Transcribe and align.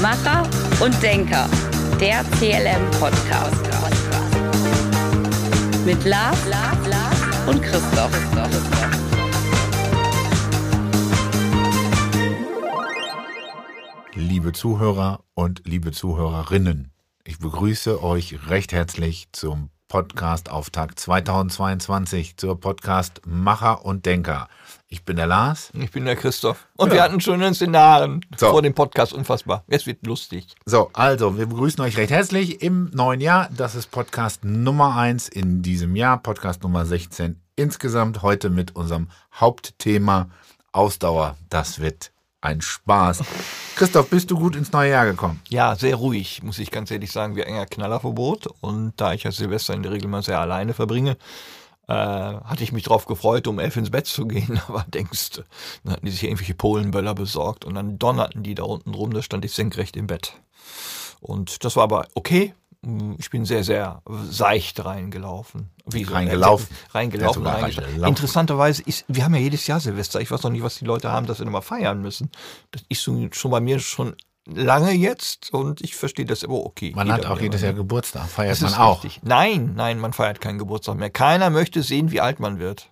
Macher 0.00 0.48
und 0.82 1.02
Denker, 1.02 1.46
der 2.00 2.24
CLM-Podcast. 2.38 3.68
Mit 5.84 6.02
Lars, 6.06 6.38
Lars, 6.48 6.88
Lars 6.88 7.46
und 7.46 7.60
Christoph. 7.60 8.10
Liebe 14.14 14.52
Zuhörer 14.52 15.22
und 15.34 15.62
liebe 15.66 15.92
Zuhörerinnen, 15.92 16.92
ich 17.24 17.38
begrüße 17.38 18.02
euch 18.02 18.48
recht 18.48 18.72
herzlich 18.72 19.28
zum 19.32 19.68
Podcast-Auftakt 19.90 21.00
2022 21.00 22.36
zur 22.36 22.58
Podcast 22.58 23.20
Macher 23.26 23.84
und 23.84 24.06
Denker. 24.06 24.48
Ich 24.88 25.04
bin 25.04 25.16
der 25.16 25.26
Lars. 25.26 25.72
Ich 25.74 25.90
bin 25.90 26.04
der 26.04 26.14
Christoph. 26.14 26.68
Und 26.76 26.88
ja. 26.88 26.94
wir 26.94 27.02
hatten 27.02 27.20
schon 27.20 27.42
in 27.42 27.52
den 27.52 27.74
Jahren 27.74 28.24
So. 28.36 28.50
vor 28.50 28.62
dem 28.62 28.72
Podcast 28.72 29.12
unfassbar. 29.12 29.64
Es 29.66 29.86
wird 29.86 30.06
lustig. 30.06 30.46
So, 30.64 30.90
also, 30.92 31.36
wir 31.36 31.46
begrüßen 31.46 31.82
euch 31.84 31.96
recht 31.96 32.12
herzlich 32.12 32.62
im 32.62 32.88
neuen 32.94 33.20
Jahr. 33.20 33.48
Das 33.54 33.74
ist 33.74 33.90
Podcast 33.90 34.44
Nummer 34.44 34.96
1 34.96 35.28
in 35.28 35.60
diesem 35.60 35.96
Jahr, 35.96 36.18
Podcast 36.22 36.62
Nummer 36.62 36.86
16 36.86 37.40
insgesamt. 37.56 38.22
Heute 38.22 38.48
mit 38.48 38.76
unserem 38.76 39.08
Hauptthema 39.34 40.30
Ausdauer. 40.70 41.36
Das 41.48 41.80
wird 41.80 42.12
ein 42.40 42.60
Spaß. 42.60 43.22
Christoph, 43.76 44.08
bist 44.08 44.30
du 44.30 44.38
gut 44.38 44.56
ins 44.56 44.72
neue 44.72 44.90
Jahr 44.90 45.06
gekommen? 45.06 45.40
Ja, 45.48 45.76
sehr 45.76 45.96
ruhig, 45.96 46.42
muss 46.42 46.58
ich 46.58 46.70
ganz 46.70 46.90
ehrlich 46.90 47.12
sagen. 47.12 47.36
Wir 47.36 47.46
enger 47.46 47.66
Knallerverbot. 47.66 48.48
Und 48.60 48.94
da 48.96 49.12
ich 49.12 49.24
ja 49.24 49.32
Silvester 49.32 49.74
in 49.74 49.82
der 49.82 49.92
Regel 49.92 50.08
mal 50.08 50.22
sehr 50.22 50.38
alleine 50.38 50.74
verbringe, 50.74 51.16
äh, 51.88 51.92
hatte 51.92 52.62
ich 52.62 52.72
mich 52.72 52.84
drauf 52.84 53.06
gefreut, 53.06 53.46
um 53.46 53.58
elf 53.58 53.76
ins 53.76 53.90
Bett 53.90 54.06
zu 54.06 54.26
gehen. 54.26 54.60
Aber 54.68 54.84
denkst 54.88 55.42
dann 55.84 55.92
hatten 55.92 56.06
die 56.06 56.12
sich 56.12 56.24
irgendwelche 56.24 56.54
Polenböller 56.54 57.14
besorgt 57.14 57.64
und 57.64 57.74
dann 57.74 57.98
donnerten 57.98 58.42
die 58.42 58.54
da 58.54 58.62
unten 58.64 58.94
rum, 58.94 59.12
da 59.12 59.22
stand 59.22 59.44
ich 59.44 59.52
senkrecht 59.52 59.96
im 59.96 60.06
Bett. 60.06 60.34
Und 61.20 61.64
das 61.64 61.76
war 61.76 61.84
aber 61.84 62.08
okay. 62.14 62.54
Ich 63.18 63.28
bin 63.28 63.44
sehr, 63.44 63.62
sehr 63.62 64.00
seicht 64.30 64.82
reingelaufen. 64.82 65.68
Wie 65.84 66.04
so- 66.04 66.14
Reingelaufen. 66.14 66.66
Reingelaufen, 66.92 67.44
Ja, 67.44 67.52
reingelaufen. 67.56 68.04
Interessanterweise 68.04 68.82
ist, 68.82 69.04
wir 69.06 69.22
haben 69.24 69.34
ja 69.34 69.40
jedes 69.40 69.66
Jahr 69.66 69.80
Silvester. 69.80 70.20
Ich 70.22 70.30
weiß 70.30 70.42
noch 70.44 70.50
nicht, 70.50 70.62
was 70.62 70.76
die 70.78 70.86
Leute 70.86 71.12
haben, 71.12 71.26
dass 71.26 71.38
wir 71.40 71.44
nochmal 71.44 71.60
feiern 71.62 72.00
müssen. 72.00 72.30
Das 72.70 72.82
ist 72.88 73.02
so 73.02 73.28
schon 73.32 73.50
bei 73.50 73.60
mir 73.60 73.80
schon 73.80 74.16
lange 74.46 74.92
jetzt 74.92 75.52
und 75.52 75.82
ich 75.82 75.94
verstehe 75.94 76.24
das 76.24 76.42
aber 76.42 76.54
okay. 76.64 76.92
Man 76.96 77.12
hat 77.12 77.26
auch 77.26 77.38
jedes 77.38 77.60
Jahr. 77.60 77.74
Geburtstag. 77.74 78.26
Feiert 78.28 78.52
Das 78.52 78.62
man 78.62 78.74
auch. 78.80 79.04
richtig. 79.04 79.22
Nein, 79.24 79.74
nein, 79.76 79.98
man 79.98 80.14
feiert 80.14 80.40
keinen 80.40 80.58
Geburtstag 80.58 80.96
mehr. 80.96 81.10
Keiner 81.10 81.50
möchte 81.50 81.82
sehen, 81.82 82.10
wie 82.10 82.22
alt 82.22 82.40
man 82.40 82.58
wird. 82.58 82.88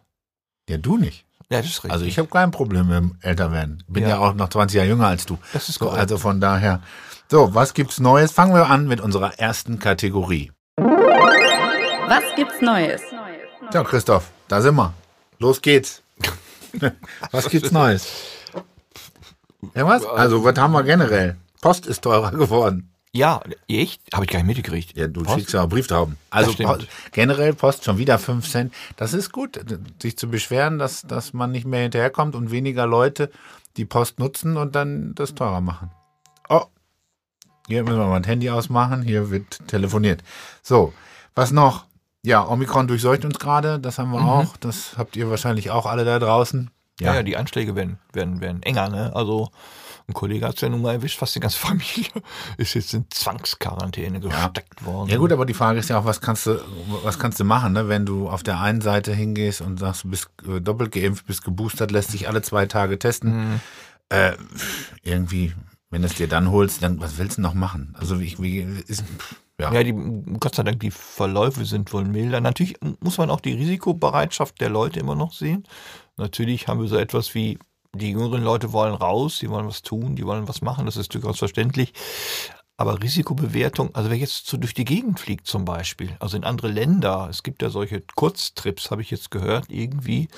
Ja, 0.69 0.77
du 0.77 0.99
nicht. 0.99 1.25
Ja, 1.51 1.59
das 1.63 1.67
ist 1.71 1.77
richtig. 1.79 1.93
Also 1.93 2.05
ich 2.05 2.19
habe 2.19 2.29
kein 2.29 2.51
Problem 2.51 2.89
mit 2.89 2.97
dem 2.97 3.17
Älterwerden. 3.23 3.83
Bin 3.89 4.03
ja. 4.03 4.11
Ja. 4.11 4.19
auch 4.19 4.35
noch 4.35 4.51
20 4.51 4.77
Jahre 4.77 4.89
jünger 4.89 5.07
als 5.07 5.25
du. 5.25 5.39
Das 5.55 5.71
ist 5.71 5.79
so. 5.79 5.89
Also 5.89 6.19
von 6.19 6.43
daher. 6.43 6.83
So, 7.31 7.55
was 7.55 7.75
gibt's 7.75 8.01
Neues? 8.01 8.33
Fangen 8.33 8.55
wir 8.55 8.67
an 8.69 8.87
mit 8.89 9.01
unserer 9.01 9.39
ersten 9.39 9.79
Kategorie. 9.79 10.51
Was 10.77 12.25
gibt's 12.37 12.61
Neues? 12.63 13.03
Ja, 13.73 13.85
Christoph, 13.85 14.31
da 14.49 14.63
sind 14.63 14.77
wir. 14.77 14.95
Los 15.39 15.61
geht's. 15.61 16.03
was 17.31 17.51
gibt's 17.51 17.71
Neues? 17.71 18.07
Ja, 19.75 19.87
was? 19.87 20.07
Also, 20.07 20.43
was 20.43 20.57
haben 20.59 20.73
wir 20.73 20.83
generell? 20.85 21.37
Post 21.61 21.87
ist 21.87 22.01
teurer 22.03 22.31
geworden. 22.31 22.91
ja, 23.13 23.41
echt? 23.69 24.01
Habe 24.15 24.25
ich 24.25 24.31
gar 24.31 24.39
nicht 24.39 24.47
mitgekriegt. 24.47 24.97
Ja, 24.97 25.07
du 25.09 25.23
Post? 25.23 25.39
schickst 25.39 25.55
ja 25.55 25.65
auch 25.65 25.69
Brieftauben. 25.69 26.17
Also 26.31 26.53
stimmt. 26.53 26.79
Po- 26.79 26.85
generell 27.13 27.53
Post 27.53 27.85
schon 27.85 27.99
wieder 27.99 28.19
5 28.19 28.49
Cent. 28.49 28.73
Das 28.97 29.13
ist 29.13 29.33
gut, 29.33 29.61
sich 30.01 30.17
zu 30.17 30.29
beschweren, 30.31 30.79
dass, 30.79 31.03
dass 31.03 31.35
man 31.35 31.51
nicht 31.53 31.67
mehr 31.67 31.83
hinterherkommt 31.83 32.35
und 32.35 32.51
weniger 32.53 32.87
Leute 32.87 33.31
die 33.77 33.85
Post 33.85 34.19
nutzen 34.19 34.57
und 34.57 34.75
dann 34.75 35.15
das 35.15 35.35
teurer 35.35 35.61
machen. 35.61 35.91
Oh, 36.49 36.65
hier 37.69 37.85
müssen 37.85 37.99
wir 37.99 38.07
mal 38.07 38.21
das 38.21 38.29
Handy 38.29 38.51
ausmachen. 38.51 39.03
Hier 39.03 39.31
wird 39.31 39.67
telefoniert. 39.69 40.23
So, 40.63 40.93
was 41.35 41.53
noch? 41.53 41.85
Ja, 42.25 42.47
Omikron 42.49 42.89
durchseucht 42.89 43.25
uns 43.25 43.39
gerade. 43.39 43.79
Das 43.79 43.99
haben 43.99 44.11
wir 44.11 44.21
auch. 44.21 44.57
Das 44.57 44.97
habt 44.97 45.17
ihr 45.17 45.31
wahrscheinlich 45.31 45.71
auch 45.71 45.87
alle 45.87 46.05
da 46.05 46.19
draußen. 46.19 46.71
Ja, 46.99 47.15
ja, 47.15 47.23
die 47.23 47.37
Anschläge 47.37 47.77
werden, 47.77 47.99
werden, 48.13 48.41
werden 48.41 48.63
enger, 48.63 48.89
ne? 48.89 49.15
Also, 49.15 49.51
ein 50.09 50.15
Kollege 50.15 50.47
hat 50.47 50.55
es 50.55 50.63
ja 50.63 50.71
nun 50.71 50.81
mal 50.81 50.95
erwischt, 50.95 51.19
fast 51.19 51.35
die 51.35 51.41
ganze 51.41 51.59
Familie 51.67 52.11
ist 52.57 52.75
jetzt 52.75 52.95
in 52.95 53.05
Zwangsquarantäne 53.11 54.19
gesteckt 54.19 54.85
worden. 54.85 55.11
Ja 55.11 55.19
gut, 55.19 55.31
aber 55.31 55.45
die 55.45 55.55
Frage 55.55 55.79
ist 55.79 55.91
ja 55.91 55.99
auch, 55.99 56.07
was 56.07 56.21
kannst 56.21 56.47
du, 56.47 56.59
was 57.05 57.19
kannst 57.19 57.39
du 57.39 57.45
machen, 57.45 57.75
ne? 57.75 57.89
wenn 57.89 58.07
du 58.07 58.29
auf 58.29 58.43
der 58.43 58.61
einen 58.61 58.81
Seite 58.81 59.13
hingehst 59.13 59.61
und 59.61 59.79
sagst, 59.79 60.05
du 60.05 60.09
bist 60.09 60.31
äh, 60.49 60.61
doppelt 60.61 60.93
geimpft, 60.93 61.27
bist 61.27 61.45
geboostert, 61.45 61.91
lässt 61.91 62.15
dich 62.15 62.27
alle 62.27 62.41
zwei 62.41 62.65
Tage 62.65 62.99
testen. 62.99 63.61
Äh, 64.09 64.33
irgendwie, 65.03 65.53
wenn 65.91 66.03
du 66.03 66.09
es 66.09 66.15
dir 66.15 66.29
dann 66.29 66.51
holst, 66.51 66.83
dann 66.83 67.01
was 67.01 67.19
willst 67.19 67.39
du 67.39 67.43
noch 67.43 67.55
machen? 67.55 67.95
Also 67.99 68.21
wie, 68.21 68.37
wie 68.39 68.59
ist, 68.87 69.05
ja. 69.61 69.73
Ja, 69.73 69.83
die, 69.83 69.93
Gott 70.39 70.55
sei 70.55 70.63
Dank, 70.63 70.81
die 70.81 70.91
Verläufe 70.91 71.65
sind 71.65 71.93
wohl 71.93 72.05
milder. 72.05 72.41
Natürlich 72.41 72.77
muss 73.01 73.19
man 73.19 73.31
auch 73.31 73.41
die 73.41 73.55
Risikobereitschaft 73.55 74.61
der 74.61 74.71
Leute 74.71 75.01
immer 75.01 75.17
noch 75.17 75.33
sehen. 75.33 75.65
Natürlich 76.17 76.69
haben 76.69 76.81
wir 76.81 76.89
so 76.89 76.97
etwas 76.97 77.35
wie, 77.35 77.59
die 77.95 78.11
jüngeren 78.11 78.43
Leute 78.43 78.73
wollen 78.73 78.95
raus, 78.95 79.39
die 79.41 79.51
wollen 79.51 79.67
was 79.67 79.83
tun, 79.83 80.15
die 80.15 80.27
wollen 80.27 80.47
was 80.47 80.63
machen, 80.63 80.87
das 80.87 80.97
ist 80.97 81.15
durchaus 81.15 81.39
verständlich. 81.39 81.93
Aber 82.77 83.03
Risikobewertung, 83.03 83.93
also 83.95 84.11
wer 84.11 84.17
jetzt 84.17 84.47
so 84.47 84.57
durch 84.57 84.75
die 84.75 84.85
Gegend 84.85 85.19
fliegt 85.19 85.49
zum 85.49 85.65
Beispiel, 85.65 86.17
also 86.21 86.37
in 86.37 86.45
andere 86.45 86.69
Länder, 86.69 87.27
es 87.29 87.43
gibt 87.43 87.63
ja 87.63 87.71
solche 87.71 88.03
Kurztrips, 88.15 88.93
habe 88.93 89.03
ich 89.03 89.11
jetzt 89.11 89.33
gehört, 89.33 89.67
irgendwie 89.69 90.29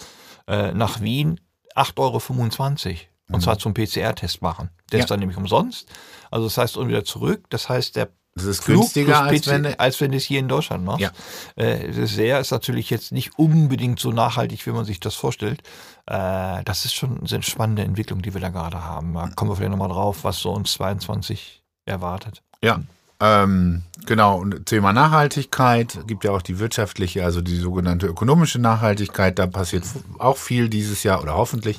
äh, 0.47 0.73
nach 0.73 1.03
Wien 1.03 1.39
8,25 1.75 2.89
Euro. 2.89 2.99
Und 3.33 3.43
zwar 3.43 3.59
zum 3.59 3.75
PCR-Test 3.75 4.43
machen. 4.43 4.71
Der 4.93 4.99
Ja. 5.01 5.05
ist 5.05 5.11
dann 5.11 5.21
nämlich 5.21 5.37
umsonst. 5.39 5.89
Also 6.31 6.47
das 6.47 6.57
heißt, 6.59 6.77
und 6.77 6.89
wieder 6.89 7.05
zurück. 7.05 7.45
Das 7.51 7.69
heißt, 7.69 7.97
der 7.97 8.09
Das 8.35 8.45
ist 8.45 8.63
Flug 8.65 8.83
günstiger, 8.83 9.23
als 9.23 9.43
PC 9.43 9.47
wenn 9.51 9.63
du, 9.65 9.81
als 9.81 10.01
wenn 10.01 10.11
du 10.13 10.17
es 10.17 10.25
hier 10.25 10.39
in 10.41 10.49
Deutschland 10.49 10.85
machst. 10.85 11.01
Ja. 11.01 11.11
Äh, 11.57 11.93
das 11.93 12.11
sehr 12.11 12.39
ist 12.41 12.51
natürlich 12.53 12.89
jetzt 12.91 13.13
nicht 13.13 13.39
unbedingt 13.39 13.99
so 13.99 14.13
nachhaltig, 14.13 14.65
wie 14.67 14.71
man 14.71 14.85
sich 14.85 15.01
das 15.01 15.15
vorstellt. 15.15 15.63
Äh, 16.07 16.63
das 16.65 16.85
ist 16.85 16.95
schon 16.95 17.21
eine 17.29 17.43
spannende 17.43 17.83
Entwicklung, 17.83 18.23
die 18.23 18.33
wir 18.35 18.41
da 18.41 18.49
gerade 18.51 18.85
haben. 18.85 19.15
Da 19.15 19.29
kommen 19.35 19.51
wir 19.51 19.57
vielleicht 19.57 19.73
nochmal 19.73 19.89
drauf, 19.89 20.19
was 20.23 20.39
so 20.39 20.53
uns 20.53 20.73
22 20.73 21.63
erwartet. 21.87 22.43
ja. 22.63 22.81
Ähm, 23.23 23.83
genau, 24.07 24.39
und 24.39 24.65
Thema 24.65 24.95
Nachhaltigkeit, 24.95 25.99
gibt 26.07 26.25
ja 26.25 26.31
auch 26.31 26.41
die 26.41 26.59
wirtschaftliche, 26.59 27.23
also 27.23 27.43
die 27.43 27.57
sogenannte 27.59 28.07
ökonomische 28.07 28.59
Nachhaltigkeit, 28.59 29.39
da 29.39 29.47
passiert 29.47 29.85
auch 30.19 30.39
viel 30.39 30.71
dieses 30.71 31.03
Jahr 31.03 31.21
oder 31.23 31.35
hoffentlich. 31.35 31.79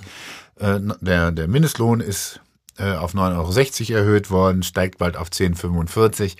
Äh, 0.61 0.79
der, 1.01 1.31
der 1.31 1.47
Mindestlohn 1.47 1.99
ist 1.99 2.39
äh, 2.77 2.93
auf 2.93 3.13
9,60 3.13 3.93
Euro 3.93 3.99
erhöht 3.99 4.29
worden, 4.29 4.63
steigt 4.63 4.99
bald 4.99 5.17
auf 5.17 5.29
10,45 5.29 6.21
Euro. 6.21 6.35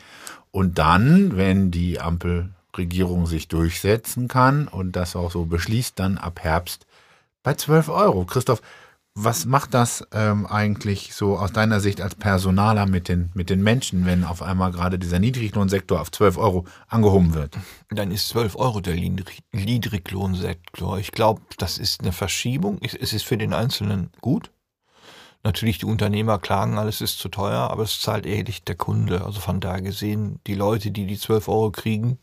Und 0.52 0.78
dann, 0.78 1.38
wenn 1.38 1.72
die 1.72 2.00
Ampelregierung 2.00 3.26
sich 3.26 3.48
durchsetzen 3.48 4.28
kann 4.28 4.68
und 4.68 4.96
das 4.96 5.16
auch 5.16 5.32
so 5.32 5.46
beschließt, 5.46 5.98
dann 5.98 6.18
ab 6.18 6.40
Herbst 6.42 6.86
bei 7.42 7.56
12 7.56 7.90
Euro. 7.90 8.26
Christoph, 8.26 8.62
was 9.14 9.46
macht 9.46 9.74
das 9.74 10.08
ähm, 10.14 10.46
eigentlich 10.46 11.14
so 11.14 11.38
aus 11.38 11.52
deiner 11.52 11.82
Sicht 11.82 12.00
als 12.02 12.16
Personaler 12.16 12.86
mit 12.86 13.10
den, 13.10 13.30
mit 13.34 13.50
den 13.50 13.62
Menschen, 13.62 14.06
wenn 14.06 14.24
auf 14.24 14.42
einmal 14.42 14.72
gerade 14.72 14.98
dieser 14.98 15.20
Niedriglohnsektor 15.20 16.00
auf 16.00 16.12
12 16.12 16.38
Euro 16.38 16.66
angehoben 16.88 17.34
wird? 17.34 17.58
Dann 17.90 18.12
ist 18.12 18.30
12 18.30 18.56
Euro 18.56 18.80
der 18.80 18.96
Niedrig- 18.96 19.44
Niedriglohnsektor. 19.52 20.98
Ich 20.98 21.12
glaube, 21.12 21.42
das 21.58 21.78
ist 21.78 22.02
eine 22.02 22.14
Verschiebung. 22.14 22.80
Es 22.82 23.14
ist 23.14 23.26
für 23.26 23.38
den 23.38 23.54
Einzelnen 23.54 24.12
gut. 24.22 24.52
Natürlich, 25.44 25.80
die 25.80 25.88
Unternehmer 25.88 26.38
klagen, 26.40 26.78
alles 26.78 27.02
ist 27.02 27.18
zu 27.18 27.28
teuer, 27.28 27.70
aber 27.70 27.84
es 27.84 28.00
zahlt 28.00 28.26
ehrlich 28.26 28.64
der 28.64 28.76
Kunde. 28.76 29.26
Also 29.26 29.40
von 29.42 29.60
daher 29.60 29.82
gesehen, 29.82 30.40
die 30.48 30.54
Leute, 30.54 30.92
die 30.92 31.06
die 31.06 31.18
12 31.18 31.48
Euro 31.48 31.72
kriegen, 31.72 32.20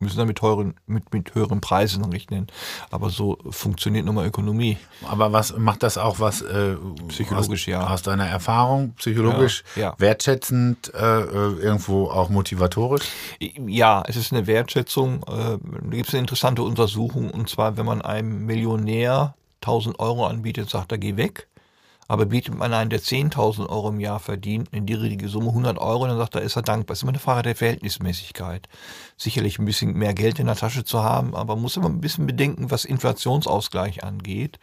müssen 0.00 0.18
dann 0.18 0.28
mit, 0.28 0.38
teuren, 0.38 0.74
mit, 0.86 1.12
mit 1.12 1.34
höheren 1.34 1.60
Preisen 1.60 2.04
rechnen. 2.04 2.46
Aber 2.90 3.10
so 3.10 3.38
funktioniert 3.50 4.04
nun 4.06 4.14
mal 4.14 4.26
Ökonomie. 4.26 4.76
Aber 5.08 5.32
was 5.32 5.56
macht 5.56 5.82
das 5.82 5.98
auch 5.98 6.20
was 6.20 6.42
äh, 6.42 6.76
Psychologisch, 7.08 7.62
aus, 7.62 7.66
ja. 7.66 7.86
aus 7.88 8.02
deiner 8.02 8.26
Erfahrung, 8.26 8.94
psychologisch, 8.96 9.64
Ja, 9.74 9.82
ja. 9.82 9.94
wertschätzend, 9.98 10.92
äh, 10.94 11.20
äh, 11.20 11.24
irgendwo 11.60 12.08
auch 12.10 12.28
motivatorisch? 12.28 13.06
Ja, 13.40 14.02
es 14.06 14.16
ist 14.16 14.32
eine 14.32 14.46
Wertschätzung. 14.46 15.22
Äh, 15.24 15.58
Da 15.58 15.96
gibt 15.96 16.08
es 16.08 16.14
eine 16.14 16.20
interessante 16.20 16.62
Untersuchung, 16.62 17.30
und 17.30 17.48
zwar, 17.48 17.76
wenn 17.76 17.86
man 17.86 18.00
einem 18.02 18.46
Millionär 18.46 19.34
1000 19.62 19.98
Euro 19.98 20.26
anbietet, 20.26 20.70
sagt 20.70 20.92
er, 20.92 20.98
geh 20.98 21.16
weg. 21.16 21.48
Aber 22.10 22.24
bietet 22.24 22.54
man 22.54 22.72
einen, 22.72 22.88
der 22.88 23.02
10.000 23.02 23.68
Euro 23.68 23.90
im 23.90 24.00
Jahr 24.00 24.18
verdient, 24.18 24.70
eine 24.72 24.80
niedrige 24.80 25.28
Summe, 25.28 25.48
100 25.48 25.76
Euro, 25.76 26.06
dann 26.06 26.16
sagt 26.16 26.34
er, 26.34 26.40
ist 26.40 26.56
er 26.56 26.62
dankbar. 26.62 26.94
Es 26.94 27.00
ist 27.00 27.02
immer 27.02 27.12
eine 27.12 27.18
Frage 27.18 27.42
der 27.42 27.54
Verhältnismäßigkeit. 27.54 28.66
Sicherlich 29.18 29.58
ein 29.58 29.66
bisschen 29.66 29.92
mehr 29.92 30.14
Geld 30.14 30.38
in 30.38 30.46
der 30.46 30.56
Tasche 30.56 30.84
zu 30.84 31.02
haben, 31.02 31.36
aber 31.36 31.54
man 31.54 31.62
muss 31.62 31.76
immer 31.76 31.90
ein 31.90 32.00
bisschen 32.00 32.26
bedenken, 32.26 32.70
was 32.70 32.86
Inflationsausgleich 32.86 34.04
angeht. 34.04 34.58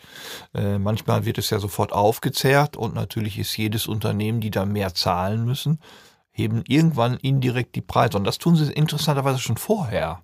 Äh, 0.56 0.80
manchmal 0.80 1.26
wird 1.26 1.38
es 1.38 1.52
ja 1.52 1.60
sofort 1.60 1.94
aufgezehrt 1.94 2.78
und 2.78 2.96
natürlich 2.96 3.38
ist 3.38 3.56
jedes 3.56 3.86
Unternehmen, 3.86 4.42
die 4.42 4.50
da 4.50 4.66
mehr 4.66 4.96
zahlen 4.96 5.46
müssen, 5.46 5.80
heben 6.32 6.64
irgendwann 6.68 7.18
indirekt 7.18 7.76
die 7.76 7.82
Preise. 7.82 8.18
Und 8.18 8.24
das 8.24 8.40
tun 8.40 8.56
sie 8.56 8.74
interessanterweise 8.74 9.38
schon 9.38 9.58
vorher. 9.58 10.24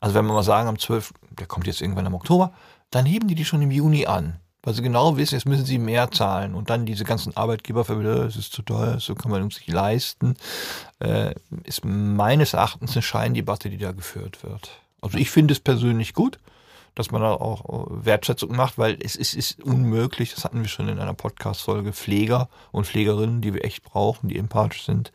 Also 0.00 0.14
wenn 0.14 0.26
wir 0.26 0.32
mal 0.32 0.44
sagen, 0.44 0.68
am 0.68 0.78
12., 0.78 1.12
der 1.32 1.48
kommt 1.48 1.66
jetzt 1.66 1.80
irgendwann 1.80 2.06
im 2.06 2.14
Oktober, 2.14 2.52
dann 2.90 3.04
heben 3.04 3.26
die 3.26 3.34
die 3.34 3.44
schon 3.44 3.62
im 3.62 3.72
Juni 3.72 4.06
an. 4.06 4.38
Weil 4.66 4.74
sie 4.74 4.82
genau 4.82 5.16
wissen, 5.16 5.36
jetzt 5.36 5.46
müssen 5.46 5.64
sie 5.64 5.78
mehr 5.78 6.10
zahlen. 6.10 6.56
Und 6.56 6.70
dann 6.70 6.86
diese 6.86 7.04
ganzen 7.04 7.36
Arbeitgeber 7.36 7.84
verbieten, 7.84 8.26
es 8.26 8.34
ist 8.34 8.52
zu 8.52 8.62
teuer, 8.62 8.98
so 8.98 9.14
kann 9.14 9.30
man 9.30 9.42
uns 9.42 9.58
nicht 9.58 9.70
leisten, 9.70 10.34
äh, 10.98 11.34
ist 11.62 11.84
meines 11.84 12.52
Erachtens 12.52 12.96
eine 12.96 13.02
Scheindebatte, 13.02 13.70
die 13.70 13.78
da 13.78 13.92
geführt 13.92 14.42
wird. 14.42 14.72
Also 15.00 15.18
ich 15.18 15.30
finde 15.30 15.52
es 15.52 15.60
persönlich 15.60 16.14
gut, 16.14 16.40
dass 16.96 17.12
man 17.12 17.22
da 17.22 17.30
auch 17.30 17.86
Wertschätzung 17.90 18.56
macht, 18.56 18.76
weil 18.76 18.98
es 19.00 19.14
ist, 19.14 19.34
ist 19.34 19.62
unmöglich, 19.62 20.34
das 20.34 20.42
hatten 20.42 20.62
wir 20.62 20.68
schon 20.68 20.88
in 20.88 20.98
einer 20.98 21.14
Podcast-Folge, 21.14 21.92
Pfleger 21.92 22.48
und 22.72 22.88
Pflegerinnen, 22.88 23.42
die 23.42 23.54
wir 23.54 23.64
echt 23.64 23.84
brauchen, 23.84 24.28
die 24.28 24.36
empathisch 24.36 24.84
sind, 24.84 25.12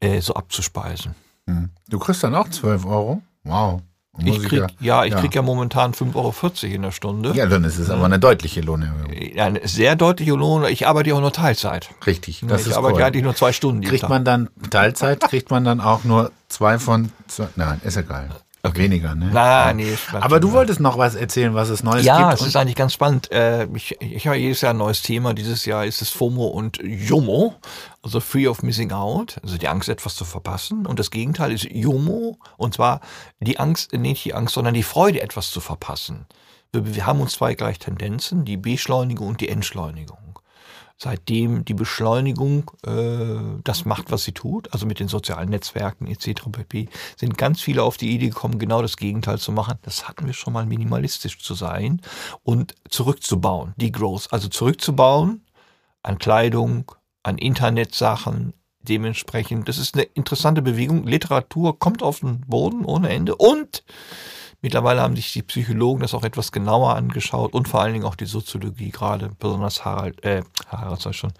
äh, 0.00 0.22
so 0.22 0.32
abzuspeisen. 0.32 1.14
Hm. 1.46 1.68
Du 1.90 1.98
kriegst 1.98 2.24
dann 2.24 2.34
auch 2.34 2.48
12 2.48 2.86
Euro? 2.86 3.20
Wow. 3.44 3.82
Ich 4.24 4.42
krieg, 4.42 4.64
ja, 4.80 5.04
ich 5.04 5.12
ja. 5.12 5.20
krieg 5.20 5.34
ja 5.34 5.42
momentan 5.42 5.92
5,40 5.92 6.14
Euro 6.16 6.74
in 6.74 6.82
der 6.82 6.90
Stunde. 6.90 7.32
Ja, 7.34 7.46
dann 7.46 7.64
ist 7.64 7.78
es 7.78 7.88
aber 7.90 8.04
eine 8.04 8.18
deutliche 8.18 8.60
Lohnerhöhung. 8.60 9.12
Ja, 9.12 9.44
eine 9.44 9.66
sehr 9.66 9.96
deutliche 9.96 10.32
Lohn. 10.32 10.64
Ich 10.64 10.86
arbeite 10.86 11.10
ja 11.10 11.16
auch 11.16 11.20
nur 11.20 11.32
Teilzeit. 11.32 11.90
Richtig, 12.06 12.42
das 12.46 12.62
ich 12.62 12.68
ist 12.68 12.76
arbeite 12.76 12.94
cool. 12.94 13.00
ja 13.00 13.06
eigentlich 13.06 13.24
nur 13.24 13.36
zwei 13.36 13.52
Stunden. 13.52 13.82
Kriegt 13.82 14.08
man 14.08 14.24
dann 14.24 14.48
Teilzeit, 14.70 15.20
kriegt 15.20 15.50
man 15.50 15.64
dann 15.64 15.80
auch 15.80 16.04
nur 16.04 16.32
zwei 16.48 16.78
von 16.78 17.12
zwei, 17.28 17.48
nein, 17.56 17.80
ist 17.84 17.96
egal. 17.96 18.28
Weniger, 18.74 19.14
ne? 19.14 19.30
Na, 19.32 19.72
nee, 19.72 19.96
Aber 20.12 20.40
du 20.40 20.52
wolltest 20.52 20.80
noch 20.80 20.98
was 20.98 21.14
erzählen, 21.14 21.54
was 21.54 21.68
es 21.70 21.82
Neues 21.82 22.04
Ja, 22.04 22.28
gibt. 22.30 22.40
es 22.42 22.46
ist 22.48 22.56
eigentlich 22.56 22.74
ganz 22.76 22.92
spannend. 22.92 23.30
Äh, 23.32 23.66
Ich, 23.74 23.96
ich 24.00 24.26
habe 24.26 24.36
jedes 24.36 24.60
Jahr 24.60 24.74
ein 24.74 24.78
neues 24.78 25.00
Thema. 25.02 25.32
Dieses 25.32 25.64
Jahr 25.64 25.86
ist 25.86 26.02
es 26.02 26.10
FOMO 26.10 26.48
und 26.48 26.78
JOMO, 26.82 27.54
also 28.02 28.20
Free 28.20 28.46
of 28.46 28.62
Missing 28.62 28.92
Out, 28.92 29.38
also 29.42 29.56
die 29.56 29.68
Angst, 29.68 29.88
etwas 29.88 30.16
zu 30.16 30.24
verpassen. 30.24 30.86
Und 30.86 30.98
das 30.98 31.10
Gegenteil 31.10 31.52
ist 31.52 31.64
JOMO, 31.70 32.36
und 32.56 32.74
zwar 32.74 33.00
die 33.40 33.58
Angst, 33.58 33.92
äh, 33.94 33.98
nicht 33.98 34.24
die 34.24 34.34
Angst, 34.34 34.54
sondern 34.54 34.74
die 34.74 34.82
Freude, 34.82 35.22
etwas 35.22 35.50
zu 35.50 35.60
verpassen. 35.60 36.26
Wir, 36.72 36.94
wir 36.94 37.06
haben 37.06 37.20
uns 37.20 37.32
zwei 37.32 37.54
gleich 37.54 37.78
Tendenzen, 37.78 38.44
die 38.44 38.56
Beschleunigung 38.58 39.28
und 39.28 39.40
die 39.40 39.48
Entschleunigung. 39.48 40.18
Seitdem 41.00 41.64
die 41.64 41.74
Beschleunigung 41.74 42.70
äh, 42.84 43.60
das 43.62 43.84
macht, 43.84 44.10
was 44.10 44.24
sie 44.24 44.32
tut, 44.32 44.72
also 44.72 44.84
mit 44.84 44.98
den 44.98 45.06
sozialen 45.06 45.48
Netzwerken 45.48 46.08
etc. 46.08 46.42
pp., 46.50 46.88
sind 47.16 47.38
ganz 47.38 47.60
viele 47.60 47.84
auf 47.84 47.96
die 47.96 48.10
Idee 48.10 48.30
gekommen, 48.30 48.58
genau 48.58 48.82
das 48.82 48.96
Gegenteil 48.96 49.38
zu 49.38 49.52
machen. 49.52 49.78
Das 49.82 50.08
hatten 50.08 50.26
wir 50.26 50.32
schon 50.32 50.52
mal, 50.52 50.66
minimalistisch 50.66 51.38
zu 51.38 51.54
sein 51.54 52.02
und 52.42 52.74
zurückzubauen, 52.90 53.74
die 53.76 53.92
Growth, 53.92 54.28
also 54.32 54.48
zurückzubauen 54.48 55.42
an 56.02 56.18
Kleidung, 56.18 56.90
an 57.22 57.38
Internetsachen, 57.38 58.54
dementsprechend. 58.80 59.68
Das 59.68 59.78
ist 59.78 59.94
eine 59.94 60.04
interessante 60.04 60.62
Bewegung. 60.62 61.06
Literatur 61.06 61.78
kommt 61.78 62.02
auf 62.02 62.20
den 62.20 62.40
Boden 62.40 62.84
ohne 62.84 63.10
Ende 63.10 63.36
und 63.36 63.84
Mittlerweile 64.60 65.02
haben 65.02 65.14
sich 65.14 65.32
die 65.32 65.42
Psychologen 65.42 66.00
das 66.00 66.14
auch 66.14 66.24
etwas 66.24 66.50
genauer 66.50 66.96
angeschaut 66.96 67.52
und 67.52 67.68
vor 67.68 67.80
allen 67.80 67.92
Dingen 67.92 68.04
auch 68.04 68.16
die 68.16 68.26
Soziologie, 68.26 68.90
gerade 68.90 69.30
besonders 69.38 69.84
Harald, 69.84 70.24
äh, 70.24 70.42
Harald 70.68 71.00
sag 71.00 71.12
ich 71.12 71.18
schon, 71.18 71.32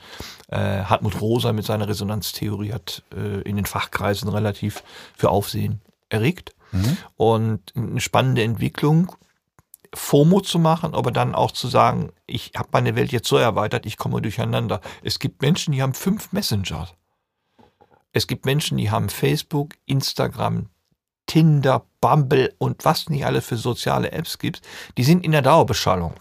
äh, 0.49 0.85
Hartmut 0.85 1.20
Rosa 1.20 1.53
mit 1.53 1.65
seiner 1.65 1.88
Resonanztheorie 1.88 2.73
hat 2.73 3.03
äh, 3.15 3.41
in 3.43 3.56
den 3.56 3.67
Fachkreisen 3.67 4.29
relativ 4.29 4.85
für 5.17 5.31
Aufsehen 5.31 5.81
erregt. 6.09 6.55
Und 7.17 7.73
eine 7.75 8.00
spannende 8.00 8.43
Entwicklung, 8.43 9.17
FOMO 9.94 10.41
zu 10.41 10.59
machen, 10.59 10.94
aber 10.94 11.11
dann 11.11 11.35
auch 11.35 11.50
zu 11.50 11.69
sagen, 11.69 12.11
ich 12.26 12.53
habe 12.56 12.69
meine 12.73 12.94
Welt 12.94 13.11
jetzt 13.11 13.29
so 13.29 13.37
erweitert, 13.37 13.87
ich 13.87 13.97
komme 13.97 14.21
durcheinander. 14.21 14.81
Es 15.03 15.19
gibt 15.19 15.41
Menschen, 15.41 15.73
die 15.73 15.82
haben 15.82 15.94
fünf 15.94 16.32
Messenger. 16.32 16.88
Es 18.12 18.26
gibt 18.26 18.44
Menschen, 18.44 18.79
die 18.79 18.91
haben 18.91 19.09
Facebook, 19.09 19.75
Instagram, 19.87 20.69
Tinder, 21.29 21.85
Bumble 22.01 22.53
und 22.59 22.85
was 22.85 23.09
nicht 23.09 23.25
alle 23.25 23.41
für 23.41 23.57
soziale 23.57 24.11
Apps 24.11 24.39
gibt, 24.39 24.61
die 24.97 25.05
sind 25.05 25.25
in 25.25 25.31
der 25.31 25.43
Dauerbeschallung. 25.43 26.15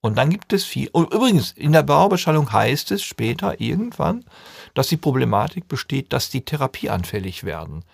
Und 0.00 0.16
dann 0.16 0.30
gibt 0.30 0.52
es 0.52 0.64
viel. 0.64 0.88
Und 0.92 1.12
übrigens, 1.12 1.50
in 1.52 1.72
der 1.72 1.82
Dauerbeschallung 1.82 2.52
heißt 2.52 2.92
es 2.92 3.02
später 3.02 3.60
irgendwann, 3.60 4.24
dass 4.74 4.88
die 4.88 4.96
Problematik 4.96 5.66
besteht, 5.66 6.12
dass 6.12 6.30
die 6.30 6.44
therapieanfällig 6.44 7.44
werden. 7.44 7.84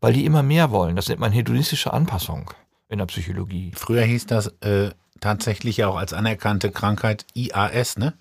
Weil 0.00 0.14
die 0.14 0.24
immer 0.24 0.42
mehr 0.42 0.70
wollen. 0.70 0.96
Das 0.96 1.08
nennt 1.08 1.20
man 1.20 1.30
hedonistische 1.30 1.92
Anpassung 1.92 2.50
in 2.88 2.98
der 2.98 3.06
Psychologie. 3.06 3.72
Früher 3.76 4.02
hieß 4.02 4.26
das 4.26 4.48
äh, 4.60 4.90
tatsächlich 5.20 5.84
auch 5.84 5.96
als 5.96 6.12
anerkannte 6.12 6.70
Krankheit 6.70 7.26
IAS, 7.34 7.96
ne? 7.96 8.14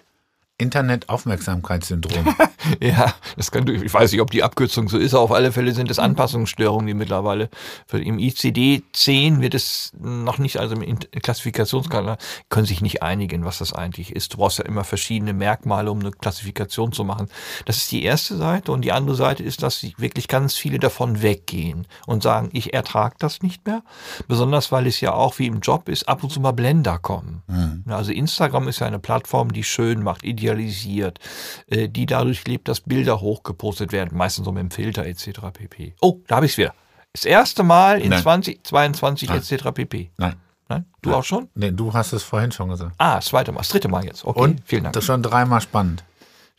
Internet-Aufmerksamkeitssyndrom. 0.62 2.36
Ja, 2.80 3.14
das 3.38 3.52
kann. 3.52 3.68
Ich 3.68 3.94
weiß 3.94 4.12
nicht, 4.12 4.22
ob 4.22 4.30
die 4.30 4.44
Abkürzung 4.44 4.88
so 4.88 4.98
ist. 4.98 5.14
Auf 5.14 5.32
alle 5.32 5.52
Fälle 5.52 5.74
sind 5.74 5.90
es 5.90 6.00
Anpassungsstörungen, 6.00 6.88
die 6.88 6.94
mittlerweile 6.94 7.50
für, 7.88 8.00
im 8.00 8.18
ICD-10 8.18 9.42
wird 9.42 9.56
es 9.56 9.92
noch 10.00 10.38
nicht, 10.38 10.58
also 10.58 10.76
im 10.76 11.00
Klassifikationsskala 11.00 12.18
können 12.50 12.66
sich 12.66 12.82
nicht 12.82 13.02
einigen, 13.02 13.46
was 13.46 13.58
das 13.58 13.74
eigentlich 13.74 14.16
ist. 14.16 14.34
Du 14.34 14.38
brauchst 14.38 14.60
ja 14.60 14.66
immer 14.66 14.84
verschiedene 14.84 15.34
Merkmale, 15.34 15.92
um 15.92 16.00
eine 16.00 16.12
Klassifikation 16.12 16.92
zu 16.92 17.04
machen. 17.04 17.28
Das 17.66 17.78
ist 17.78 17.92
die 17.92 18.04
erste 18.04 18.38
Seite 18.38 18.72
und 18.72 18.82
die 18.82 18.92
andere 18.92 19.16
Seite 19.16 19.44
ist, 19.44 19.64
dass 19.64 19.86
wirklich 19.98 20.28
ganz 20.28 20.56
viele 20.56 20.80
davon 20.80 21.22
weggehen 21.22 21.88
und 22.06 22.24
sagen, 22.24 22.50
ich 22.54 22.74
ertrage 22.74 23.16
das 23.20 23.42
nicht 23.42 23.66
mehr. 23.66 23.84
Besonders, 24.28 24.72
weil 24.72 24.88
es 24.88 25.02
ja 25.02 25.14
auch 25.14 25.40
wie 25.40 25.48
im 25.48 25.60
Job 25.60 25.90
ist, 25.90 26.08
ab 26.08 26.24
und 26.24 26.30
zu 26.30 26.40
mal 26.40 26.52
Blender 26.52 27.00
kommen. 27.00 27.42
Also 27.88 28.12
Instagram 28.12 28.68
ist 28.68 28.80
ja 28.80 28.88
eine 28.88 29.00
Plattform, 29.00 29.52
die 29.52 29.64
schön 29.64 30.04
macht, 30.04 30.24
idealisiert, 30.60 31.20
äh, 31.68 31.88
die 31.90 32.06
dadurch 32.06 32.46
lebt, 32.48 32.68
dass 32.68 32.82
Bilder 32.82 33.22
hochgepostet 33.22 33.92
werden, 33.92 34.18
meistens 34.18 34.46
so 34.46 34.52
mit 34.52 34.62
dem 34.62 34.72
Filter 34.72 35.06
etc. 35.06 35.40
pp. 35.54 35.94
Oh, 36.02 36.20
da 36.28 36.38
habe 36.38 36.46
ich 36.46 36.54
es 36.54 36.58
wieder. 36.58 36.74
Das 37.14 37.26
erste 37.26 37.64
Mal 37.64 38.02
in 38.02 38.10
Nein. 38.10 38.22
2022 38.22 39.30
Nein. 39.30 39.38
etc. 39.40 39.72
pp. 39.74 40.12
Nein. 40.18 40.36
Nein? 40.70 40.86
Du 41.02 41.14
auch 41.14 41.24
schon? 41.24 41.50
Nee, 41.54 41.72
du 41.72 41.94
hast 41.94 42.14
es 42.14 42.24
vorhin 42.24 42.52
schon 42.52 42.70
gesagt. 42.70 42.94
Ah, 42.98 43.16
das 43.16 43.26
zweite 43.26 43.52
Mal, 43.52 43.58
das 43.60 43.70
dritte 43.70 43.90
Mal 43.90 44.06
jetzt. 44.06 44.24
Okay, 44.24 44.40
Und 44.40 44.62
vielen 44.66 44.84
Dank. 44.84 44.94
das 44.94 45.04
ist 45.04 45.08
schon 45.08 45.22
dreimal 45.22 45.60
spannend. 45.60 46.04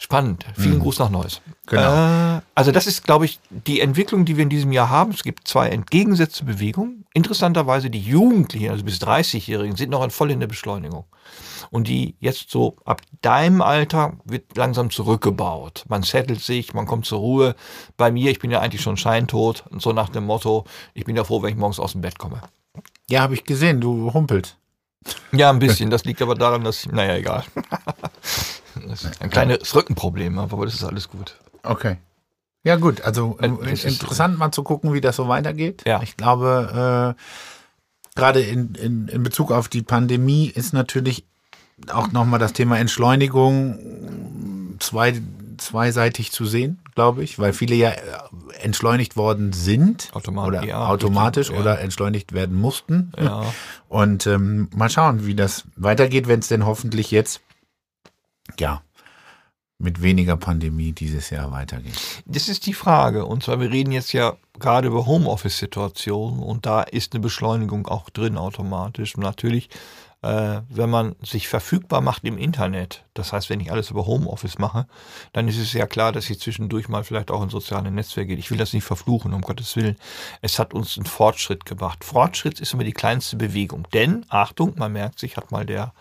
Spannend. 0.02 0.44
Vielen 0.56 0.81
Gruß 0.81 0.99
nach 0.99 1.10
Neuss. 1.10 1.40
Genau. 1.66 2.37
Äh, 2.37 2.40
also 2.56 2.72
das 2.72 2.88
ist, 2.88 3.04
glaube 3.04 3.25
ich, 3.25 3.38
die 3.50 3.81
Entwicklung, 3.81 4.25
die 4.25 4.37
wir 4.37 4.43
in 4.43 4.49
diesem 4.49 4.72
Jahr 4.72 4.90
haben. 4.90 5.12
Es 5.12 5.22
gibt 5.22 5.46
zwei 5.46 5.69
entgegengesetzte 5.69 6.44
Bewegungen. 6.44 7.04
Interessanterweise 7.14 7.88
die 7.88 8.00
Jugendlichen, 8.00 8.70
also 8.70 8.82
bis 8.82 9.00
30-Jährigen, 9.00 9.76
sind 9.76 9.90
noch 9.90 10.10
voll 10.10 10.32
in 10.32 10.40
der 10.40 10.49
Beschleunigung. 10.49 11.04
Und 11.70 11.87
die 11.87 12.16
jetzt 12.19 12.50
so 12.50 12.78
ab 12.84 13.02
deinem 13.20 13.62
Alter 13.62 14.14
wird 14.25 14.56
langsam 14.56 14.90
zurückgebaut. 14.90 15.84
Man 15.87 16.02
settelt 16.02 16.40
sich, 16.40 16.75
man 16.75 16.87
kommt 16.87 17.06
zur 17.06 17.20
Ruhe. 17.20 17.54
Bei 17.96 18.10
mir, 18.10 18.32
ich 18.32 18.40
bin 18.40 18.50
ja 18.50 18.58
eigentlich 18.58 18.82
schon 18.82 18.96
scheintot. 18.96 19.62
Und 19.70 19.82
so 19.82 19.93
nach 19.93 20.08
dem 20.08 20.25
Motto, 20.25 20.64
ich 20.94 21.04
bin 21.04 21.14
ja 21.14 21.22
froh, 21.22 21.43
wenn 21.43 21.50
ich 21.50 21.56
morgens 21.56 21.78
aus 21.78 21.93
dem 21.93 22.00
Bett 22.00 22.19
komme. 22.19 22.43
Ja, 23.08 23.20
habe 23.20 23.34
ich 23.34 23.44
gesehen, 23.44 23.81
du 23.81 24.12
humpelst. 24.12 24.56
Ja, 25.31 25.50
ein 25.50 25.60
bisschen. 25.60 25.90
Das 25.90 26.04
liegt 26.04 26.20
aber 26.22 26.34
daran, 26.34 26.64
dass, 26.64 26.87
naja, 26.87 27.14
egal. 27.14 27.44
Das 28.88 29.05
ist 29.05 29.20
ein 29.23 29.31
kleines 29.31 29.75
Rückenproblem, 29.75 30.38
aber 30.38 30.64
das 30.64 30.75
ist 30.75 30.84
alles 30.84 31.08
gut. 31.08 31.37
Okay. 31.62 31.96
Ja, 32.64 32.76
gut, 32.76 33.00
also 33.02 33.38
Äh, 33.40 33.49
äh, 33.49 33.73
ist- 33.73 33.84
interessant 33.84 34.38
mal 34.38 34.52
zu 34.52 34.62
gucken, 34.62 34.92
wie 34.92 35.00
das 35.00 35.16
so 35.16 35.28
weitergeht. 35.28 35.83
Ja. 35.87 36.00
Ich 36.02 36.16
glaube, 36.16 37.14
äh, 37.16 38.18
gerade 38.18 38.40
in, 38.40 38.75
in, 38.75 39.09
in 39.09 39.23
Bezug 39.23 39.50
auf 39.50 39.68
die 39.68 39.83
Pandemie 39.83 40.47
ist 40.47 40.73
natürlich 40.73 41.25
auch 41.90 42.12
nochmal 42.12 42.38
das 42.38 42.52
Thema 42.52 42.78
Entschleunigung 42.78 44.76
zwei, 44.78 45.21
zweiseitig 45.59 46.30
zu 46.30 46.45
sehen, 46.45 46.78
glaube 46.95 47.25
ich, 47.25 47.38
weil 47.38 47.52
viele 47.52 47.75
ja 47.75 47.90
äh, 47.90 47.99
entschleunigt 48.61 49.16
worden 49.16 49.52
sind 49.52 50.11
Automat- 50.12 50.47
oder 50.47 50.64
ja, 50.64 50.87
automatisch 50.87 51.50
ja. 51.50 51.59
oder 51.59 51.80
entschleunigt 51.80 52.33
werden 52.33 52.57
mussten. 52.57 53.12
Ja. 53.18 53.45
Und 53.88 54.26
ähm, 54.28 54.68
mal 54.75 54.90
schauen, 54.90 55.26
wie 55.26 55.35
das 55.35 55.64
weitergeht, 55.76 56.28
wenn 56.28 56.40
es 56.40 56.49
denn 56.49 56.64
hoffentlich 56.66 57.11
jetzt, 57.11 57.40
ja, 58.61 58.82
mit 59.82 60.00
weniger 60.00 60.37
Pandemie 60.37 60.92
dieses 60.92 61.30
Jahr 61.30 61.50
weitergeht. 61.50 62.23
Das 62.25 62.49
ist 62.49 62.66
die 62.66 62.73
Frage. 62.75 63.26
Und 63.26 63.42
zwar, 63.42 63.61
wir 63.61 63.71
reden 63.71 63.90
jetzt 63.92 64.12
ja 64.12 64.37
gerade 64.59 64.88
über 64.88 65.06
Homeoffice-Situationen 65.06 66.40
und 66.40 66.66
da 66.66 66.82
ist 66.82 67.12
eine 67.12 67.21
Beschleunigung 67.21 67.88
auch 67.88 68.09
drin 68.09 68.38
automatisch. 68.38 69.16
Und 69.16 69.25
natürlich, 69.25 69.68
äh, 70.23 70.61
wenn 70.68 70.88
man 70.88 71.16
sich 71.25 71.49
verfügbar 71.49 72.00
macht 72.00 72.23
im 72.25 72.38
Internet, 72.38 73.04
das 73.14 73.32
heißt, 73.32 73.50
wenn 73.50 73.59
ich 73.59 73.73
alles 73.73 73.90
über 73.90 74.06
Homeoffice 74.06 74.59
mache, 74.61 74.87
dann 75.32 75.49
ist 75.49 75.59
es 75.59 75.73
ja 75.73 75.87
klar, 75.87 76.12
dass 76.12 76.30
ich 76.30 76.38
zwischendurch 76.38 76.88
mal 76.88 77.02
vielleicht 77.02 77.32
auch 77.32 77.42
in 77.42 77.50
soziale 77.50 77.90
Netzwerke 77.90 78.28
gehe. 78.28 78.38
Ich 78.38 78.52
will 78.52 78.59
das 78.59 78.73
nicht 78.73 78.85
verfluchen, 78.85 79.35
um 79.35 79.40
Gottes 79.40 79.75
Willen. 79.75 79.97
Es 80.42 80.61
hat 80.61 80.75
uns 80.75 80.97
einen 80.97 81.06
Fortschritt 81.06 81.66
gebracht. 81.66 82.04
Fortschritt 82.04 82.61
ist 82.61 82.73
immer 82.73 82.85
die 82.85 82.92
kleinste 82.92 83.37
Bewegung. 83.37 83.88
Denn, 83.92 84.25
Achtung, 84.28 84.75
man 84.76 84.92
merkt 84.92 85.18
sich, 85.18 85.37
hat 85.37 85.50
mal 85.50 85.66
der 85.66 85.92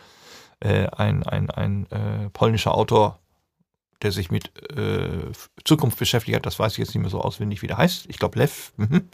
äh, 0.61 0.87
ein, 0.87 1.23
ein, 1.23 1.49
ein 1.49 1.91
äh, 1.91 2.29
polnischer 2.29 2.73
Autor 2.73 3.21
der 4.01 4.11
sich 4.11 4.31
mit 4.31 4.51
äh, 4.77 5.31
Zukunft 5.63 5.99
beschäftigt 5.99 6.35
hat, 6.35 6.45
das 6.45 6.59
weiß 6.59 6.73
ich 6.73 6.79
jetzt 6.79 6.89
nicht 6.89 7.01
mehr 7.01 7.09
so 7.09 7.21
auswendig, 7.21 7.61
wie 7.61 7.67
der 7.67 7.77
heißt. 7.77 8.05
Ich 8.07 8.17
glaube, 8.17 8.39
Lev, 8.39 8.73
mhm. 8.77 9.09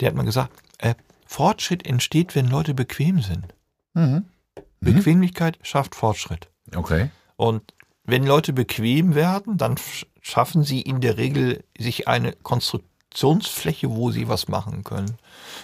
der 0.00 0.08
hat 0.08 0.14
mal 0.14 0.24
gesagt, 0.24 0.52
äh, 0.78 0.94
Fortschritt 1.26 1.86
entsteht, 1.86 2.34
wenn 2.34 2.48
Leute 2.48 2.74
bequem 2.74 3.20
sind. 3.20 3.54
Mhm. 3.94 4.24
Bequemlichkeit 4.80 5.58
schafft 5.62 5.94
Fortschritt. 5.94 6.48
Okay. 6.74 7.10
Und 7.36 7.74
wenn 8.04 8.24
Leute 8.24 8.52
bequem 8.52 9.14
werden, 9.14 9.56
dann 9.56 9.76
sch- 9.76 10.06
schaffen 10.20 10.62
sie 10.62 10.82
in 10.82 11.00
der 11.00 11.16
Regel 11.16 11.64
sich 11.78 12.06
eine 12.06 12.32
Konstruktionsfläche, 12.32 13.90
wo 13.90 14.10
sie 14.10 14.28
was 14.28 14.48
machen 14.48 14.84
können. 14.84 15.16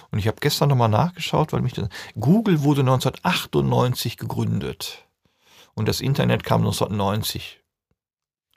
Und 0.09 0.19
ich 0.19 0.27
habe 0.27 0.37
gestern 0.39 0.69
nochmal 0.69 0.89
nachgeschaut, 0.89 1.53
weil 1.53 1.61
mich 1.61 1.73
das, 1.73 1.89
Google 2.19 2.61
wurde 2.63 2.81
1998 2.81 4.17
gegründet. 4.17 5.05
Und 5.73 5.87
das 5.87 6.01
Internet 6.01 6.43
kam 6.43 6.61
1990 6.61 7.59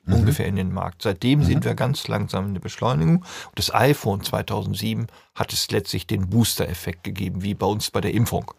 ungefähr 0.07 0.45
in 0.45 0.55
den 0.55 0.71
Markt. 0.71 1.01
Seitdem 1.01 1.43
sind 1.43 1.65
wir 1.65 1.73
ganz 1.73 2.07
langsam 2.07 2.47
in 2.47 2.53
der 2.53 2.61
Beschleunigung. 2.61 3.17
Und 3.17 3.55
das 3.55 3.73
iPhone 3.73 4.21
2007 4.23 5.07
hat 5.33 5.51
es 5.51 5.71
letztlich 5.71 6.05
den 6.05 6.29
Booster-Effekt 6.29 7.03
gegeben, 7.03 7.41
wie 7.41 7.55
bei 7.55 7.65
uns 7.65 7.89
bei 7.89 8.01
der 8.01 8.13
Impfung. 8.13 8.51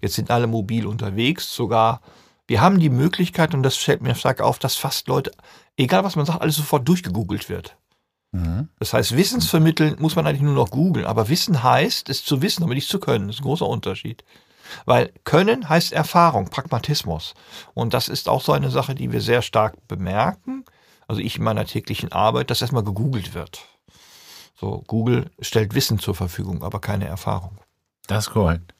Jetzt 0.00 0.14
sind 0.14 0.30
alle 0.30 0.46
mobil 0.46 0.86
unterwegs, 0.86 1.54
sogar 1.54 2.00
wir 2.48 2.60
haben 2.60 2.80
die 2.80 2.90
Möglichkeit, 2.90 3.54
und 3.54 3.62
das 3.62 3.76
stellt 3.76 4.02
mir 4.02 4.14
stark 4.14 4.40
auf, 4.40 4.58
dass 4.58 4.76
fast 4.76 5.08
Leute, 5.08 5.30
egal 5.76 6.04
was 6.04 6.16
man 6.16 6.26
sagt, 6.26 6.40
alles 6.40 6.56
sofort 6.56 6.86
durchgegoogelt 6.88 7.48
wird. 7.48 7.76
Das 8.78 8.92
heißt, 8.92 9.16
Wissensvermitteln 9.16 9.96
muss 10.00 10.16
man 10.16 10.26
eigentlich 10.26 10.42
nur 10.42 10.54
noch 10.54 10.70
googeln. 10.70 11.06
Aber 11.06 11.28
Wissen 11.28 11.62
heißt, 11.62 12.08
es 12.08 12.24
zu 12.24 12.42
wissen, 12.42 12.62
aber 12.64 12.74
nicht 12.74 12.88
zu 12.88 12.98
können. 12.98 13.28
Das 13.28 13.36
ist 13.36 13.40
ein 13.40 13.44
großer 13.44 13.66
Unterschied. 13.66 14.24
Weil 14.84 15.12
Können 15.24 15.68
heißt 15.68 15.92
Erfahrung, 15.92 16.48
Pragmatismus. 16.50 17.34
Und 17.74 17.94
das 17.94 18.08
ist 18.08 18.28
auch 18.28 18.42
so 18.42 18.52
eine 18.52 18.70
Sache, 18.70 18.94
die 18.94 19.12
wir 19.12 19.20
sehr 19.20 19.42
stark 19.42 19.74
bemerken. 19.88 20.64
Also 21.08 21.20
ich 21.20 21.36
in 21.36 21.44
meiner 21.44 21.64
täglichen 21.66 22.12
Arbeit, 22.12 22.50
dass 22.50 22.60
erstmal 22.62 22.84
gegoogelt 22.84 23.34
wird. 23.34 23.60
So, 24.58 24.84
Google 24.86 25.30
stellt 25.40 25.74
Wissen 25.74 25.98
zur 25.98 26.14
Verfügung, 26.14 26.62
aber 26.62 26.80
keine 26.80 27.06
Erfahrung. 27.06 27.58
Das 28.06 28.26
ist 28.28 28.32
korrekt. 28.32 28.72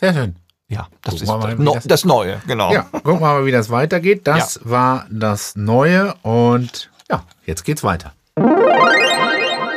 Sehr 0.00 0.12
schön. 0.14 0.36
Ja, 0.66 0.88
das 1.02 1.14
Gucken 1.20 1.22
ist 1.22 1.28
mal, 1.28 1.54
no, 1.56 1.74
das- 1.74 1.84
das 1.84 2.04
Neue, 2.06 2.40
genau. 2.46 2.72
Ja, 2.72 2.82
gucken 2.84 3.20
wir 3.20 3.34
mal, 3.34 3.44
wie 3.46 3.52
das 3.52 3.68
weitergeht. 3.70 4.26
Das 4.26 4.60
war 4.64 5.06
das 5.10 5.56
Neue 5.56 6.14
und 6.22 6.90
ja, 7.10 7.22
jetzt 7.44 7.64
geht's 7.64 7.84
weiter. 7.84 8.14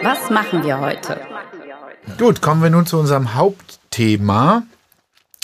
Was 0.04 0.30
machen 0.30 0.64
wir 0.64 0.80
heute? 0.80 1.20
Gut, 2.18 2.42
kommen 2.42 2.64
wir 2.64 2.70
nun 2.70 2.86
zu 2.86 2.98
unserem 2.98 3.36
Hauptthema. 3.36 4.64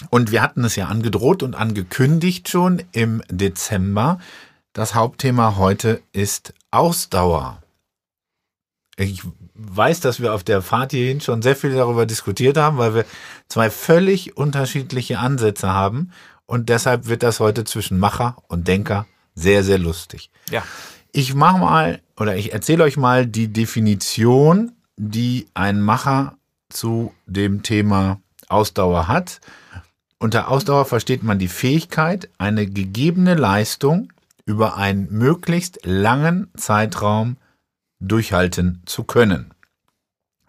Und 0.10 0.32
wir 0.32 0.42
hatten 0.42 0.64
es 0.64 0.76
ja 0.76 0.88
angedroht 0.88 1.44
und 1.44 1.56
angekündigt 1.56 2.50
schon 2.50 2.84
im 2.92 3.22
Dezember. 3.30 4.20
Das 4.74 4.96
Hauptthema 4.96 5.56
heute 5.58 6.02
ist 6.12 6.54
Ausdauer. 6.72 7.62
Ich 8.96 9.24
weiß, 9.56 10.02
dass 10.02 10.20
wir 10.20 10.34
auf 10.34 10.44
der 10.44 10.62
Fahrt 10.62 10.92
hierhin 10.92 11.22
schon 11.22 11.42
sehr 11.42 11.56
viel 11.56 11.74
darüber 11.74 12.06
diskutiert 12.06 12.58
haben, 12.58 12.78
weil 12.78 12.94
wir 12.94 13.06
zwei 13.48 13.70
völlig 13.70 14.38
unterschiedliche 14.38 15.20
Ansätze 15.20 15.70
haben. 15.70 16.12
Und 16.46 16.70
deshalb 16.70 17.08
wird 17.08 17.24
das 17.24 17.40
heute 17.40 17.64
zwischen 17.64 17.98
Macher 17.98 18.38
und 18.48 18.68
Denker 18.68 19.08
sehr, 19.36 19.64
sehr 19.64 19.80
lustig. 19.80 20.30
Ja. 20.52 20.64
Ich 21.12 21.34
mache 21.34 21.60
mal 21.60 22.02
oder 22.18 22.36
ich 22.36 22.54
erzähle 22.54 22.84
euch 22.84 22.98
mal 22.98 23.26
die 23.26 23.48
Definition, 23.48 24.74
die 24.98 25.48
ein 25.54 25.82
Macher 25.82 26.38
zu 26.70 27.14
dem 27.26 27.64
Thema 27.64 28.20
Ausdauer 28.54 29.08
hat. 29.08 29.42
Unter 30.20 30.48
Ausdauer 30.48 30.86
versteht 30.86 31.24
man 31.24 31.40
die 31.40 31.50
Fähigkeit, 31.50 32.30
eine 32.38 32.68
gegebene 32.68 33.34
Leistung 33.34 34.14
über 34.46 34.78
einen 34.78 35.12
möglichst 35.12 35.86
langen 35.86 36.52
Zeitraum 36.56 37.38
durchhalten 38.00 38.84
zu 38.86 39.04
können. 39.04 39.54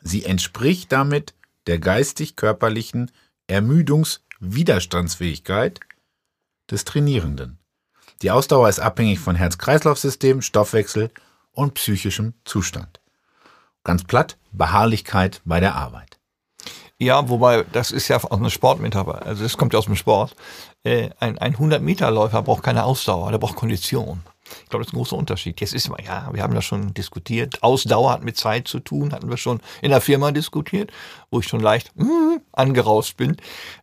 Sie 0.02 0.24
entspricht 0.24 0.92
damit 0.92 1.34
der 1.66 1.78
geistig-körperlichen 1.78 3.10
Ermüdungswiderstandsfähigkeit 3.46 5.80
des 6.70 6.84
Trainierenden. 6.84 7.58
Die 8.22 8.30
Ausdauer 8.30 8.68
ist 8.68 8.78
abhängig 8.80 9.18
von 9.18 9.34
Herz-Kreislauf-System, 9.36 10.42
Stoffwechsel 10.42 11.10
und 11.52 11.72
psychischem 11.74 12.34
Zustand. 12.44 13.00
Ganz 13.82 14.04
platt, 14.04 14.36
Beharrlichkeit 14.52 15.40
bei 15.44 15.58
der 15.60 15.74
Arbeit. 15.74 16.18
Ja, 16.98 17.28
wobei, 17.28 17.64
das 17.72 17.90
ist 17.90 18.08
ja 18.08 18.16
auch 18.18 18.38
eine 18.38 18.50
Sportmetapher. 18.50 19.26
Also 19.26 19.42
das 19.42 19.56
kommt 19.56 19.72
ja 19.72 19.78
aus 19.78 19.86
dem 19.86 19.96
Sport. 19.96 20.36
Äh, 20.84 21.10
ein, 21.18 21.38
ein 21.38 21.56
100-Meter-Läufer 21.56 22.42
braucht 22.42 22.62
keine 22.62 22.84
Ausdauer, 22.84 23.30
der 23.30 23.38
braucht 23.38 23.56
Kondition. 23.56 24.22
Ich 24.62 24.68
glaube, 24.68 24.84
das 24.84 24.88
ist 24.88 24.94
ein 24.94 24.98
großer 24.98 25.16
Unterschied. 25.16 25.60
Jetzt 25.60 25.74
ist 25.74 25.86
immer, 25.86 26.00
ja, 26.00 26.28
wir 26.32 26.42
haben 26.42 26.54
das 26.54 26.64
schon 26.64 26.94
diskutiert. 26.94 27.62
Ausdauer 27.62 28.12
hat 28.12 28.24
mit 28.24 28.36
Zeit 28.36 28.68
zu 28.68 28.78
tun, 28.78 29.12
hatten 29.12 29.28
wir 29.28 29.38
schon 29.38 29.60
in 29.82 29.90
der 29.90 30.00
Firma 30.00 30.30
diskutiert, 30.30 30.92
wo 31.30 31.40
ich 31.40 31.48
schon 31.48 31.60
leicht 31.60 31.96
mm, 31.96 32.36
angerauscht 32.52 33.16
bin. 33.16 33.36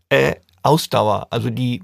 Äh, 0.10 0.36
Ausdauer, 0.64 1.28
also 1.32 1.50
die 1.50 1.82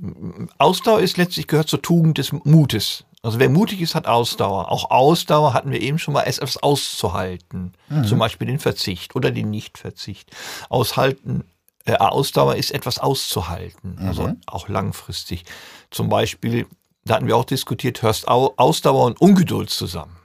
Ausdauer 0.60 1.00
ist 1.00 1.18
letztlich 1.18 1.48
gehört 1.48 1.68
zur 1.68 1.82
Tugend 1.82 2.20
des 2.20 2.32
Mutes. 2.32 3.07
Also 3.28 3.40
wer 3.40 3.50
mutig 3.50 3.82
ist, 3.82 3.94
hat 3.94 4.08
Ausdauer. 4.08 4.72
Auch 4.72 4.90
Ausdauer 4.90 5.54
hatten 5.54 5.70
wir 5.70 5.82
eben 5.82 6.00
schon 6.00 6.14
mal, 6.14 6.24
es 6.24 6.38
etwas 6.38 6.64
auszuhalten. 6.64 7.74
Zum 8.06 8.20
Beispiel 8.20 8.48
den 8.48 8.58
Verzicht 8.58 9.18
oder 9.18 9.32
den 9.32 9.50
Nichtverzicht. 9.50 10.34
Aushalten, 10.70 11.44
äh, 11.84 11.96
Ausdauer 11.96 12.56
ist 12.56 12.72
etwas 12.72 13.00
auszuhalten, 13.00 13.98
also 14.00 14.32
auch 14.46 14.70
langfristig. 14.70 15.44
Zum 15.92 16.08
Beispiel, 16.08 16.68
da 17.04 17.16
hatten 17.16 17.28
wir 17.28 17.36
auch 17.36 17.44
diskutiert, 17.44 18.02
hörst 18.02 18.30
Au 18.30 18.54
Ausdauer 18.56 19.04
und 19.04 19.20
Ungeduld 19.20 19.72
zusammen. 19.72 20.16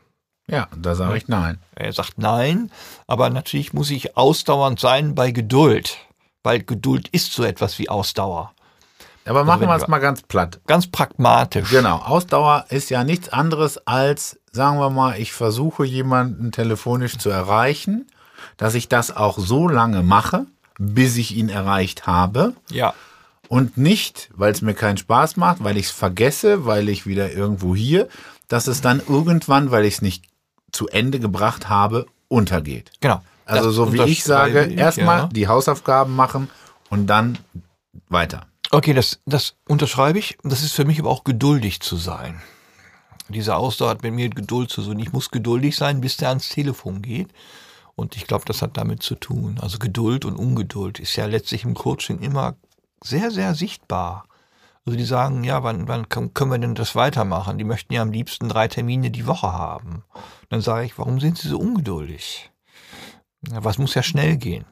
Ja, 0.47 0.69
da 0.77 0.95
sage 0.95 1.17
ich 1.17 1.27
nein. 1.27 1.59
Er 1.75 1.93
sagt 1.93 2.19
nein, 2.19 2.71
aber 3.09 3.31
natürlich 3.31 3.73
muss 3.73 3.91
ich 3.91 4.17
ausdauernd 4.17 4.79
sein 4.79 5.17
bei 5.17 5.33
Geduld, 5.33 5.99
weil 6.45 6.63
Geduld 6.63 7.09
ist 7.09 7.33
so 7.33 7.43
etwas 7.43 7.81
wie 7.81 7.89
Ausdauer. 7.89 8.55
Aber 9.25 9.45
machen 9.45 9.69
wir 9.69 9.77
es 9.77 9.89
mal 9.89 9.99
ganz 9.99 10.23
platt. 10.23 10.61
Ganz 10.67 10.87
pragmatisch. 10.89 11.71
Genau, 11.71 11.99
Ausdauer 11.99 12.67
ist 12.71 12.91
ja 12.91 13.05
nichts 13.05 13.29
anderes 13.29 13.79
als, 13.87 14.41
sagen 14.51 14.79
wir 14.79 14.91
mal, 14.91 15.19
ich 15.21 15.33
versuche 15.33 15.85
jemanden 15.85 16.51
telefonisch 16.53 17.19
zu 17.19 17.31
erreichen, 17.31 18.07
dass 18.57 18.75
ich 18.75 18.89
das 18.89 19.15
auch 19.17 19.39
so 19.39 19.69
lange 19.69 20.03
mache, 20.03 20.47
bis 20.79 21.17
ich 21.17 21.37
ihn 21.37 21.49
erreicht 21.49 22.07
habe. 22.07 22.55
Ja, 22.71 22.95
Und 23.49 23.77
nicht, 23.77 24.31
weil 24.35 24.53
es 24.53 24.63
mir 24.63 24.75
keinen 24.75 24.97
Spaß 24.97 25.37
macht, 25.37 25.63
weil 25.63 25.77
ich 25.77 25.87
es 25.87 25.91
vergesse, 25.93 26.65
weil 26.65 26.89
ich 26.89 27.07
wieder 27.07 27.33
irgendwo 27.33 27.77
hier, 27.77 28.09
dass 28.49 28.67
es 28.67 28.81
dann 28.81 29.01
irgendwann, 29.07 29.71
weil 29.71 29.85
ich 29.85 29.95
es 29.95 30.03
nicht 30.03 30.25
zu 30.73 30.89
Ende 30.89 31.21
gebracht 31.21 31.69
habe, 31.69 32.07
untergeht. 32.29 32.91
genau. 33.01 33.23
Also 33.45 33.67
Das 33.67 33.75
so 33.75 33.93
wie 33.93 34.03
ich 34.03 34.23
sage, 34.25 34.73
erstmal 34.73 35.19
ja. 35.19 35.27
die 35.27 35.49
Hausaufgaben 35.49 36.15
machen 36.15 36.49
und 36.89 37.09
dann 37.09 37.39
weiter. 38.09 38.47
Okay, 38.75 38.95
das, 38.95 39.21
das 39.27 39.55
unterschreibe 39.69 40.19
ich. 40.19 40.39
Das 40.45 40.63
ist 40.63 40.73
für 40.73 40.87
mich 40.87 40.99
aber 40.99 41.11
auch 41.11 41.25
geduldig 41.25 41.81
zu 41.81 41.97
sein. 41.97 42.41
Diese 43.29 43.55
Ausdauer 43.55 43.91
hat 43.91 44.03
mit 44.03 44.15
mir 44.15 44.31
Geduld 44.31 44.71
zu 44.71 44.83
tun. 44.83 44.99
Ich 44.99 45.13
muss 45.13 45.31
geduldig 45.31 45.77
sein, 45.77 46.01
bis 46.01 46.17
der 46.17 46.31
ans 46.31 46.49
Telefon 46.49 47.03
geht. 47.03 47.29
Und 47.97 48.17
ich 48.17 48.27
glaube, 48.27 48.47
das 48.47 48.63
hat 48.63 48.79
damit 48.79 49.03
zu 49.03 49.15
tun. 49.15 49.59
Also 49.61 49.79
Geduld 49.79 50.25
und 50.25 50.37
Ungeduld 50.37 50.99
ist 51.01 51.15
ja 51.17 51.27
letztlich 51.27 51.65
im 51.65 51.75
Coaching 51.75 52.21
immer 52.21 52.57
sehr, 53.05 53.31
sehr 53.31 53.55
sichtbar. 53.55 54.25
Also 54.87 54.97
die 54.97 55.05
sagen, 55.05 55.45
ja, 55.45 55.63
wann, 55.63 55.87
wann 55.87 56.09
können 56.09 56.51
wir 56.51 56.59
denn 56.59 56.75
das 56.75 56.95
weitermachen? 56.95 57.59
Die 57.59 57.65
möchten 57.65 57.93
ja 57.93 58.01
am 58.01 58.11
liebsten 58.11 58.49
drei 58.49 58.69
Termine 58.69 59.11
die 59.11 59.27
Woche 59.27 59.53
haben. 59.53 60.03
Dann 60.49 60.63
sage 60.63 60.87
ich, 60.87 60.97
warum 60.97 61.21
sind 61.21 61.37
sie 61.37 61.49
so 61.49 61.59
ungeduldig? 61.59 62.51
Was 63.43 63.77
muss 63.77 63.95
ja 63.95 64.03
schnell 64.03 64.39
gehen? 64.39 64.65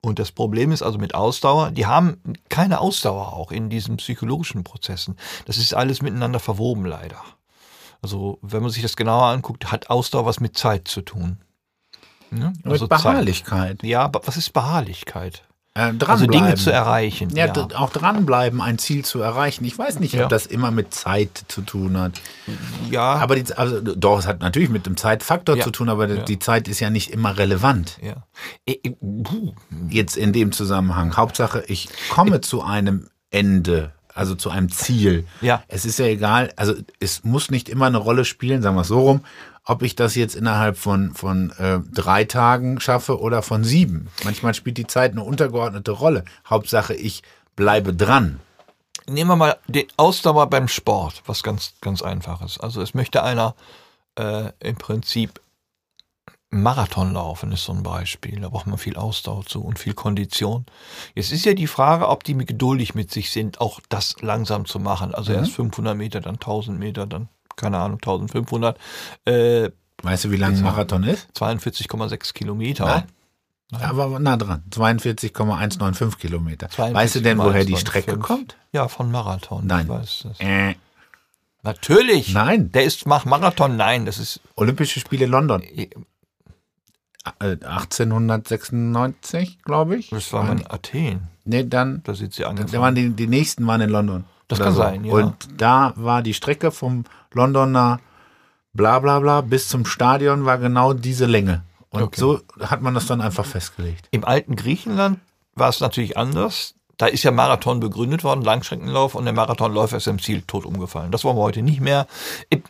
Und 0.00 0.18
das 0.18 0.30
Problem 0.30 0.70
ist 0.70 0.82
also 0.82 0.98
mit 0.98 1.14
Ausdauer, 1.14 1.72
die 1.72 1.86
haben 1.86 2.20
keine 2.48 2.80
Ausdauer 2.80 3.32
auch 3.32 3.50
in 3.50 3.68
diesen 3.68 3.96
psychologischen 3.96 4.62
Prozessen. 4.62 5.16
Das 5.46 5.56
ist 5.56 5.74
alles 5.74 6.02
miteinander 6.02 6.38
verwoben 6.38 6.84
leider. 6.84 7.22
Also 8.00 8.38
wenn 8.42 8.62
man 8.62 8.70
sich 8.70 8.82
das 8.82 8.96
genauer 8.96 9.26
anguckt, 9.26 9.72
hat 9.72 9.90
Ausdauer 9.90 10.26
was 10.26 10.38
mit 10.38 10.56
Zeit 10.56 10.86
zu 10.86 11.02
tun. 11.02 11.38
Ne? 12.30 12.52
Mit 12.62 12.78
Zeit. 12.78 12.88
Beharrlichkeit. 12.88 13.82
Ja, 13.82 14.02
aber 14.02 14.20
was 14.24 14.36
ist 14.36 14.52
Beharrlichkeit? 14.52 15.47
Äh, 15.74 15.92
Also. 16.06 16.26
Dinge 16.26 16.54
zu 16.56 16.72
erreichen. 16.72 17.30
Ja, 17.36 17.46
Ja, 17.46 17.68
auch 17.76 17.90
dranbleiben, 17.90 18.60
ein 18.60 18.78
Ziel 18.78 19.04
zu 19.04 19.20
erreichen. 19.20 19.64
Ich 19.64 19.78
weiß 19.78 20.00
nicht, 20.00 20.14
Ja. 20.14 20.24
ob 20.24 20.30
das 20.30 20.46
immer 20.46 20.70
mit 20.70 20.92
Zeit 20.92 21.44
zu 21.48 21.62
tun 21.62 21.96
hat. 21.98 22.20
ja, 22.90 23.14
Aber 23.14 23.36
die, 23.36 23.52
also, 23.54 23.80
doch, 23.80 24.18
es 24.18 24.26
hat 24.26 24.40
natürlich 24.40 24.70
mit 24.70 24.86
dem 24.86 24.96
Zeitfaktor 24.96 25.56
Ja. 25.56 25.64
zu 25.64 25.70
tun, 25.70 25.88
aber 25.88 26.08
Ja. 26.08 26.22
die 26.24 26.38
Zeit 26.38 26.66
ist 26.68 26.80
ja 26.80 26.90
nicht 26.90 27.10
immer 27.12 27.38
relevant. 27.38 27.98
ja. 28.02 28.16
Jetzt 29.88 30.16
in 30.16 30.32
dem 30.32 30.52
Zusammenhang. 30.52 31.16
Hauptsache, 31.16 31.62
ich 31.68 31.88
komme 32.10 32.40
zu 32.40 32.62
einem 32.62 33.08
Ende, 33.30 33.92
also 34.14 34.34
zu 34.34 34.50
einem 34.50 34.70
Ziel. 34.70 35.26
Ja. 35.40 35.62
Es 35.68 35.84
ist 35.84 35.98
ja 35.98 36.06
egal, 36.06 36.52
also 36.56 36.74
es 36.98 37.24
muss 37.24 37.50
nicht 37.50 37.68
immer 37.68 37.86
eine 37.86 37.98
Rolle 37.98 38.24
spielen, 38.24 38.62
sagen 38.62 38.74
wir 38.76 38.82
es 38.82 38.88
so 38.88 39.00
rum, 39.00 39.20
ob 39.68 39.82
ich 39.82 39.94
das 39.94 40.14
jetzt 40.14 40.34
innerhalb 40.34 40.78
von, 40.78 41.12
von 41.12 41.50
äh, 41.58 41.80
drei 41.92 42.24
Tagen 42.24 42.80
schaffe 42.80 43.20
oder 43.20 43.42
von 43.42 43.64
sieben. 43.64 44.08
Manchmal 44.24 44.54
spielt 44.54 44.78
die 44.78 44.86
Zeit 44.86 45.12
eine 45.12 45.22
untergeordnete 45.22 45.90
Rolle. 45.90 46.24
Hauptsache, 46.48 46.94
ich 46.94 47.22
bleibe 47.54 47.94
dran. 47.94 48.40
Nehmen 49.06 49.30
wir 49.30 49.36
mal 49.36 49.58
den 49.68 49.86
Ausdauer 49.98 50.48
beim 50.48 50.68
Sport, 50.68 51.22
was 51.26 51.42
ganz, 51.42 51.74
ganz 51.82 52.00
einfaches. 52.00 52.58
Also 52.58 52.80
es 52.80 52.94
möchte 52.94 53.22
einer 53.22 53.54
äh, 54.18 54.52
im 54.60 54.76
Prinzip 54.76 55.38
Marathon 56.48 57.12
laufen, 57.12 57.52
ist 57.52 57.64
so 57.64 57.72
ein 57.72 57.82
Beispiel. 57.82 58.40
Da 58.40 58.48
braucht 58.48 58.66
man 58.66 58.78
viel 58.78 58.96
Ausdauer 58.96 59.44
zu 59.44 59.62
und 59.62 59.78
viel 59.78 59.92
Kondition. 59.92 60.64
Jetzt 61.14 61.30
ist 61.30 61.44
ja 61.44 61.52
die 61.52 61.66
Frage, 61.66 62.08
ob 62.08 62.24
die 62.24 62.34
geduldig 62.34 62.94
mit 62.94 63.10
sich 63.10 63.32
sind, 63.32 63.60
auch 63.60 63.80
das 63.90 64.16
langsam 64.22 64.64
zu 64.64 64.78
machen. 64.78 65.14
Also 65.14 65.34
erst 65.34 65.52
500 65.52 65.94
Meter, 65.94 66.22
dann 66.22 66.36
1000 66.36 66.78
Meter, 66.78 67.06
dann 67.06 67.28
keine 67.58 67.76
Ahnung, 67.78 67.98
1500. 67.98 68.78
Äh, 69.26 69.68
Weißt 70.02 70.24
du, 70.24 70.30
wie 70.30 70.36
lang 70.36 70.54
ein 70.56 70.62
Marathon 70.62 71.02
ist? 71.02 71.28
42,6 71.36 72.32
Kilometer. 72.32 72.86
Nein. 72.86 73.02
Aber 73.82 74.18
nah 74.18 74.36
dran. 74.38 74.62
42,195 74.70 76.18
Kilometer. 76.18 76.68
Weißt 76.76 77.16
du 77.16 77.20
denn, 77.20 77.36
woher 77.38 77.64
die 77.64 77.74
42,195. 77.74 77.80
Strecke 77.80 78.16
kommt? 78.18 78.56
Ja, 78.72 78.88
von 78.88 79.10
Marathon. 79.10 79.66
Nein. 79.66 79.90
Äh, 80.38 80.74
Natürlich. 81.64 82.32
Nein. 82.32 82.70
Der 82.72 82.84
ist 82.84 83.06
macht 83.06 83.26
Marathon. 83.26 83.76
Nein, 83.76 84.06
das 84.06 84.18
ist 84.18 84.40
Olympische 84.54 85.00
Spiele 85.00 85.26
London. 85.26 85.62
äh, 85.62 85.88
Äh, 87.40 87.56
1896, 87.62 89.62
glaube 89.62 89.96
ich. 89.96 90.10
das 90.10 90.32
war 90.32 90.50
in 90.50 90.64
Athen. 90.70 91.28
Nee, 91.44 91.64
dann, 91.64 92.02
Da 92.04 92.14
sind 92.14 92.32
sie 92.34 92.42
da 92.42 92.48
angefangen. 92.50 92.82
waren 92.82 92.94
die, 92.94 93.10
die 93.10 93.26
nächsten 93.26 93.66
waren 93.66 93.80
in 93.80 93.90
London. 93.90 94.24
Das 94.48 94.58
kann 94.60 94.72
so. 94.72 94.78
sein, 94.80 95.04
ja. 95.04 95.12
Und 95.12 95.34
da 95.60 95.92
war 95.96 96.22
die 96.22 96.32
Strecke 96.34 96.70
vom 96.70 97.04
Londoner 97.32 98.00
bla 98.74 98.98
bla 99.00 99.18
bla 99.20 99.40
bis 99.40 99.68
zum 99.68 99.84
Stadion 99.86 100.44
war 100.44 100.58
genau 100.58 100.92
diese 100.92 101.26
Länge. 101.26 101.62
Und 101.90 102.02
Okay. 102.02 102.20
so 102.20 102.40
hat 102.60 102.82
man 102.82 102.94
das 102.94 103.06
dann 103.06 103.20
einfach 103.20 103.46
festgelegt. 103.46 104.08
Im 104.10 104.24
alten 104.24 104.56
Griechenland 104.56 105.18
war 105.54 105.68
es 105.70 105.80
natürlich 105.80 106.16
anders. 106.16 106.74
Da 106.98 107.06
ist 107.06 107.22
ja 107.22 107.30
Marathon 107.30 107.78
begründet 107.78 108.24
worden, 108.24 108.42
Langstreckenlauf, 108.42 109.14
und 109.14 109.24
der 109.24 109.32
Marathonläufer 109.32 109.98
ist 109.98 110.08
im 110.08 110.18
Ziel 110.20 110.42
tot 110.42 110.66
umgefallen. 110.66 111.12
Das 111.12 111.22
wollen 111.22 111.36
wir 111.36 111.42
heute 111.42 111.62
nicht 111.62 111.80
mehr. 111.80 112.08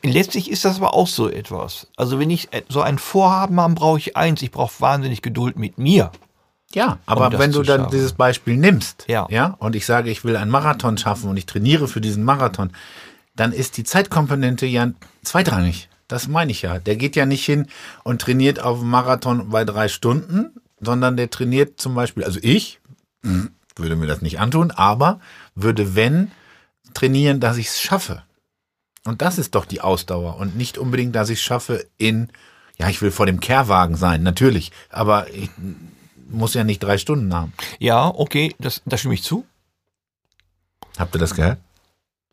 Letztlich 0.02 0.50
ist 0.50 0.64
das 0.66 0.76
aber 0.76 0.92
auch 0.94 1.06
so 1.08 1.28
etwas. 1.30 1.86
Also 1.96 2.18
wenn 2.18 2.28
ich 2.30 2.52
äh, 2.52 2.62
so 2.68 2.82
ein 2.82 2.98
Vorhaben 2.98 3.58
habe, 3.58 3.72
brauche 3.74 3.98
ich 3.98 4.16
eins. 4.18 4.42
Ich 4.42 4.50
brauche 4.50 4.80
wahnsinnig 4.80 5.22
Geduld 5.22 5.58
mit 5.58 5.78
mir. 5.78 6.10
Ja, 6.74 6.98
aber 7.06 7.28
Um 7.28 7.38
wenn 7.38 7.52
du 7.52 7.62
dann 7.62 7.80
schaffen. 7.84 7.92
dieses 7.92 8.12
Beispiel 8.12 8.58
nimmst, 8.58 9.06
Ja. 9.08 9.26
ja, 9.30 9.56
und 9.58 9.74
ich 9.74 9.86
sage, 9.86 10.10
ich 10.10 10.22
will 10.24 10.36
einen 10.36 10.50
Marathon 10.50 10.98
schaffen 10.98 11.30
und 11.30 11.38
ich 11.38 11.46
trainiere 11.46 11.88
für 11.88 12.02
diesen 12.02 12.22
Marathon, 12.24 12.72
dann 13.38 13.52
ist 13.52 13.76
die 13.76 13.84
Zeitkomponente 13.84 14.66
ja 14.66 14.90
zweitrangig. 15.22 15.88
Das 16.08 16.26
meine 16.26 16.50
ich 16.50 16.62
ja. 16.62 16.80
Der 16.80 16.96
geht 16.96 17.14
ja 17.14 17.24
nicht 17.24 17.44
hin 17.44 17.68
und 18.02 18.20
trainiert 18.20 18.60
auf 18.60 18.80
dem 18.80 18.90
Marathon 18.90 19.50
bei 19.50 19.64
drei 19.64 19.86
Stunden, 19.88 20.60
sondern 20.80 21.16
der 21.16 21.30
trainiert 21.30 21.80
zum 21.80 21.94
Beispiel, 21.94 22.24
also 22.24 22.40
ich 22.42 22.80
hm, 23.22 23.50
würde 23.76 23.94
mir 23.94 24.06
das 24.06 24.22
nicht 24.22 24.40
antun, 24.40 24.72
aber 24.72 25.20
würde, 25.54 25.94
wenn, 25.94 26.32
trainieren, 26.94 27.38
dass 27.38 27.58
ich 27.58 27.68
es 27.68 27.80
schaffe. 27.80 28.24
Und 29.04 29.22
das 29.22 29.38
ist 29.38 29.54
doch 29.54 29.66
die 29.66 29.80
Ausdauer 29.82 30.36
und 30.38 30.56
nicht 30.56 30.76
unbedingt, 30.76 31.14
dass 31.14 31.30
ich 31.30 31.38
es 31.38 31.44
schaffe 31.44 31.86
in, 31.96 32.30
ja, 32.76 32.88
ich 32.88 33.00
will 33.02 33.12
vor 33.12 33.26
dem 33.26 33.38
Kehrwagen 33.38 33.94
sein, 33.94 34.24
natürlich, 34.24 34.72
aber 34.90 35.32
ich 35.32 35.50
muss 36.28 36.54
ja 36.54 36.64
nicht 36.64 36.82
drei 36.82 36.98
Stunden 36.98 37.32
haben. 37.32 37.52
Ja, 37.78 38.08
okay, 38.08 38.52
das, 38.58 38.82
da 38.84 38.96
stimme 38.96 39.14
ich 39.14 39.22
zu. 39.22 39.46
Habt 40.98 41.14
ihr 41.14 41.20
das 41.20 41.36
gehört? 41.36 41.58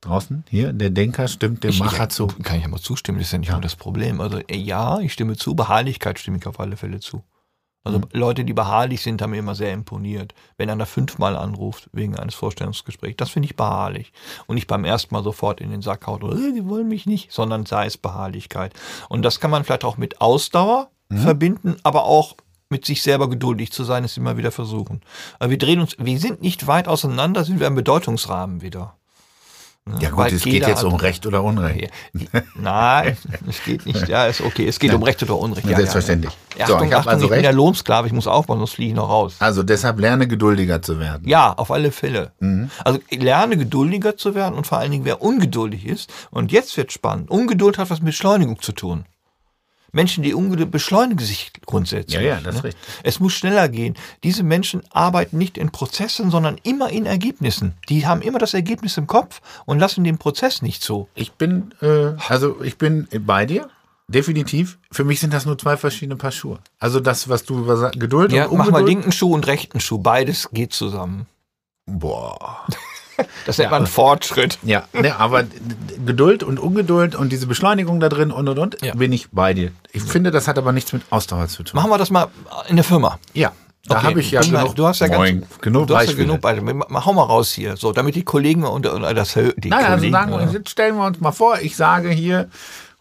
Draußen? 0.06 0.44
Hier, 0.50 0.72
der 0.74 0.90
Denker 0.90 1.28
stimmt 1.28 1.64
dem 1.64 1.72
Ich, 1.72 1.80
Macher 1.80 1.98
ja, 2.04 2.10
zu. 2.10 2.28
Kann 2.28 2.58
ich 2.58 2.64
ja 2.64 2.70
mal 2.70 2.80
zustimmen, 2.80 3.18
das 3.18 3.28
ist 3.28 3.32
ja 3.34 3.40
nicht 3.40 3.52
nur 3.52 3.62
das 3.62 3.76
Problem. 3.76 4.22
Also 4.22 4.38
äh, 4.48 4.58
ja, 4.58 5.00
ich 5.00 5.14
stimme 5.14 5.36
zu, 5.36 5.56
Beharrlichkeit 5.56 6.20
stimme 6.20 6.38
ich 6.38 6.48
auf 6.48 6.60
alle 6.60 6.78
Fälle 6.78 7.00
zu. 7.00 7.24
Also 7.84 8.00
Mhm. 8.00 8.06
Leute, 8.14 8.46
die 8.46 8.54
beharrlich 8.54 9.02
sind, 9.02 9.22
haben 9.22 9.32
mir 9.32 9.38
immer 9.38 9.54
sehr 9.56 9.72
imponiert. 9.74 10.34
Wenn 10.58 10.70
einer 10.70 10.86
fünfmal 10.88 11.36
anruft 11.36 11.90
wegen 11.94 12.16
eines 12.18 12.34
Vorstellungsgesprächs, 12.34 13.18
das 13.18 13.30
finde 13.30 13.48
ich 13.48 13.56
beharrlich. 13.56 14.12
Und 14.48 14.56
nicht 14.56 14.68
beim 14.68 14.86
ersten 14.86 15.14
Mal 15.14 15.24
sofort 15.24 15.62
in 15.62 15.70
den 15.70 15.82
Sack 15.84 16.08
haut, 16.08 16.24
oder, 16.24 16.36
äh, 16.36 16.52
die 16.54 16.68
wollen 16.68 16.88
mich 16.88 17.06
nicht, 17.06 17.32
sondern 17.32 17.66
sei 17.66 17.86
es 17.86 17.98
Beharrlichkeit. 17.98 18.74
Und 19.10 19.22
das 19.24 19.40
kann 19.40 19.52
man 19.52 19.64
vielleicht 19.64 19.84
auch 19.86 19.98
mit 19.98 20.20
Ausdauer 20.22 20.90
Mhm. 21.10 21.18
verbinden, 21.20 21.76
aber 21.84 22.06
auch 22.06 22.36
mit 22.70 22.84
sich 22.86 23.04
selber 23.04 23.30
geduldig 23.30 23.72
zu 23.72 23.84
sein, 23.84 24.04
es 24.04 24.18
immer 24.18 24.38
wieder 24.38 24.52
versuchen. 24.52 25.02
Aber 25.38 25.52
wir 25.52 25.60
drehen 25.60 25.80
uns, 25.80 25.96
wir 26.00 26.18
sind 26.20 26.42
nicht 26.42 26.66
weit 26.66 26.88
auseinander, 26.88 27.44
sind 27.44 27.60
wir 27.60 27.68
im 27.68 27.76
Bedeutungsrahmen 27.76 28.64
wieder. 28.64 28.96
Ja 30.02 30.10
gut, 30.10 30.18
Weil 30.18 30.34
es 30.34 30.44
geht 30.44 30.66
jetzt 30.66 30.84
um 30.84 30.96
Recht 30.96 31.28
oder 31.28 31.44
Unrecht. 31.44 31.92
Nein, 32.56 33.16
es 33.48 33.64
geht 33.64 33.86
nicht. 33.86 34.08
Ja, 34.08 34.26
ist 34.26 34.42
okay. 34.42 34.68
Es 34.68 34.80
geht 34.80 34.92
um 34.94 35.04
Recht 35.04 35.22
oder 35.22 35.38
Unrecht. 35.38 35.68
Ja, 35.68 35.78
Selbstverständlich. 35.78 36.34
Ja, 36.58 36.62
ja. 36.62 36.68
So, 36.68 36.74
Achtung, 36.74 36.88
ich 36.88 36.94
hab 36.94 37.00
Achtung, 37.02 37.14
also 37.14 37.26
ich 37.26 37.32
bin 37.32 37.44
der 37.44 37.54
Lohnsklave, 37.54 38.08
ich 38.08 38.14
muss 38.14 38.26
aufbauen, 38.26 38.58
sonst 38.58 38.74
fliege 38.74 38.90
ich 38.90 38.96
noch 38.96 39.10
raus. 39.10 39.36
Also 39.40 39.62
deshalb 39.62 40.00
lerne 40.00 40.28
geduldiger 40.28 40.82
zu 40.82 41.00
werden. 41.00 41.28
Ja, 41.28 41.54
auf 41.54 41.70
alle 41.70 41.92
Fälle. 41.92 42.32
Mhm. 42.40 42.72
Also 42.84 43.00
ich 43.10 43.22
lerne 43.22 43.58
geduldiger 43.58 44.18
zu 44.18 44.34
werden 44.34 44.56
und 44.56 44.66
vor 44.66 44.80
allen 44.80 44.92
Dingen, 44.92 45.06
wer 45.06 45.22
ungeduldig 45.22 45.86
ist. 45.86 46.12
Und 46.32 46.52
jetzt 46.52 46.76
wird 46.78 46.92
spannend. 46.92 47.30
Ungeduld 47.30 47.78
hat 47.78 47.92
was 47.92 48.00
mit 48.00 48.08
Beschleunigung 48.08 48.60
zu 48.62 48.72
tun. 48.72 49.06
Menschen, 49.96 50.24
die 50.24 50.34
ungeduldig 50.34 50.70
beschleunigen 50.72 51.26
sich 51.26 51.52
grundsätzlich. 51.66 52.16
Ja, 52.16 52.22
ja, 52.22 52.40
das 52.42 52.56
ist 52.56 52.64
ne? 52.64 52.68
richtig. 52.68 52.84
Es 53.04 53.20
muss 53.22 53.34
schneller 53.34 53.70
gehen. 53.70 53.96
Diese 54.24 54.44
Menschen 54.44 54.84
arbeiten 54.92 55.38
nicht 55.38 55.58
in 55.58 55.72
Prozessen, 55.72 56.30
sondern 56.30 56.58
immer 56.64 56.90
in 56.90 57.06
Ergebnissen. 57.06 57.76
Die 57.88 58.06
haben 58.06 58.22
immer 58.22 58.38
das 58.38 58.54
Ergebnis 58.54 58.98
im 58.98 59.08
Kopf 59.08 59.42
und 59.66 59.80
lassen 59.80 60.04
den 60.04 60.18
Prozess 60.18 60.62
nicht 60.62 60.84
so. 60.84 61.08
Ich 61.16 61.32
bin, 61.32 61.74
äh, 61.82 62.12
also 62.28 62.62
ich 62.62 62.78
bin 62.78 63.08
bei 63.22 63.46
dir. 63.46 63.70
Definitiv. 64.08 64.78
Für 64.92 65.04
mich 65.04 65.20
sind 65.20 65.34
das 65.34 65.46
nur 65.46 65.58
zwei 65.58 65.78
verschiedene 65.78 66.18
Paar 66.18 66.32
Schuhe. 66.32 66.60
Also 66.78 67.00
das, 67.00 67.28
was 67.30 67.44
du 67.46 67.60
über 67.60 67.90
Geduld 67.92 68.32
Ja, 68.34 68.46
und 68.46 68.58
mach 68.58 68.66
mal 68.66 68.80
Ungeduld. 68.80 68.90
linken 68.90 69.12
Schuh 69.12 69.34
und 69.34 69.48
rechten 69.48 69.80
Schuh. 69.80 69.98
Beides 69.98 70.50
geht 70.52 70.74
zusammen. 70.74 71.26
Boah. 71.86 72.68
Das 73.46 73.58
nennt 73.58 73.72
man 73.72 73.88
Fortschritt. 73.88 74.60
Ja, 74.64 74.90
ne, 74.92 75.18
aber 75.18 75.46
Geduld 76.06 76.44
und 76.44 76.60
Ungeduld 76.60 77.16
und 77.16 77.32
diese 77.32 77.48
Beschleunigung 77.48 78.00
da 78.00 78.10
drin 78.10 78.32
und 78.32 78.48
und 78.48 78.58
und 78.60 78.78
Ja. 78.84 78.94
bin 78.96 79.12
ich 79.12 79.30
bei 79.32 79.54
dir. 79.54 79.72
Ich 79.92 80.04
finde, 80.04 80.32
das 80.32 80.48
hat 80.48 80.58
aber 80.58 80.72
nichts 80.72 80.94
mit 80.94 81.02
Ausdauer 81.10 81.48
zu 81.48 81.64
tun. 81.64 81.76
Machen 81.80 81.90
wir 81.90 81.98
das 81.98 82.12
mal 82.12 82.28
in 82.68 82.76
der 82.76 82.86
Firma. 82.86 83.20
Ja, 83.34 83.52
da 83.88 83.98
Okay, 83.98 84.06
habe 84.08 84.20
ich 84.20 84.32
ja 84.32 84.40
mal- 84.46 84.62
genug. 84.64 84.76
Du 84.76 84.88
hast 84.88 85.00
ja 85.00 85.08
ganz, 85.08 85.18
Moin. 85.20 85.44
genug 85.62 85.88
du 85.88 85.96
hast 85.98 86.08
ja 86.10 86.14
genug 86.16 86.42
Beispiele. 86.42 86.80
Hau 87.06 87.14
mal 87.14 87.24
raus 87.24 87.52
hier, 87.52 87.78
so, 87.78 87.92
damit 87.92 88.16
die 88.16 88.24
Kollegen 88.24 88.64
und, 88.64 88.88
und 88.88 89.02
das 89.04 89.34
die 89.34 89.70
Nein, 89.70 89.86
also 89.86 90.10
sagen 90.10 90.32
wir, 90.32 90.38
oder? 90.44 90.52
jetzt 90.52 90.70
stellen 90.70 90.96
wir 90.96 91.06
uns 91.06 91.20
mal 91.20 91.32
vor, 91.32 91.60
ich 91.62 91.76
sage 91.76 92.10
hier, 92.10 92.50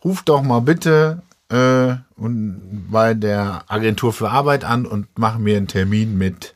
ruf 0.05 0.23
doch 0.23 0.43
mal 0.43 0.61
bitte 0.61 1.23
äh, 1.51 1.95
und 2.17 2.87
bei 2.91 3.15
der 3.15 3.65
Agentur 3.69 4.13
für 4.13 4.31
Arbeit 4.31 4.65
an 4.65 4.87
und 4.87 5.07
mach 5.17 5.39
mir 5.39 5.57
einen 5.57 5.69
Termin 5.69 6.17
mit 6.19 6.55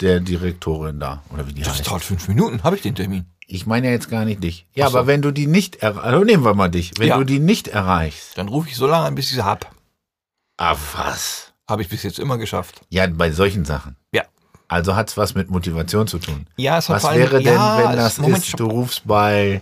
der 0.00 0.20
Direktorin 0.20 0.98
da. 1.00 1.22
Oder 1.32 1.46
wie 1.48 1.52
die 1.52 1.62
das 1.62 1.74
heißt. 1.78 1.86
dauert 1.90 2.02
fünf 2.02 2.26
Minuten, 2.28 2.62
habe 2.64 2.76
ich 2.76 2.82
den 2.82 2.94
Termin. 2.94 3.26
Ich 3.46 3.66
meine 3.66 3.88
ja 3.88 3.92
jetzt 3.92 4.08
gar 4.10 4.24
nicht 4.24 4.42
dich. 4.42 4.66
Ja, 4.74 4.88
so. 4.88 4.96
aber 4.98 5.06
wenn 5.06 5.20
du 5.22 5.30
die 5.30 5.46
nicht 5.46 5.76
erreichst, 5.76 6.04
also 6.04 6.24
nehmen 6.24 6.44
wir 6.44 6.54
mal 6.54 6.68
dich, 6.68 6.92
wenn 6.98 7.08
Ja. 7.08 7.18
du 7.18 7.24
die 7.24 7.38
nicht 7.40 7.68
erreichst. 7.68 8.38
Dann 8.38 8.48
rufe 8.48 8.68
ich 8.68 8.76
so 8.76 8.86
lange 8.86 9.06
an, 9.06 9.14
bis 9.14 9.28
ich 9.28 9.34
sie 9.34 9.44
hab. 9.44 9.70
Ah, 10.56 10.76
was? 10.96 11.52
Habe 11.68 11.82
ich 11.82 11.88
bis 11.88 12.02
jetzt 12.02 12.18
immer 12.18 12.38
geschafft. 12.38 12.80
Ja, 12.90 13.06
bei 13.06 13.30
solchen 13.32 13.64
Sachen. 13.64 13.96
Ja. 14.12 14.22
Also 14.68 14.96
hat's 14.96 15.16
was 15.16 15.34
mit 15.34 15.50
Motivation 15.50 16.06
zu 16.06 16.18
tun. 16.18 16.46
Ja, 16.56 16.78
es 16.78 16.88
hat 16.88 17.02
Was 17.02 17.14
wäre 17.14 17.36
denn, 17.42 17.54
ja, 17.54 17.78
wenn 17.78 17.90
es- 17.90 17.96
das 17.96 18.18
Moment, 18.18 18.38
ist, 18.46 18.58
du 18.58 18.66
rufst 18.66 19.06
bei 19.06 19.60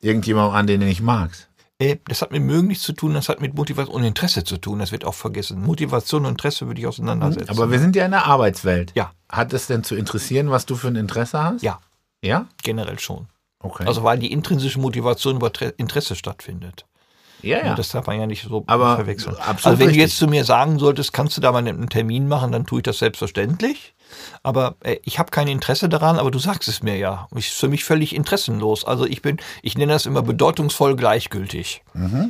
irgendjemandem 0.00 0.54
an, 0.54 0.66
den 0.66 0.80
du 0.80 0.86
nicht 0.86 1.00
magst? 1.00 1.48
Äh, 1.78 1.96
Das 2.06 2.22
hat 2.22 2.30
mit 2.30 2.42
mögen 2.42 2.68
nichts 2.68 2.84
zu 2.84 2.92
tun, 2.92 3.14
das 3.14 3.28
hat 3.28 3.40
mit 3.40 3.54
Motivation 3.54 3.96
und 3.96 4.04
Interesse 4.04 4.44
zu 4.44 4.56
tun. 4.58 4.78
Das 4.78 4.92
wird 4.92 5.04
auch 5.04 5.14
vergessen. 5.14 5.62
Motivation 5.62 6.24
und 6.24 6.32
Interesse 6.32 6.66
würde 6.66 6.80
ich 6.80 6.86
auseinandersetzen. 6.86 7.50
Aber 7.50 7.70
wir 7.70 7.78
sind 7.78 7.96
ja 7.96 8.04
in 8.04 8.10
der 8.12 8.26
Arbeitswelt. 8.26 8.92
Ja. 8.94 9.12
Hat 9.30 9.52
es 9.52 9.66
denn 9.66 9.82
zu 9.82 9.94
interessieren, 9.96 10.50
was 10.50 10.66
du 10.66 10.76
für 10.76 10.88
ein 10.88 10.96
Interesse 10.96 11.42
hast? 11.42 11.62
ja, 11.62 11.80
Ja? 12.22 12.46
generell 12.62 12.98
schon. 12.98 13.26
Okay. 13.60 13.84
Also 13.86 14.02
weil 14.02 14.18
die 14.18 14.32
intrinsische 14.32 14.80
Motivation 14.80 15.36
über 15.36 15.50
Interesse 15.76 16.16
stattfindet. 16.16 16.84
ja, 17.42 17.58
ja. 17.58 17.70
Und 17.70 17.78
das 17.78 17.90
darf 17.90 18.06
man 18.06 18.18
ja 18.18 18.26
nicht 18.26 18.42
so 18.42 18.64
Aber 18.66 18.96
verwechseln. 18.96 19.36
absolut 19.36 19.66
also 19.66 19.78
wenn 19.78 19.86
richtig. 19.88 19.96
du 19.96 20.00
jetzt 20.02 20.18
zu 20.18 20.26
mir 20.26 20.44
sagen 20.44 20.78
solltest, 20.78 21.12
kannst 21.12 21.36
du 21.36 21.40
da 21.40 21.52
mal 21.52 21.58
einen 21.58 21.88
Termin 21.88 22.26
machen, 22.28 22.52
dann 22.52 22.66
tue 22.66 22.80
ich 22.80 22.84
das 22.84 22.98
selbstverständlich. 22.98 23.94
Aber 24.42 24.76
äh, 24.80 24.96
ich 25.04 25.18
habe 25.18 25.30
kein 25.30 25.48
Interesse 25.48 25.88
daran, 25.88 26.18
aber 26.18 26.30
du 26.30 26.38
sagst 26.38 26.68
es 26.68 26.82
mir 26.82 26.96
ja. 26.96 27.28
Ist 27.34 27.50
für 27.52 27.68
mich 27.68 27.84
völlig 27.84 28.14
interessenlos. 28.14 28.84
Also 28.84 29.04
ich 29.06 29.22
bin, 29.22 29.38
ich 29.62 29.76
nenne 29.76 29.92
das 29.92 30.06
immer 30.06 30.22
bedeutungsvoll 30.22 30.96
gleichgültig. 30.96 31.82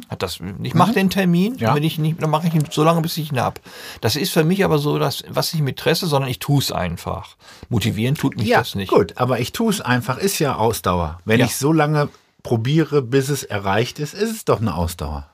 Hat 0.09 0.23
das, 0.23 0.39
ich 0.63 0.75
mache 0.75 0.93
den 0.93 1.11
Termin, 1.11 1.53
Mhm. 1.55 1.59
Ja. 1.59 1.75
wenn 1.75 1.83
ich 1.83 1.99
nicht, 1.99 2.23
dann 2.23 2.31
mache 2.31 2.47
ich 2.49 2.55
ihn 2.55 2.65
so 2.71 2.85
lange, 2.85 3.01
bis 3.03 3.17
ich 3.17 3.33
ihn 3.33 3.41
hab. 3.41 3.61
Das 4.01 4.17
ist 4.17 4.33
für 4.33 4.45
mich 4.45 4.65
aber 4.65 4.79
so, 4.79 4.99
dass 4.99 5.23
was 5.29 5.53
nicht 5.53 5.63
mit 5.63 5.73
Interesse, 5.79 6.07
sondern 6.07 6.31
ich 6.31 6.39
tue 6.39 6.59
es 6.61 6.71
einfach. 6.73 7.37
Motivieren 7.69 8.15
tut 8.15 8.37
mich 8.37 8.47
ja, 8.49 8.59
das 8.59 8.75
nicht. 8.75 8.91
gut. 8.91 9.17
Aber 9.17 9.41
ich 9.41 9.53
tue 9.53 9.71
es 9.71 9.81
einfach, 9.81 10.19
ist 10.19 10.39
ja 10.39 10.57
Ausdauer. 10.57 11.21
Wenn 11.25 11.41
Ja. 11.41 11.47
ich 11.47 11.57
so 11.57 11.73
lange 11.73 12.09
probiere, 12.43 13.03
bis 13.03 13.29
es 13.29 13.43
erreicht 13.45 13.99
ist, 13.99 14.15
ist 14.15 14.31
es 14.31 14.45
doch 14.45 14.61
eine 14.61 14.75
Ausdauer. 14.75 15.29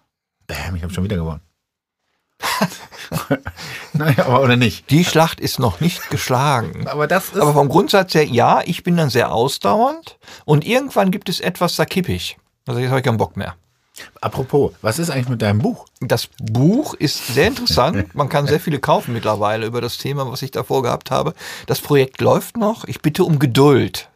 Bäm, 0.47 0.77
ich 0.77 0.83
habe 0.83 0.93
schon 0.93 1.05
wieder 1.05 1.17
gewonnen. 1.17 1.41
naja, 3.93 4.27
aber 4.27 4.43
oder 4.43 4.57
nicht. 4.57 4.91
Die 4.91 5.05
Schlacht 5.05 5.41
ist 5.41 5.59
noch 5.59 5.81
nicht 5.81 6.11
geschlagen. 6.11 6.87
Aber 6.87 7.07
das 7.07 7.31
ist. 7.31 7.41
Aber 7.41 7.53
vom 7.53 7.69
Grundsatz 7.69 8.15
her, 8.15 8.25
ja, 8.25 8.61
ich 8.65 8.83
bin 8.85 8.97
dann 8.97 9.11
sehr 9.11 9.33
ausdauernd 9.33 10.19
und 10.45 10.67
irgendwann 10.67 11.11
gibt 11.11 11.29
es 11.29 11.41
etwas, 11.41 11.77
da 11.77 11.85
kipp 11.85 12.09
ich. 12.09 12.37
Also 12.67 12.81
jetzt 12.81 12.91
habe 12.91 13.01
ich 13.01 13.05
keinen 13.05 13.17
Bock 13.17 13.37
mehr. 13.37 13.57
apropos, 14.21 14.73
was 14.83 14.99
ist 14.99 15.11
eigentlich 15.11 15.29
mit 15.29 15.43
deinem 15.43 15.61
Buch? 15.61 15.87
Das 16.01 16.29
Buch 16.41 16.95
ist 16.95 17.27
sehr 17.29 17.49
interessant. 17.49 18.15
Man 18.15 18.29
kann 18.29 18.47
sehr 18.47 18.61
viele 18.61 18.79
kaufen 18.79 19.13
mittlerweile 19.13 19.67
über 19.67 19.81
das 19.81 19.99
Thema, 19.99 20.31
was 20.31 20.43
ich 20.43 20.51
davor 20.51 20.83
gehabt 20.83 21.11
habe. 21.11 21.35
Das 21.67 21.81
Projekt 21.81 22.21
läuft 22.21 22.57
noch. 22.57 22.85
Ich 22.85 23.01
bitte 23.01 23.25
um 23.25 23.39
Geduld. 23.39 24.09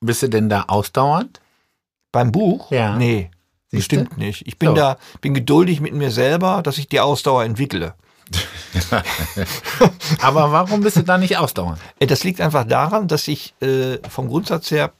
Bist 0.00 0.22
du 0.22 0.28
denn 0.28 0.48
da 0.48 0.64
ausdauernd? 0.66 1.40
Beim 2.12 2.30
Buch? 2.30 2.70
Ja. 2.70 2.96
Nee, 2.96 3.30
Siehste? 3.76 3.96
bestimmt 3.98 4.18
nicht. 4.18 4.46
Ich 4.46 4.58
bin 4.58 4.70
So. 4.70 4.74
da, 4.74 4.96
bin 5.20 5.34
geduldig 5.34 5.80
mit 5.80 5.92
mir 5.94 6.10
selber, 6.10 6.62
dass 6.62 6.78
ich 6.78 6.88
die 6.88 7.00
Ausdauer 7.00 7.44
entwickle. 7.44 7.94
Aber 10.20 10.52
warum 10.52 10.80
bist 10.80 10.96
du 10.96 11.02
da 11.02 11.18
nicht 11.18 11.36
ausdauernd? 11.36 11.78
Äh, 12.00 12.06
Das 12.06 12.24
liegt 12.24 12.40
einfach 12.40 12.64
daran, 12.64 13.08
dass 13.08 13.28
ich 13.28 13.54
äh, 13.60 13.98
vom 14.08 14.28
Grundsatz 14.28 14.70
her 14.70 14.92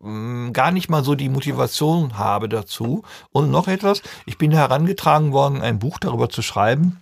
mh, 0.00 0.50
gar 0.52 0.70
nicht 0.70 0.88
mal 0.88 1.04
so 1.04 1.14
die 1.14 1.28
Motivation 1.28 2.18
habe 2.18 2.48
dazu. 2.48 3.02
Und 3.32 3.50
noch 3.50 3.68
etwas, 3.68 4.02
ich 4.26 4.38
bin 4.38 4.52
herangetragen 4.52 5.32
worden, 5.32 5.62
ein 5.62 5.78
Buch 5.78 5.98
darüber 5.98 6.28
zu 6.28 6.42
schreiben, 6.42 7.00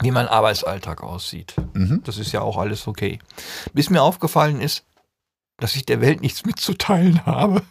wie 0.00 0.10
mein 0.10 0.26
Arbeitsalltag 0.28 1.02
aussieht. 1.02 1.54
Das 2.04 2.18
ist 2.18 2.32
ja 2.32 2.40
auch 2.40 2.56
alles 2.58 2.86
okay. 2.88 3.18
Bis 3.72 3.90
mir 3.90 4.02
aufgefallen 4.02 4.60
ist, 4.60 4.84
dass 5.58 5.76
ich 5.76 5.86
der 5.86 6.00
Welt 6.00 6.20
nichts 6.20 6.44
mitzuteilen 6.44 7.24
habe. 7.26 7.62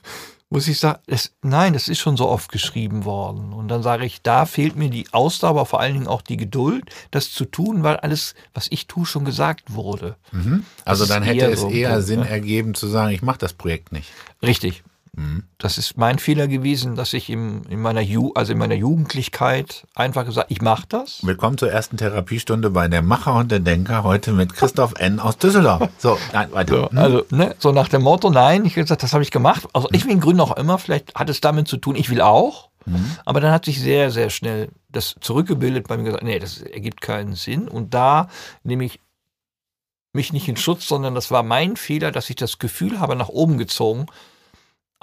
Muss 0.54 0.68
ich 0.68 0.78
sagen, 0.80 1.00
es, 1.08 1.34
nein, 1.42 1.74
das 1.74 1.88
ist 1.88 1.98
schon 1.98 2.16
so 2.16 2.30
oft 2.30 2.52
geschrieben 2.52 3.06
worden. 3.06 3.54
Und 3.54 3.70
dann 3.70 3.82
sage 3.82 4.06
ich, 4.06 4.22
da 4.22 4.46
fehlt 4.46 4.76
mir 4.76 4.92
die 4.92 5.08
Ausdauer, 5.12 5.50
aber 5.50 5.66
vor 5.66 5.80
allen 5.80 5.94
Dingen 5.94 6.08
auch 6.08 6.22
die 6.22 6.38
Geduld, 6.38 6.86
das 7.10 7.32
zu 7.32 7.46
tun, 7.46 7.82
weil 7.82 7.98
alles, 7.98 8.36
was 8.54 8.68
ich 8.70 8.86
tue, 8.86 9.04
schon 9.08 9.26
gesagt 9.26 9.74
wurde. 9.74 10.16
Also 10.86 11.06
Das 11.06 11.10
dann 11.10 11.24
hätte 11.24 11.48
es 11.48 11.62
so 11.62 11.70
eher 11.70 12.04
Sinn 12.04 12.20
ne? 12.20 12.30
ergeben 12.30 12.76
zu 12.76 12.86
sagen, 12.86 13.12
ich 13.16 13.24
mache 13.24 13.40
das 13.40 13.54
Projekt 13.54 13.92
nicht. 13.92 14.12
Richtig. 14.44 14.84
Das 15.60 15.78
ist 15.78 15.96
mein 15.96 16.18
Fehler 16.18 16.48
gewesen, 16.48 16.96
dass 16.96 17.14
ich 17.14 17.30
im, 17.30 17.62
in 17.70 17.80
meiner 17.80 18.02
Ju 18.02 18.32
also 18.34 18.52
in 18.52 18.58
meiner 18.58 18.74
Jugendlichkeit 18.74 19.86
einfach 19.94 20.26
gesagt, 20.26 20.50
ich 20.50 20.62
mache 20.62 20.86
das. 20.90 21.24
Willkommen 21.24 21.58
zur 21.60 21.72
ersten 21.72 21.98
Therapiestunde 21.98 22.72
bei 22.72 22.88
der 22.88 23.04
Macher 23.04 23.36
und 23.36 23.52
der 23.52 23.60
Denker 23.60 24.04
heute 24.04 24.34
mit 24.34 24.54
Christoph 24.54 24.94
N. 24.98 25.20
aus 25.20 25.38
Düsseldorf. 25.38 25.88
So, 26.00 26.18
nein, 26.34 26.52
weiter. 26.52 26.90
So, 26.92 26.98
also, 27.00 27.26
ne, 27.30 27.56
so 27.60 27.72
nach 27.72 27.90
dem 27.90 28.02
Motto, 28.02 28.32
nein, 28.32 28.66
ich 28.66 28.74
habe 28.74 28.82
gesagt, 28.82 29.04
das 29.04 29.14
habe 29.14 29.22
ich 29.22 29.30
gemacht. 29.30 29.68
Aus 29.74 29.84
irgendwelchen 29.86 30.20
Gründen 30.20 30.42
auch 30.42 30.58
immer, 30.58 30.80
vielleicht 30.80 31.14
hat 31.14 31.30
es 31.30 31.42
damit 31.42 31.68
zu 31.68 31.78
tun, 31.78 31.96
ich 31.96 32.10
will 32.10 32.22
auch. 32.22 32.70
Aber 33.24 33.40
dann 33.40 33.52
hat 33.52 33.66
sich 33.66 33.80
sehr, 33.80 34.12
sehr 34.12 34.30
schnell 34.30 34.70
das 34.90 35.16
zurückgebildet 35.22 35.88
bei 35.88 35.96
mir 35.96 36.04
gesagt, 36.06 36.24
nee, 36.24 36.40
das 36.40 36.62
ergibt 36.62 37.02
keinen 37.02 37.36
Sinn. 37.36 37.68
Und 37.68 37.94
da 37.94 38.28
nehme 38.64 38.84
ich 38.84 39.00
mich 40.12 40.34
nicht 40.34 40.48
in 40.48 40.58
Schutz, 40.58 40.88
sondern 40.88 41.16
das 41.16 41.32
war 41.32 41.44
mein 41.44 41.76
Fehler, 41.78 42.12
dass 42.12 42.30
ich 42.30 42.36
das 42.36 42.60
Gefühl 42.60 43.00
habe, 43.00 43.16
nach 43.16 43.30
oben 43.30 43.58
gezogen, 43.58 44.08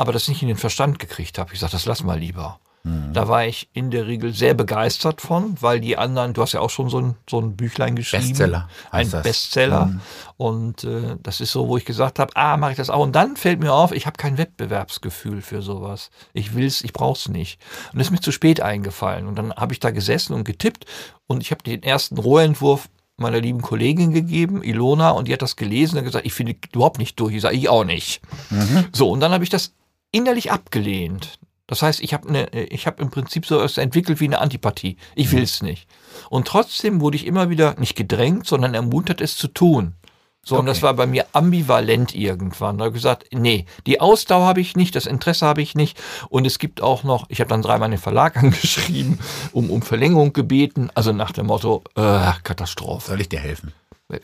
aber 0.01 0.15
das 0.15 0.29
nicht 0.29 0.41
in 0.41 0.49
den 0.49 0.57
Verstand 0.57 0.99
gekriegt 0.99 1.39
habe. 1.39 1.53
Ich 1.53 1.61
sage, 1.61 1.73
das 1.73 1.85
lass 1.85 2.03
mal 2.03 2.19
lieber. 2.19 2.59
Da 3.13 3.29
war 3.29 3.45
ich 3.45 3.69
in 3.75 3.91
der 3.91 4.07
Regel 4.07 4.33
sehr 4.33 4.55
begeistert 4.55 5.21
von, 5.21 5.55
weil 5.61 5.81
die 5.81 5.99
anderen, 5.99 6.33
du 6.33 6.41
hast 6.41 6.53
ja 6.53 6.61
auch 6.61 6.71
schon 6.71 6.89
so 6.89 6.99
ein, 6.99 7.15
so 7.29 7.39
ein 7.39 7.55
Büchlein 7.55 7.95
geschrieben. 7.95 8.29
Bestseller 8.29 8.69
Ein 8.91 9.11
das. 9.11 9.23
Bestseller. 9.23 10.01
Und 10.39 10.85
äh, 10.85 11.17
das 11.23 11.43
ist 11.43 11.53
so, 11.53 11.69
wo 11.69 11.77
ich 11.77 11.85
gesagt 11.85 12.19
habe, 12.19 12.35
ah, 12.37 12.57
mache 12.57 12.71
ich 12.71 12.77
das 12.79 12.89
auch. 12.89 13.03
Und 13.03 13.15
dann 13.15 13.37
fällt 13.37 13.61
mir 13.61 13.75
auf, 13.75 13.93
ich 13.93 14.07
habe 14.07 14.17
kein 14.17 14.39
Wettbewerbsgefühl 14.39 15.43
für 15.43 15.61
sowas. 15.61 16.09
Ich 16.33 16.55
will's, 16.55 16.83
ich 16.83 16.95
brauch's 16.95 17.29
nicht. 17.29 17.61
Und 17.93 17.99
das 17.99 18.07
ist 18.07 18.13
mir 18.13 18.21
zu 18.21 18.33
spät 18.33 18.63
eingefallen. 18.63 19.27
Und 19.27 19.37
dann 19.37 19.53
habe 19.53 19.75
ich 19.75 19.81
da 19.81 19.91
gesessen 19.91 20.33
und 20.33 20.45
getippt 20.45 20.87
und 21.27 21.43
ich 21.43 21.51
habe 21.51 21.63
den 21.63 21.83
ersten 21.83 22.17
Rohentwurf 22.17 22.89
meiner 23.19 23.43
lieben 23.43 23.61
Kollegin 23.61 24.15
gegeben, 24.15 24.63
Ilona, 24.63 25.11
und 25.11 25.29
die 25.29 25.35
hat 25.35 25.43
das 25.43 25.57
gelesen 25.57 25.99
und 25.99 26.05
gesagt, 26.05 26.25
ich 26.25 26.33
finde 26.33 26.57
überhaupt 26.73 26.99
nicht 26.99 27.21
durch. 27.21 27.35
Ich 27.35 27.43
sage, 27.43 27.57
ich 27.57 27.69
auch 27.69 27.85
nicht. 27.85 28.23
So, 28.93 29.11
und 29.11 29.21
dann 29.21 29.33
habe 29.33 29.45
ich 29.45 29.51
das 29.51 29.75
innerlich 30.13 30.51
abgelehnt. 30.53 31.39
Das 31.67 31.83
heißt, 31.83 32.01
ich 32.01 32.13
habe 32.15 32.29
eine, 32.29 32.49
ich 32.65 32.87
habe 32.89 33.01
im 33.01 33.11
Prinzip 33.11 33.47
so 33.47 33.57
etwas 33.59 33.79
entwickelt 33.79 34.19
wie 34.21 34.25
eine 34.25 34.41
Antipathie. 34.41 34.97
Ich 35.15 35.31
will 35.31 35.43
es 35.45 35.63
nicht. 35.63 35.89
Und 36.29 36.49
trotzdem 36.49 37.01
wurde 37.01 37.17
ich 37.17 37.27
immer 37.27 37.49
wieder 37.49 37.77
nicht 37.79 37.95
gedrängt, 37.95 38.47
sondern 38.47 38.75
ermuntert, 38.75 39.21
es 39.21 39.37
zu 39.37 39.47
tun. 39.47 39.95
So, 40.43 40.59
und 40.59 40.67
das 40.67 40.79
Okay. 40.79 40.87
war 40.87 40.95
bei 40.95 41.07
mir 41.07 41.27
ambivalent 41.33 42.15
irgendwann. 42.15 42.79
Da 42.79 42.87
habe 42.87 42.97
ich 42.97 43.03
gesagt, 43.03 43.27
nee, 43.33 43.67
die 43.87 44.01
Ausdauer 44.01 44.47
habe 44.47 44.61
ich 44.61 44.75
nicht, 44.75 44.97
das 44.97 45.07
Interesse 45.07 45.47
habe 45.47 45.61
ich 45.63 45.75
nicht. 45.75 46.01
Und 46.29 46.47
es 46.47 46.59
gibt 46.59 46.81
auch 46.81 47.05
noch, 47.05 47.27
ich 47.29 47.41
habe 47.41 47.51
dann 47.51 47.63
dreimal 47.63 47.91
den 47.91 47.99
Verlag 47.99 48.37
angeschrieben, 48.43 49.21
um, 49.53 49.71
um 49.71 49.83
Verlängerung 49.83 50.33
gebeten. 50.33 50.91
Also 50.95 51.13
nach 51.13 51.31
dem 51.31 51.47
Motto, 51.47 51.85
äh, 51.95 52.33
Katastrophe. 52.43 53.09
Soll 53.11 53.21
ich 53.21 53.29
dir 53.29 53.39
helfen? 53.39 53.73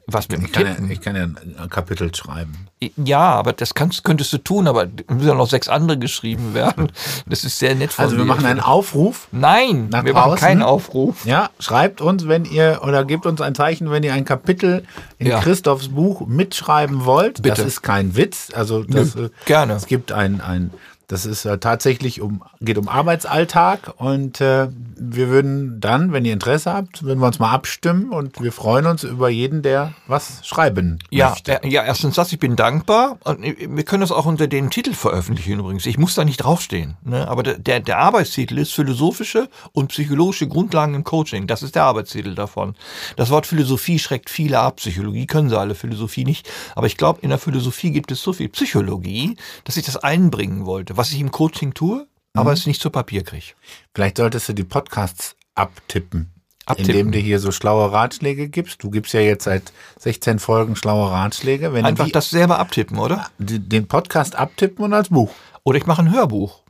Was 0.07 0.29
mit 0.29 0.43
Ich 0.43 0.53
kann, 0.53 0.67
ja, 0.67 0.77
ich 0.91 1.01
kann 1.01 1.17
ja 1.17 1.23
ein 1.25 1.71
Kapitel 1.71 2.15
schreiben. 2.15 2.69
Ja, 2.97 3.21
aber 3.21 3.53
das 3.53 3.75
kannst, 3.75 4.05
könntest 4.05 4.33
du 4.33 4.39
tun, 4.39 4.69
aber 4.69 4.85
es 4.85 4.91
müssen 5.15 5.29
ja 5.29 5.35
noch 5.35 5.49
sechs 5.49 5.69
andere 5.69 5.99
geschrieben 5.99 6.55
werden. 6.55 6.93
Das 7.29 7.45
ist 7.45 7.59
sehr 7.59 7.75
nett 7.75 7.93
von 7.93 8.05
Also 8.05 8.17
wir 8.17 8.25
dir. 8.25 8.29
machen 8.29 8.47
einen 8.47 8.61
Aufruf. 8.61 9.29
Nein, 9.33 9.89
wir 9.91 10.13
machen 10.13 10.31
draußen. 10.31 10.39
keinen 10.39 10.63
Aufruf. 10.63 11.25
Ja, 11.25 11.51
schreibt 11.59 12.01
uns, 12.01 12.29
wenn 12.29 12.45
ihr 12.45 12.81
oder 12.85 13.05
gebt 13.05 13.27
uns 13.27 13.41
ein 13.41 13.55
Zeichen, 13.55 13.91
wenn 13.91 14.03
ihr 14.03 14.13
ein 14.13 14.25
Kapitel 14.25 14.85
in 15.19 15.29
Ja. 15.29 15.41
Christophs 15.41 15.89
Buch 15.89 16.27
mitschreiben 16.27 17.05
wollt. 17.05 17.43
Bitte. 17.43 17.57
Das 17.57 17.67
ist 17.67 17.83
kein 17.83 18.17
Witz. 18.17 18.49
Also 18.55 18.83
das, 18.85 19.15
Nö, 19.15 19.27
äh, 19.27 19.31
gerne. 19.47 19.73
Es 19.75 19.87
gibt 19.87 20.13
ein, 20.13 20.41
ein 20.41 20.71
das 21.09 21.25
ist 21.27 21.45
äh, 21.45 21.59
tatsächlich 21.59 22.21
um, 22.21 22.43
geht 22.61 22.79
um 22.79 22.89
Arbeitsalltag 22.89 23.95
und 23.99 24.41
äh, 24.41 24.69
wir 24.99 25.29
würden 25.29 25.81
dann, 25.81 26.13
wenn 26.13 26.25
ihr 26.25 26.33
Interesse 26.33 26.73
habt, 26.73 27.03
würden 27.03 27.21
wir 27.21 27.27
uns 27.27 27.39
mal 27.39 27.51
abstimmen 27.53 28.11
und 28.11 28.41
wir 28.41 28.53
freuen 28.53 28.87
uns 28.87 29.05
über 29.05 29.29
jeden, 29.29 29.63
der 29.63 29.93
was 30.07 30.47
schreiben 30.47 30.99
Ja, 31.11 31.31
möchte. 31.31 31.63
äh, 31.63 31.69
ja, 31.69 31.85
erstens 31.85 32.15
das, 32.17 32.33
ich 32.33 32.39
bin 32.39 32.57
dankbar. 32.57 33.19
Und 33.25 33.45
äh, 33.45 33.55
wir 33.71 33.85
können 33.85 34.01
das 34.01 34.13
auch 34.13 34.27
unter 34.27 34.47
den 34.49 34.71
Titel 34.71 34.95
veröffentlichen 34.95 35.59
übrigens. 35.61 35.87
Ich 35.87 35.99
muss 35.99 36.15
da 36.15 36.25
nicht 36.25 36.39
draufstehen. 36.39 36.97
Ne? 37.05 37.29
Aber 37.29 37.43
der- 37.43 37.59
der, 37.59 37.81
der 37.81 37.99
Arbeitstitel 37.99 38.59
ist 38.59 38.73
philosophische 38.73 39.49
und 39.73 39.89
psychologische 39.89 40.49
Grundlagen 40.49 40.95
im 40.95 41.05
Coaching. 41.05 41.47
Das 41.47 41.63
ist 41.63 41.75
der 41.75 41.85
Arbeitstitel 41.85 42.35
davon. 42.35 42.75
Das 43.17 43.31
Wort 43.31 43.47
Philosophie 43.47 43.99
schreckt 43.99 44.31
viele 44.31 44.59
ab. 44.59 44.77
Psychologie 44.77 45.27
können 45.27 45.49
sie 45.49 45.59
alle, 45.59 45.75
Philosophie 45.75 46.25
nicht. 46.25 46.49
Aber 46.75 46.87
ich 46.87 46.97
glaube, 46.97 47.21
in 47.23 47.29
der 47.31 47.39
Philosophie 47.39 47.91
gibt 47.93 48.11
es 48.13 48.23
so 48.23 48.33
viel 48.33 48.49
Psychologie, 48.49 49.37
dass 49.65 49.77
ich 49.77 49.85
das 49.87 49.97
einbringen 49.97 50.67
wollte, 50.67 50.96
was 50.97 51.13
ich 51.13 51.21
im 51.21 51.31
Coaching 51.31 51.75
tue, 51.75 52.07
aber 52.35 52.53
es 52.53 52.67
nicht 52.67 52.81
zu 52.81 52.91
Papier 52.91 53.25
kriege. 53.25 53.55
Vielleicht 53.95 54.19
solltest 54.19 54.49
du 54.49 54.53
die 54.53 54.65
Podcasts 54.65 55.37
abtippen. 55.55 56.33
Abtippen. 56.67 56.91
Indem 56.91 57.13
du 57.13 57.19
hier 57.19 57.39
so 57.39 57.53
schlaue 57.53 57.93
Ratschläge 57.93 58.49
gibst. 58.49 58.83
Du 58.83 58.91
gibst 58.91 59.15
ja 59.15 59.21
jetzt 59.21 59.45
seit 59.45 59.73
16 60.01 60.41
Folgen 60.41 60.75
schlaue 60.75 61.11
Ratschläge. 61.11 61.73
Wenn 61.73 61.85
Einfach 61.85 62.07
die, 62.07 62.13
das 62.13 62.31
selber 62.31 62.59
abtippen, 62.59 62.99
oder? 62.99 63.29
den 63.39 63.87
Podcast 63.87 64.35
abtippen 64.35 64.85
und 64.85 64.93
als 64.93 65.11
Buch. 65.11 65.31
Oder 65.63 65.79
ich 65.79 65.87
mache 65.87 66.03
ein 66.03 66.13
Hörbuch. 66.13 66.63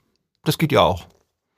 Das 0.44 0.58
geht 0.58 0.70
ja 0.70 0.82
auch. 0.82 1.06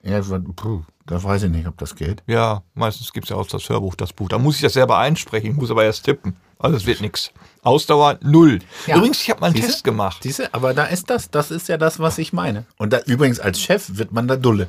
Ja, 0.03 0.21
puh, 0.21 0.83
da 1.09 1.23
weiß 1.23 1.43
ich 1.43 1.49
nicht, 1.49 1.67
ob 1.67 1.75
das 1.79 1.95
geht. 1.95 2.21
Ja, 2.27 2.61
meistens 2.75 3.11
gibt's 3.11 3.29
ja 3.29 3.35
auch 3.35 3.47
das 3.47 3.67
Hörbuch, 3.67 3.95
das 3.95 4.13
Buch. 4.13 4.29
Da 4.29 4.37
muss 4.37 4.57
ich 4.57 4.61
das 4.61 4.73
selber 4.73 4.99
einsprechen, 4.99 5.51
ich 5.51 5.57
muss 5.57 5.71
aber 5.71 5.83
erst 5.83 6.05
tippen. 6.05 6.35
Also 6.59 6.77
es 6.77 6.85
wird 6.85 7.01
nix. 7.01 7.31
Ausdauer 7.63 8.19
null. 8.21 8.59
Ja. 8.85 8.97
Übrigens, 8.97 9.19
ich 9.21 9.29
habe 9.31 9.39
mal 9.41 9.47
einen 9.47 9.55
Siehste? 9.55 9.71
Test 9.71 9.83
gemacht. 9.83 10.21
Siehste, 10.21 10.53
aber 10.53 10.75
da 10.75 10.85
ist 10.85 11.09
das, 11.09 11.31
das 11.31 11.49
ist 11.49 11.67
ja 11.67 11.77
das, 11.77 11.99
was 11.99 12.19
ich 12.19 12.31
meine. 12.31 12.65
Und 12.77 12.93
da, 12.93 12.99
übrigens 12.99 13.39
als 13.39 13.59
Chef 13.59 13.97
wird 13.97 14.11
man 14.11 14.27
da 14.27 14.35
dulle. 14.35 14.67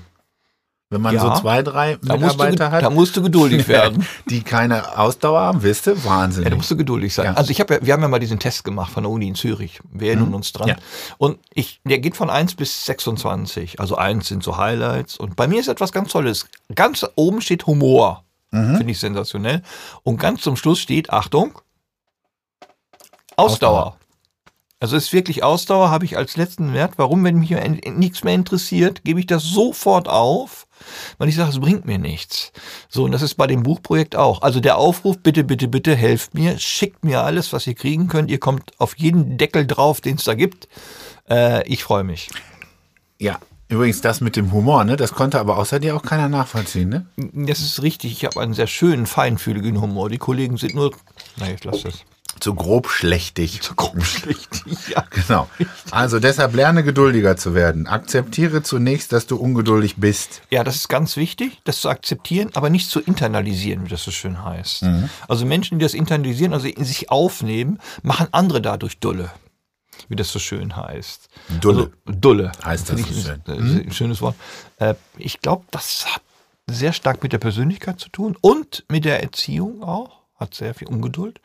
Wenn 0.92 1.02
man 1.02 1.14
Ja. 1.14 1.20
so 1.20 1.40
zwei, 1.40 1.62
drei 1.62 1.98
Da 2.02 2.14
du, 2.16 2.20
Mitarbeiter 2.20 2.72
hat, 2.72 2.82
da 2.82 2.90
musst 2.90 3.16
du 3.16 3.22
geduldig 3.22 3.68
werden. 3.68 4.04
die 4.28 4.42
keine 4.42 4.98
Ausdauer 4.98 5.40
haben, 5.40 5.62
wisst 5.62 5.86
ihr, 5.86 6.04
Wahnsinn. 6.04 6.42
Ja, 6.42 6.50
da 6.50 6.56
musst 6.56 6.68
du 6.70 6.76
geduldig 6.76 7.14
sein. 7.14 7.26
Ja. 7.26 7.34
Also 7.34 7.52
ich 7.52 7.60
habe 7.60 7.74
ja, 7.74 7.80
wir 7.86 7.92
haben 7.92 8.02
ja 8.02 8.08
mal 8.08 8.18
diesen 8.18 8.40
Test 8.40 8.64
gemacht 8.64 8.92
von 8.92 9.04
der 9.04 9.10
Uni 9.12 9.28
in 9.28 9.36
Zürich. 9.36 9.80
Wir 9.92 10.08
erinnern 10.08 10.34
uns 10.34 10.52
dran. 10.52 10.66
Ja. 10.68 10.76
Und 11.18 11.38
ich, 11.54 11.80
der 11.84 12.00
geht 12.00 12.16
von 12.16 12.28
1 12.28 12.56
bis 12.56 12.86
26. 12.86 13.78
Also 13.78 13.94
1 13.96 14.26
sind 14.26 14.42
so 14.42 14.56
Highlights. 14.56 15.16
Und 15.16 15.36
bei 15.36 15.46
mir 15.46 15.60
ist 15.60 15.68
etwas 15.68 15.92
ganz 15.92 16.10
Tolles. 16.10 16.46
Ganz 16.74 17.06
oben 17.14 17.40
steht 17.40 17.66
Humor. 17.66 18.24
Finde 18.50 18.90
ich 18.90 18.98
sensationell. 18.98 19.62
Und 20.02 20.18
ganz 20.18 20.42
zum 20.42 20.56
Schluss 20.56 20.80
steht, 20.80 21.10
Achtung, 21.10 21.52
Ausdauer. 23.36 23.78
Ausdauer. 23.86 23.96
Also 24.80 24.96
ist 24.96 25.12
wirklich 25.12 25.44
Ausdauer, 25.44 25.90
habe 25.90 26.04
ich 26.04 26.16
als 26.16 26.36
letzten 26.36 26.72
Wert. 26.72 26.94
Warum, 26.96 27.22
wenn 27.22 27.36
mich 27.38 27.50
nichts 27.94 28.24
mehr 28.24 28.34
interessiert, 28.34 29.04
gebe 29.04 29.20
ich 29.20 29.26
das 29.26 29.44
sofort 29.44 30.08
auf, 30.08 30.66
weil 31.18 31.28
ich 31.28 31.36
sage, 31.36 31.50
es 31.50 31.60
bringt 31.60 31.84
mir 31.86 31.98
nichts. 31.98 32.52
So, 32.88 33.04
und 33.04 33.12
das 33.12 33.22
ist 33.22 33.34
bei 33.34 33.46
dem 33.46 33.62
Buchprojekt 33.62 34.16
auch. 34.16 34.42
Also 34.42 34.60
der 34.60 34.78
Aufruf, 34.78 35.18
bitte, 35.18 35.44
bitte, 35.44 35.68
bitte, 35.68 35.94
helft 35.94 36.34
mir, 36.34 36.58
schickt 36.58 37.04
mir 37.04 37.22
alles, 37.22 37.52
was 37.52 37.66
ihr 37.66 37.74
kriegen 37.74 38.08
könnt. 38.08 38.30
Ihr 38.30 38.40
kommt 38.40 38.72
auf 38.78 38.98
jeden 38.98 39.38
Deckel 39.38 39.66
drauf, 39.66 40.00
den 40.00 40.16
es 40.16 40.24
da 40.24 40.34
gibt. 40.34 40.68
Äh, 41.28 41.66
ich 41.66 41.84
freue 41.84 42.04
mich. 42.04 42.28
ja, 43.18 43.38
übrigens 43.68 44.00
das 44.00 44.20
mit 44.20 44.36
dem 44.36 44.52
Humor, 44.52 44.84
ne, 44.84 44.96
das 44.96 45.12
konnte 45.12 45.38
aber 45.38 45.56
außer 45.56 45.78
dir 45.78 45.96
auch 45.96 46.02
keiner 46.02 46.28
nachvollziehen, 46.28 46.88
ne? 46.88 47.06
Das 47.16 47.60
ist 47.60 47.82
richtig. 47.82 48.12
Ich 48.12 48.24
habe 48.24 48.40
einen 48.40 48.54
sehr 48.54 48.66
schönen, 48.66 49.06
feinfühligen 49.06 49.80
Humor. 49.80 50.10
Die 50.10 50.18
Kollegen 50.18 50.56
sind 50.56 50.74
nur, 50.74 50.92
na, 51.36 51.50
ich 51.50 51.62
lasse 51.64 51.84
das. 51.84 52.04
Zu 52.38 52.54
grob 52.54 52.88
schlechtig. 52.88 53.60
Richtig, 54.26 54.88
ja. 54.88 55.04
Genau. 55.10 55.48
Also 55.90 56.20
deshalb 56.20 56.54
lerne 56.54 56.82
geduldiger 56.84 57.36
zu 57.36 57.54
werden. 57.54 57.86
Akzeptiere 57.86 58.62
zunächst, 58.62 59.12
dass 59.12 59.26
du 59.26 59.36
ungeduldig 59.36 59.96
bist. 59.96 60.40
Ja, 60.50 60.64
das 60.64 60.76
ist 60.76 60.88
ganz 60.88 61.16
wichtig, 61.16 61.60
das 61.64 61.80
zu 61.80 61.88
akzeptieren, 61.90 62.50
aber 62.54 62.70
nicht 62.70 62.88
zu 62.88 63.00
internalisieren, 63.00 63.84
wie 63.84 63.88
das 63.88 64.04
so 64.04 64.10
schön 64.10 64.42
heißt. 64.44 64.84
Also 65.28 65.44
Menschen, 65.44 65.78
die 65.78 65.82
das 65.84 65.92
internalisieren, 65.94 66.52
also 66.54 66.66
in 66.68 66.84
sich 66.84 67.10
aufnehmen, 67.10 67.78
machen 68.02 68.28
andere 68.32 68.62
dadurch 68.62 68.98
dulle, 69.00 69.30
wie 70.08 70.16
das 70.16 70.30
so 70.32 70.38
schön 70.38 70.76
heißt. 70.76 71.28
Dulle. 71.60 71.90
Also, 72.06 72.18
dulle. 72.20 72.52
Heißt 72.64 72.88
das 72.90 73.00
ich 73.00 73.06
so 73.06 73.30
ein- 73.30 73.42
schön. 73.46 73.78
äh, 73.78 73.82
Ein 73.86 73.92
schönes 73.92 74.22
Wort. 74.22 74.36
Äh, 74.78 74.94
Ich 75.18 75.40
glaube, 75.40 75.64
das 75.72 76.06
hat 76.06 76.22
sehr 76.66 76.92
stark 76.92 77.22
mit 77.22 77.32
der 77.32 77.38
Persönlichkeit 77.38 77.98
zu 78.00 78.08
tun 78.08 78.36
und 78.40 78.84
mit 78.88 79.04
der 79.04 79.22
Erziehung 79.22 79.82
auch. 79.82 80.20
Hat 80.36 80.54
sehr 80.54 80.72
viel 80.72 80.88
Ungeduld. 80.88 81.38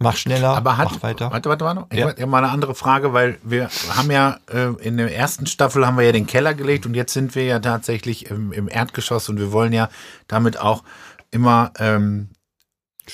Mach 0.00 0.16
schneller, 0.16 0.50
Aber 0.56 0.76
hat, 0.76 0.92
mach 0.92 1.02
weiter. 1.02 1.30
warte, 1.30 1.48
warte, 1.48 1.64
warte. 1.64 1.86
Ich 1.90 1.98
Ja. 1.98 2.08
habe 2.08 2.26
mal 2.26 2.38
eine 2.44 2.52
andere 2.52 2.74
Frage, 2.74 3.12
weil 3.12 3.38
wir 3.42 3.68
haben 3.96 4.10
ja 4.10 4.38
äh, 4.50 4.68
in 4.80 4.96
der 4.96 5.14
ersten 5.14 5.46
Staffel 5.46 5.86
haben 5.86 5.96
wir 5.96 6.04
ja 6.04 6.12
den 6.12 6.26
Keller 6.26 6.54
gelegt 6.54 6.86
und 6.86 6.94
jetzt 6.94 7.12
sind 7.12 7.34
wir 7.34 7.44
ja 7.44 7.58
tatsächlich 7.58 8.30
im, 8.30 8.52
im 8.52 8.68
Erdgeschoss 8.68 9.28
und 9.28 9.38
wir 9.38 9.50
wollen 9.50 9.72
ja 9.72 9.88
damit 10.28 10.60
auch 10.60 10.84
immer 11.30 11.72
ähm, 11.78 12.28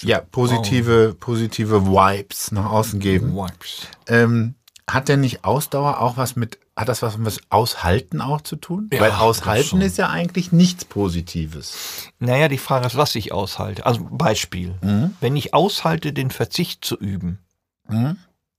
ja, 0.02 0.20
positive, 0.20 1.14
positive 1.18 1.86
Vibes 1.86 2.52
nach 2.52 2.66
außen 2.70 3.00
geben. 3.00 3.34
Wipes. 3.34 3.88
Ähm, 4.08 4.54
hat 4.90 5.08
denn 5.08 5.20
nicht 5.20 5.44
Ausdauer 5.44 6.00
auch 6.00 6.16
was 6.16 6.36
mit, 6.36 6.58
hat 6.76 6.88
das 6.88 7.02
was 7.02 7.18
mit 7.18 7.40
Aushalten 7.50 8.20
auch 8.20 8.40
zu 8.40 8.56
tun? 8.56 8.90
Ja, 8.92 9.00
Weil 9.00 9.12
Aushalten 9.12 9.80
ist 9.80 9.96
ja 9.98 10.08
eigentlich 10.10 10.50
nichts 10.52 10.84
Positives. 10.84 12.10
Naja, 12.18 12.48
die 12.48 12.58
Frage 12.58 12.86
ist, 12.86 12.96
was 12.96 13.14
ich 13.14 13.32
aushalte. 13.32 13.86
Also 13.86 14.06
Beispiel. 14.10 14.74
Mhm. 14.82 15.14
Wenn 15.20 15.36
ich 15.36 15.54
aushalte, 15.54 16.12
den 16.12 16.30
Verzicht 16.30 16.84
zu 16.84 16.96
üben, 16.98 17.38
Mhm. 17.88 18.16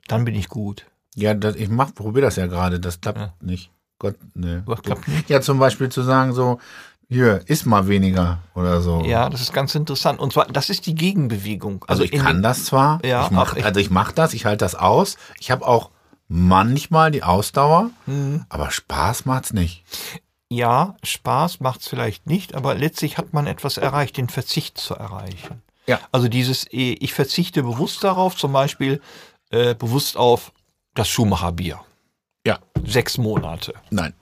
dann 0.08 0.24
bin 0.26 0.36
ich 0.36 0.48
gut. 0.50 0.86
Ja, 1.16 1.34
das, 1.34 1.56
ich 1.56 1.70
mach, 1.70 1.94
probiere 1.96 2.26
das 2.26 2.36
ja 2.36 2.48
gerade, 2.48 2.80
das 2.80 3.02
klappt 3.02 3.20
Ja. 3.20 3.34
nicht. 3.42 3.72
Gott, 4.00 4.16
ne. 4.34 4.64
Was 4.66 4.82
klappt 4.82 5.08
nicht? 5.08 5.30
Ja, 5.30 5.42
zum 5.42 5.58
Beispiel 5.60 5.90
zu 5.90 6.02
sagen 6.04 6.34
so, 6.34 6.60
hier, 7.10 7.42
iss 7.48 7.66
mal 7.66 7.88
weniger 7.88 8.40
oder 8.56 8.82
so. 8.82 9.04
Ja, 9.06 9.30
das 9.30 9.40
ist 9.42 9.54
ganz 9.54 9.74
interessant. 9.76 10.20
Und 10.20 10.34
zwar, 10.34 10.46
das 10.48 10.70
ist 10.70 10.86
die 10.86 10.96
Gegenbewegung. 10.96 11.86
Also 11.88 12.04
ich 12.04 12.14
in 12.14 12.22
kann 12.22 12.42
das 12.44 12.66
zwar, 12.66 13.04
Ja, 13.06 13.26
ich 13.26 13.32
mach, 13.32 13.52
aber 13.52 13.60
ich- 13.60 13.66
also 13.66 13.80
ich 13.80 13.90
mache 13.90 14.14
das, 14.14 14.34
ich 14.34 14.46
halte 14.46 14.66
das 14.66 14.76
aus. 14.76 15.18
Ich 15.40 15.52
habe 15.52 15.66
auch 15.68 15.92
manchmal 16.28 17.12
die 17.12 17.24
Ausdauer, 17.24 17.92
Mhm. 18.06 18.46
aber 18.50 18.72
Spaß 18.72 19.26
macht's 19.26 19.54
nicht. 19.54 19.84
Ja, 20.50 20.96
Spaß 21.04 21.60
macht's 21.60 21.88
vielleicht 21.88 22.28
nicht, 22.28 22.54
aber 22.56 22.76
letztlich 22.76 23.18
hat 23.18 23.34
man 23.34 23.48
etwas 23.48 23.78
erreicht, 23.78 24.18
den 24.18 24.30
Verzicht 24.30 24.78
zu 24.78 24.94
erreichen. 24.96 25.62
Ja. 25.88 26.00
Also 26.12 26.28
dieses, 26.28 26.66
eh, 26.72 26.94
ich 26.94 27.14
verzichte 27.14 27.64
bewusst 27.64 28.04
darauf, 28.04 28.36
zum 28.36 28.54
Beispiel 28.54 29.02
äh, 29.52 29.76
bewusst 29.76 30.18
auf 30.18 30.52
das 30.96 31.08
Schumacher-Bier. 31.10 31.80
Ja, 32.46 32.60
Sechs 32.86 33.18
Monate. 33.18 33.74
nein. 33.90 34.14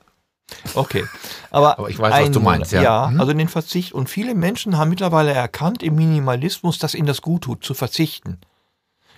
Okay. 0.75 1.05
Aber, 1.51 1.79
Aber 1.79 1.89
ich 1.89 1.97
weiß, 1.97 2.11
was 2.13 2.19
ein 2.25 2.31
du 2.33 2.39
meinst, 2.41 2.71
ja. 2.73 2.81
Ja, 2.81 3.07
Mhm. 3.07 3.19
also 3.19 3.33
den 3.33 3.47
Verzicht. 3.49 3.93
Und 3.93 4.09
viele 4.09 4.35
Menschen 4.35 4.77
haben 4.77 4.89
mittlerweile 4.89 5.31
erkannt 5.33 5.81
im 5.81 5.95
Minimalismus, 5.95 6.77
dass 6.77 6.93
ihnen 6.95 7.07
das 7.07 7.21
gut 7.21 7.43
tut, 7.43 7.63
zu 7.63 7.73
verzichten. 7.73 8.39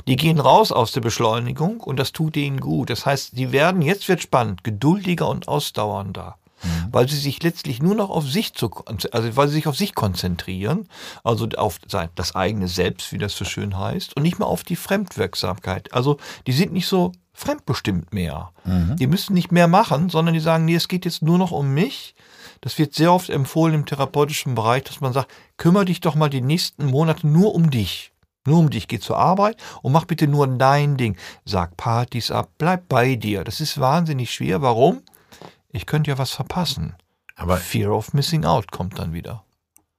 Die 0.08 0.16
gehen 0.16 0.40
raus 0.40 0.72
aus 0.72 0.92
der 0.92 1.02
Beschleunigung 1.02 1.80
und 1.80 1.98
das 1.98 2.12
tut 2.12 2.38
ihnen 2.38 2.60
gut. 2.60 2.90
Das 2.90 3.06
heißt, 3.06 3.38
die 3.38 3.52
werden, 3.52 3.82
jetzt 3.82 4.08
wird 4.08 4.22
spannend, 4.22 4.64
geduldiger 4.64 5.28
und 5.28 5.48
ausdauernder. 5.48 6.38
Weil 6.92 7.08
sie 7.08 7.18
sich 7.18 7.44
letztlich 7.44 7.82
nur 7.82 7.96
noch 7.96 8.10
auf 8.10 8.28
sich 8.28 8.54
zu, 8.54 8.72
also 8.86 9.36
weil 9.36 9.48
sie 9.48 9.56
sich 9.56 9.68
auf 9.68 9.76
sich 9.76 9.94
konzentrieren, 9.94 10.88
also 11.24 11.48
auf 11.58 11.80
sein, 11.88 12.10
das 12.16 12.34
eigene 12.36 12.68
Selbst, 12.68 13.12
wie 13.12 13.18
das 13.20 13.36
so 13.36 13.46
schön 13.46 13.78
heißt, 13.78 14.16
und 14.16 14.24
nicht 14.24 14.40
mehr 14.40 14.48
auf 14.48 14.64
die 14.64 14.76
Fremdwirksamkeit. 14.76 15.94
Also 15.94 16.18
die 16.48 16.54
sind 16.54 16.74
nicht 16.74 16.88
so 16.88 17.12
fremdbestimmt 17.34 18.14
mehr. 18.14 18.52
Die 18.96 19.08
müssen 19.08 19.34
nicht 19.34 19.52
mehr 19.52 19.68
machen, 19.68 20.10
sondern 20.10 20.34
die 20.34 20.40
sagen, 20.40 20.66
nee, 20.66 20.76
es 20.76 20.88
geht 20.88 21.06
jetzt 21.06 21.22
nur 21.22 21.38
noch 21.38 21.52
um 21.52 21.74
mich. 21.74 22.16
Das 22.62 22.80
wird 22.80 22.96
sehr 22.96 23.12
oft 23.14 23.30
empfohlen 23.30 23.76
im 23.76 23.86
therapeutischen 23.86 24.56
Bereich, 24.56 24.84
dass 24.84 25.02
man 25.02 25.14
sagt, 25.14 25.32
kümmere 25.58 25.86
dich 25.86 26.00
doch 26.00 26.16
mal 26.16 26.30
die 26.30 26.42
nächsten 26.42 26.86
Monate 26.86 27.28
nur 27.28 27.54
um 27.54 27.70
dich. 27.70 28.12
Nur 28.46 28.60
um 28.60 28.70
dich, 28.70 28.88
geh 28.88 29.00
zur 29.00 29.18
Arbeit 29.18 29.58
und 29.82 29.92
mach 29.92 30.06
bitte 30.06 30.28
nur 30.28 30.48
dein 30.48 30.98
Ding. 30.98 31.18
Sag 31.46 31.78
Partys 31.78 32.32
ab, 32.32 32.50
bleib 32.58 32.88
bei 32.88 33.16
dir. 33.16 33.44
Das 33.44 33.60
ist 33.60 33.80
wahnsinnig 33.80 34.32
schwer. 34.32 34.62
Warum? 34.62 35.02
Ich 35.70 35.86
könnte 35.86 36.12
ja 36.12 36.18
was 36.18 36.32
verpassen. 36.32 36.96
Aber, 37.36 37.58
Fear 37.58 37.92
of 37.92 38.14
Missing 38.14 38.46
Out 38.46 38.72
kommt 38.72 38.98
dann 38.98 39.12
wieder. 39.14 39.44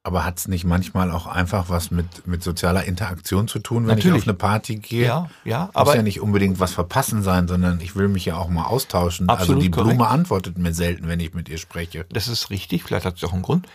aber 0.04 0.24
hat's 0.24 0.46
nicht 0.48 0.64
manchmal 0.64 1.10
auch 1.10 1.26
einfach 1.26 1.68
was 1.68 1.90
mit, 1.90 2.26
mit 2.26 2.42
sozialer 2.42 2.84
Interaktion 2.84 3.48
zu 3.48 3.58
tun, 3.58 3.86
wenn 3.88 3.98
ich 3.98 4.04
Natürlich. 4.04 4.22
auf 4.22 4.28
eine 4.28 4.36
Party 4.38 4.76
gehe? 4.76 5.04
Ja, 5.06 5.28
ja, 5.44 5.66
Muss 5.66 5.74
aber 5.74 5.96
ja 5.96 6.02
nicht 6.02 6.20
unbedingt 6.20 6.60
was 6.60 6.72
verpassen 6.72 7.22
sein, 7.24 7.48
sondern 7.48 7.80
ich 7.80 7.94
will 7.96 8.06
mich 8.08 8.24
ja 8.24 8.36
auch 8.36 8.48
mal 8.48 8.64
austauschen. 8.66 9.28
Absolut 9.28 9.56
also 9.56 9.60
die 9.62 9.70
korrekt. 9.70 9.96
Blume 9.98 10.08
antwortet 10.08 10.56
mir 10.56 10.72
selten, 10.72 11.08
wenn 11.08 11.18
ich 11.20 11.34
mit 11.34 11.48
ihr 11.48 11.58
spreche. 11.58 12.06
das 12.10 12.28
ist 12.28 12.48
richtig, 12.50 12.84
vielleicht 12.84 13.04
hat 13.04 13.16
es 13.16 13.24
auch 13.24 13.32
einen 13.34 13.42
Grund. 13.42 13.66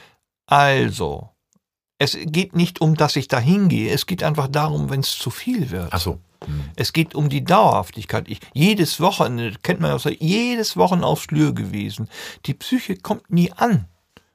Also, 0.47 1.29
es 2.01 2.17
geht 2.19 2.55
nicht 2.55 2.81
um, 2.81 2.95
dass 2.95 3.15
ich 3.15 3.27
da 3.27 3.39
hingehe, 3.39 3.93
es 3.93 4.07
geht 4.07 4.23
einfach 4.23 4.47
darum, 4.47 4.89
wenn 4.89 5.01
es 5.01 5.11
zu 5.11 5.29
viel 5.29 5.69
wird. 5.69 5.89
Ach 5.91 6.01
so. 6.01 6.17
Hm. 6.43 6.63
Es 6.75 6.93
geht 6.93 7.13
um 7.13 7.29
die 7.29 7.43
Dauerhaftigkeit. 7.43 8.27
Ich, 8.27 8.39
jedes 8.53 8.99
Wochenende, 8.99 9.55
kennt 9.61 9.81
man 9.81 9.91
ja 9.91 9.97
auch, 9.97 9.99
so, 9.99 10.09
jedes 10.09 10.75
Wochen 10.77 11.03
auf 11.03 11.21
Flür 11.21 11.53
gewesen. 11.53 12.09
Die 12.47 12.55
Psyche 12.55 12.95
kommt 12.95 13.29
nie 13.29 13.51
an. 13.51 13.85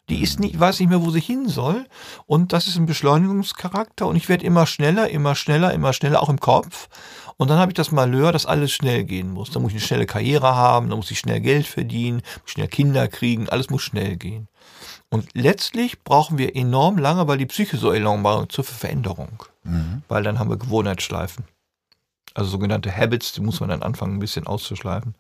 Die 0.09 0.23
ist 0.23 0.39
nicht, 0.39 0.61
weiß 0.61 0.79
nicht 0.79 0.91
mehr, 0.91 1.03
wo 1.05 1.11
sie 1.11 1.19
hin 1.21 1.49
soll. 1.49 1.87
Und 2.27 2.53
das 2.53 2.69
ist 2.69 2.77
ein 2.77 2.87
Beschleunigungscharakter. 2.87 4.07
Und 4.07 4.15
ich 4.15 4.29
werde 4.29 4.47
immer 4.47 4.67
schneller, 4.67 5.09
immer 5.11 5.35
schneller, 5.35 5.75
immer 5.75 5.93
schneller, 5.93 6.23
auch 6.23 6.29
im 6.29 6.39
Kopf. 6.39 6.89
Und 7.37 7.51
dann 7.51 7.59
habe 7.59 7.73
ich 7.73 7.77
das 7.77 7.91
Malheur, 7.91 8.31
dass 8.31 8.47
alles 8.47 8.71
schnell 8.71 9.03
gehen 9.03 9.33
muss. 9.33 9.51
Da 9.51 9.59
muss 9.59 9.73
ich 9.73 9.79
eine 9.79 9.87
schnelle 9.87 10.07
Karriere 10.07 10.55
haben, 10.55 10.89
da 10.89 10.95
muss 10.95 11.11
ich 11.11 11.19
schnell 11.19 11.41
Geld 11.41 11.67
verdienen, 11.67 12.23
schnell 12.45 12.69
Kinder 12.69 13.09
kriegen, 13.09 13.49
alles 13.49 13.71
muss 13.71 13.83
schnell 13.83 14.17
gehen. 14.17 14.47
Und 15.11 15.29
letztlich 15.35 16.03
brauchen 16.03 16.37
wir 16.37 16.57
enorm 16.57 16.99
lange, 16.99 17.29
weil 17.29 17.38
die 17.38 17.47
Psyche 17.47 17.77
so 17.77 17.92
enorm 17.92 18.25
war, 18.25 18.49
zur 18.49 18.64
Veränderung. 18.64 19.45
Weil 20.09 20.23
dann 20.23 20.38
haben 20.38 20.51
wir 20.51 20.57
Gewohnheitsschleifen. 20.57 21.45
Also 22.35 22.51
sogenannte 22.51 22.95
Habits, 22.95 23.33
die 23.33 23.40
muss 23.40 23.61
man 23.61 23.69
dann 23.69 23.83
anfangen, 23.83 24.16
ein 24.16 24.21
bisschen 24.21 24.47
auszuschleifen. 24.47 25.14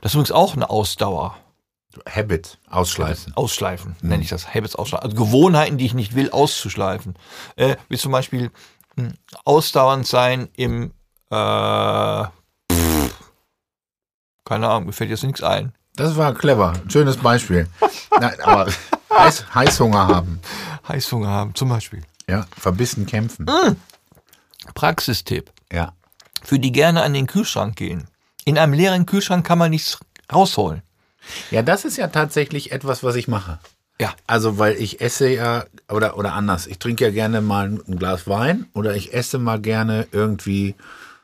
Das 0.00 0.12
ist 0.12 0.14
übrigens 0.14 0.32
auch 0.32 0.54
eine 0.54 0.70
Ausdauer. 0.70 1.36
Habit, 2.08 2.58
ausschleifen. 2.70 3.36
Ausschleifen, 3.36 3.96
nenne 4.00 4.22
ich 4.22 4.28
das. 4.28 4.54
Habits 4.54 4.76
ausschleifen. 4.76 5.10
Also 5.10 5.24
Gewohnheiten, 5.24 5.76
die 5.76 5.86
ich 5.86 5.94
nicht 5.94 6.14
will, 6.14 6.30
auszuschleifen. 6.30 7.14
Äh, 7.56 7.76
wie 7.88 7.98
zum 7.98 8.12
Beispiel 8.12 8.52
mh, 8.94 9.10
ausdauernd 9.44 10.06
sein 10.06 10.48
im, 10.54 10.92
äh, 11.30 12.24
pff, 12.72 13.32
keine 14.44 14.68
Ahnung, 14.68 14.86
mir 14.86 14.92
fällt 14.92 15.10
jetzt 15.10 15.24
nichts 15.24 15.42
ein. 15.42 15.72
Das 15.96 16.16
war 16.16 16.34
clever. 16.34 16.74
Schönes 16.88 17.16
Beispiel. 17.16 17.66
Nein, 18.18 18.40
aber 18.42 18.70
Heiß, 19.12 19.54
Heißhunger 19.54 20.06
haben. 20.06 20.40
Heißhunger 20.88 21.28
haben, 21.28 21.54
zum 21.54 21.68
Beispiel. 21.68 22.02
Ja, 22.28 22.46
verbissen 22.56 23.06
kämpfen. 23.06 23.46
Praxistipp. 24.74 25.50
Ja. 25.72 25.92
Für 26.42 26.58
die 26.58 26.72
gerne 26.72 27.02
an 27.02 27.12
den 27.12 27.26
Kühlschrank 27.26 27.76
gehen. 27.76 28.06
In 28.44 28.56
einem 28.56 28.72
leeren 28.72 29.06
Kühlschrank 29.06 29.46
kann 29.46 29.58
man 29.58 29.70
nichts 29.70 29.98
rausholen. 30.32 30.82
Ja, 31.50 31.62
das 31.62 31.84
ist 31.84 31.96
ja 31.96 32.08
tatsächlich 32.08 32.72
etwas, 32.72 33.02
was 33.02 33.14
ich 33.16 33.28
mache. 33.28 33.58
Ja. 34.00 34.14
Also, 34.26 34.58
weil 34.58 34.76
ich 34.76 35.00
esse 35.02 35.28
ja, 35.28 35.64
oder, 35.90 36.16
oder 36.16 36.32
anders, 36.32 36.66
ich 36.66 36.78
trinke 36.78 37.04
ja 37.04 37.10
gerne 37.10 37.42
mal 37.42 37.66
ein 37.66 37.98
Glas 37.98 38.26
Wein 38.26 38.66
oder 38.72 38.94
ich 38.94 39.12
esse 39.12 39.38
mal 39.38 39.60
gerne 39.60 40.08
irgendwie 40.12 40.74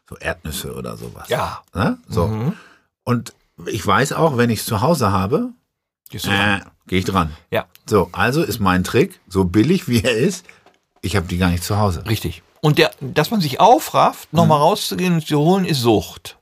so 0.09 0.17
Erdnüsse 0.17 0.75
oder 0.75 0.97
sowas. 0.97 1.29
Ja. 1.29 1.63
Ne? 1.75 1.99
So. 2.09 2.29
Mhm. 2.29 2.53
Und 3.05 3.33
ich 3.67 3.87
weiß 3.87 4.13
auch, 4.13 4.37
wenn 4.37 4.51
ich 4.51 4.61
es 4.61 4.67
zu 4.67 4.81
Hause 4.83 5.13
habe, 5.13 5.53
äh, 6.13 6.61
gehe 6.87 6.99
ich 6.99 7.05
dran. 7.05 7.33
Ja, 7.51 7.67
So, 7.89 8.11
also 8.13 8.43
ist 8.43 8.61
mein 8.61 8.85
Trick, 8.85 9.21
so 9.29 9.45
billig 9.45 9.89
wie 9.89 10.03
er 10.03 10.17
ist, 10.17 10.45
ich 11.01 11.17
habe 11.17 11.27
die 11.27 11.39
gar 11.39 11.51
nicht 11.51 11.65
zu 11.65 11.79
Hause. 11.79 12.05
richtig. 12.07 12.43
Und 12.61 12.79
der, 12.79 12.91
dass 13.01 13.31
man 13.31 13.41
sich 13.41 13.61
aufrafft, 13.61 14.33
nochmal 14.33 14.59
rauszugehen 14.59 15.15
und 15.15 15.27
zu 15.27 15.39
holen, 15.39 15.65
ist 15.65 15.81
Sucht. 15.81 16.37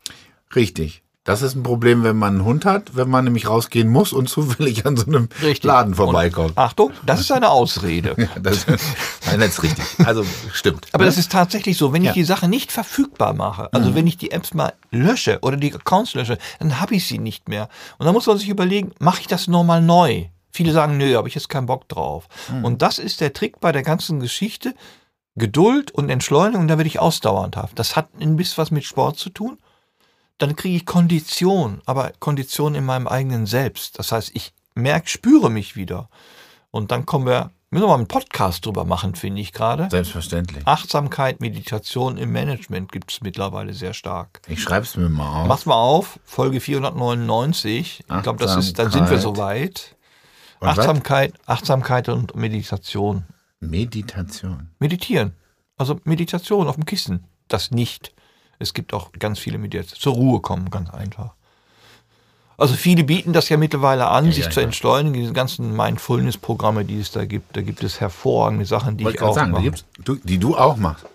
Richtig. 0.54 1.02
Das 1.24 1.40
ist 1.40 1.54
ein 1.54 1.62
Problem, 1.62 2.04
wenn 2.04 2.16
man 2.18 2.34
einen 2.34 2.44
Hund 2.44 2.66
hat, 2.66 2.96
wenn 2.96 3.08
man 3.08 3.24
nämlich 3.24 3.48
rausgehen 3.48 3.88
muss 3.88 4.12
und 4.12 4.28
zufällig 4.28 4.84
an 4.84 4.96
so 4.98 5.06
einem 5.06 5.28
Richtig. 5.42 5.64
Laden 5.64 5.94
vorbeikommt. 5.94 6.50
Und, 6.50 6.58
Achtung, 6.58 6.92
das 7.06 7.20
ist 7.20 7.32
eine 7.32 7.48
Ausrede. 7.50 8.14
Das, 8.42 8.66
nein, 8.66 9.40
das 9.40 9.48
ist 9.50 9.62
richtig. 9.62 9.84
Also 10.06 10.24
stimmt. 10.52 10.86
Aber 10.92 11.06
das 11.06 11.16
ist 11.16 11.32
tatsächlich 11.32 11.78
so, 11.78 11.92
wenn 11.94 12.02
ich 12.02 12.08
Ja. 12.08 12.12
die 12.12 12.24
Sache 12.24 12.46
nicht 12.46 12.70
verfügbar 12.72 13.32
mache, 13.32 13.72
also 13.72 13.94
wenn 13.94 14.06
ich 14.06 14.18
die 14.18 14.32
Apps 14.32 14.52
mal 14.52 14.74
lösche 14.90 15.38
oder 15.40 15.56
die 15.56 15.72
Accounts 15.74 16.12
lösche, 16.14 16.36
dann 16.58 16.78
habe 16.80 16.94
ich 16.94 17.06
sie 17.06 17.18
nicht 17.18 17.48
mehr. 17.48 17.68
Und 17.98 18.04
dann 18.04 18.14
muss 18.14 18.26
man 18.26 18.36
sich 18.36 18.48
überlegen, 18.50 18.92
mache 18.98 19.20
ich 19.22 19.26
das 19.26 19.48
nochmal 19.48 19.80
neu? 19.80 20.26
Viele 20.50 20.72
sagen, 20.72 20.98
nö, 20.98 21.16
habe 21.16 21.28
ich 21.28 21.34
jetzt 21.34 21.48
keinen 21.48 21.66
Bock 21.66 21.88
drauf. 21.88 22.28
Und 22.62 22.82
das 22.82 22.98
ist 22.98 23.20
der 23.22 23.32
Trick 23.32 23.60
bei 23.60 23.72
der 23.72 23.82
ganzen 23.82 24.20
Geschichte. 24.20 24.74
Geduld 25.36 25.90
und 25.90 26.10
Entschleunigung, 26.10 26.68
da 26.68 26.76
werde 26.78 26.86
ich 26.88 27.00
ausdauernd 27.00 27.56
haben. 27.56 27.72
Das 27.74 27.96
hat 27.96 28.08
ein 28.20 28.36
bisschen 28.36 28.58
was 28.58 28.70
mit 28.70 28.84
Sport 28.84 29.18
zu 29.18 29.30
tun. 29.30 29.58
Dann 30.38 30.56
kriege 30.56 30.76
ich 30.76 30.86
Kondition, 30.86 31.80
aber 31.86 32.12
Kondition 32.18 32.74
in 32.74 32.84
meinem 32.84 33.06
eigenen 33.06 33.46
Selbst. 33.46 33.98
Das 33.98 34.12
heißt, 34.12 34.32
ich 34.34 34.52
merke, 34.74 35.08
spüre 35.08 35.50
mich 35.50 35.76
wieder. 35.76 36.08
Und 36.70 36.90
dann 36.90 37.06
kommen 37.06 37.26
wir, 37.26 37.52
müssen 37.70 37.84
wir 37.84 37.88
mal 37.88 37.94
einen 37.94 38.08
Podcast 38.08 38.66
drüber 38.66 38.84
machen, 38.84 39.14
finde 39.14 39.40
ich 39.40 39.52
gerade. 39.52 39.88
Selbstverständlich. 39.90 40.66
Achtsamkeit, 40.66 41.40
Meditation 41.40 42.16
im 42.18 42.32
Management 42.32 42.90
gibt 42.90 43.12
es 43.12 43.20
mittlerweile 43.20 43.74
sehr 43.74 43.94
stark. 43.94 44.40
Ich 44.48 44.60
schreibe 44.60 44.84
es 44.84 44.96
mir 44.96 45.08
mal 45.08 45.42
auf. 45.42 45.48
Mach's 45.48 45.66
mal 45.66 45.76
auf, 45.76 46.18
Folge 46.24 46.60
499. 46.60 48.00
Ich 48.00 48.22
glaube, 48.22 48.44
das 48.44 48.56
ist, 48.56 48.78
dann 48.78 48.90
sind 48.90 49.08
wir 49.08 49.18
soweit. 49.18 49.94
Und 50.58 50.68
was? 50.68 50.78
Achtsamkeit, 50.78 51.34
Achtsamkeit 51.46 52.08
und 52.08 52.34
Meditation. 52.34 53.24
Meditation. 53.60 54.70
Meditieren. 54.78 55.34
Also 55.76 56.00
Meditation 56.04 56.68
auf 56.68 56.74
dem 56.74 56.86
Kissen. 56.86 57.24
Das 57.48 57.70
nicht. 57.70 58.13
Es 58.58 58.74
gibt 58.74 58.94
auch 58.94 59.12
ganz 59.18 59.38
viele 59.38 59.58
Meditationen. 59.58 60.00
Zur 60.00 60.14
Ruhe 60.14 60.40
kommen, 60.40 60.70
ganz 60.70 60.90
einfach. 60.90 61.30
Also 62.56 62.74
viele 62.74 63.02
bieten 63.02 63.32
das 63.32 63.48
ja 63.48 63.56
mittlerweile 63.56 64.06
an, 64.06 64.30
sich 64.30 64.44
ja, 64.44 64.50
zu 64.50 64.60
ja. 64.60 64.66
entschleunigen. 64.66 65.20
Diese 65.20 65.32
ganzen 65.32 65.74
Mindfulness-Programme, 65.76 66.84
die 66.84 67.00
es 67.00 67.10
da 67.10 67.24
gibt. 67.24 67.56
Da 67.56 67.62
gibt 67.62 67.82
es 67.82 68.00
hervorragende 68.00 68.64
Sachen, 68.64 68.96
die 68.96 69.04
Wollte 69.04 69.18
ich 69.18 69.22
auch 69.22 69.34
sagen, 69.34 69.56
die, 69.60 69.70
mache. 69.70 70.20
die 70.22 70.38
du 70.38 70.56
auch 70.56 70.76
machst. 70.76 71.06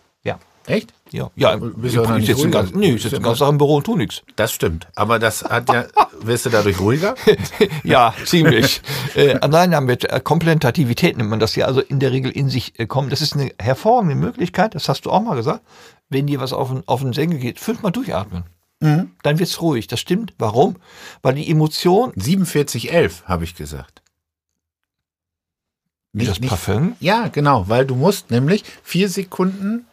Ja. 0.69 0.75
Echt? 0.75 0.93
Ja, 1.11 1.31
ja, 1.35 1.55
Bist 1.55 1.95
ich, 1.95 1.95
noch 1.95 2.03
ich 2.11 2.17
nicht 2.17 2.27
sitze 2.27 2.43
den 2.43 2.51
ganzen, 2.51 2.79
nee, 2.79 2.93
ich 2.93 3.01
sitze 3.01 3.15
den 3.15 3.23
ganzen 3.23 3.39
Tag 3.39 3.49
im 3.49 3.57
Büro 3.57 3.77
und 3.77 3.83
tu 3.83 3.95
nichts. 3.95 4.21
Das 4.35 4.51
stimmt. 4.51 4.87
Aber 4.95 5.17
das 5.17 5.43
hat 5.43 5.67
ja, 5.73 5.85
wirst 6.21 6.45
du 6.45 6.49
dadurch 6.49 6.79
ruhiger? 6.79 7.15
Ja, 7.83 8.13
ziemlich. 8.25 8.81
äh, 9.15 9.39
nein, 9.47 9.71
nein, 9.71 9.85
mit 9.85 10.05
äh, 10.05 10.21
Komplementativität 10.23 11.17
nennt 11.17 11.29
man 11.29 11.39
das 11.39 11.55
ja, 11.55 11.65
also 11.65 11.81
in 11.81 11.99
der 11.99 12.11
Regel 12.11 12.31
in 12.31 12.49
sich 12.49 12.79
äh, 12.79 12.85
kommen. 12.85 13.09
Das 13.09 13.21
ist 13.21 13.33
eine 13.33 13.51
hervorragende 13.59 14.15
Möglichkeit, 14.15 14.75
das 14.75 14.87
hast 14.87 15.05
du 15.05 15.11
auch 15.11 15.21
mal 15.21 15.35
gesagt. 15.35 15.61
Wenn 16.09 16.27
dir 16.27 16.39
was 16.39 16.53
auf 16.53 16.69
den, 16.69 16.83
auf 16.87 17.01
den 17.01 17.13
Senkel 17.13 17.39
geht, 17.39 17.59
fünfmal 17.59 17.91
durchatmen. 17.91 18.43
Mhm. 18.79 19.11
Dann 19.23 19.39
wird's 19.39 19.61
ruhig. 19.61 19.87
Das 19.87 19.99
stimmt. 19.99 20.33
Warum? 20.37 20.77
Weil 21.21 21.35
die 21.35 21.49
Emotion, 21.49 22.13
4711, 22.13 23.23
habe 23.25 23.43
ich 23.43 23.55
gesagt. 23.55 24.01
wie 26.13 26.25
das 26.25 26.39
Parfüm, 26.39 26.95
Ja, 26.99 27.27
genau, 27.27 27.67
weil 27.67 27.85
du 27.85 27.95
musst 27.95 28.31
nämlich 28.31 28.63
vier 28.83 29.09
Sekunden 29.09 29.85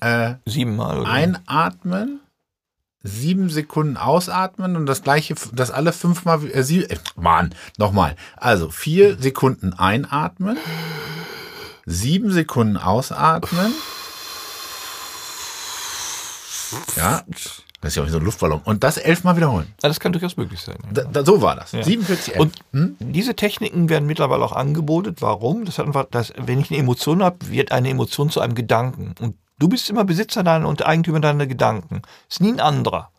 äh, 0.00 0.34
siebenmal 0.46 1.00
oder 1.00 1.10
einatmen 1.10 2.20
sieben 3.02 3.48
Sekunden 3.48 3.96
ausatmen 3.96 4.76
und 4.76 4.86
das 4.86 5.02
gleiche, 5.02 5.34
das 5.52 5.70
alle 5.70 5.92
fünfmal, 5.92 6.44
äh, 6.50 6.62
sie, 6.62 6.84
äh, 6.84 6.98
Mann, 7.16 7.54
nochmal. 7.78 8.16
Also 8.36 8.70
vier 8.70 9.16
Sekunden 9.18 9.72
einatmen, 9.72 10.58
sieben 11.86 12.30
Sekunden 12.30 12.76
ausatmen. 12.76 13.72
Ja, 16.96 17.22
das 17.80 17.92
ist 17.92 17.96
ja 17.96 18.02
auch 18.02 18.06
wie 18.06 18.12
so 18.12 18.18
ein 18.18 18.24
Luftballon. 18.24 18.60
Und 18.64 18.84
das 18.84 18.98
elfmal 18.98 19.36
wiederholen. 19.36 19.66
Ja, 19.82 19.88
das 19.88 19.98
kann 19.98 20.12
durchaus 20.12 20.36
möglich 20.36 20.60
sein. 20.60 20.76
Da, 20.92 21.04
da, 21.04 21.24
so 21.24 21.40
war 21.40 21.56
das. 21.56 21.72
Ja. 21.72 21.82
47, 21.82 22.34
11. 22.34 22.40
Und 22.40 22.54
Hm? 22.72 22.96
diese 23.00 23.34
Techniken 23.34 23.88
werden 23.88 24.06
mittlerweile 24.06 24.44
auch 24.44 24.52
angeboten. 24.52 25.16
Warum? 25.20 25.64
Das 25.64 25.78
hat 25.78 25.86
einfach, 25.86 26.06
das, 26.10 26.32
wenn 26.36 26.60
ich 26.60 26.70
eine 26.70 26.78
Emotion 26.78 27.22
habe, 27.24 27.48
wird 27.48 27.72
eine 27.72 27.88
Emotion 27.88 28.28
zu 28.30 28.40
einem 28.40 28.54
Gedanken. 28.54 29.14
Und 29.18 29.36
du 29.60 29.68
bist 29.68 29.88
immer 29.88 30.04
Besitzer 30.04 30.42
deiner 30.42 30.66
und 30.66 30.84
Eigentümer 30.84 31.20
deiner 31.20 31.46
Gedanken. 31.46 32.02
Ist 32.28 32.40
nie 32.40 32.52
ein 32.52 32.60
anderer. 32.60 33.10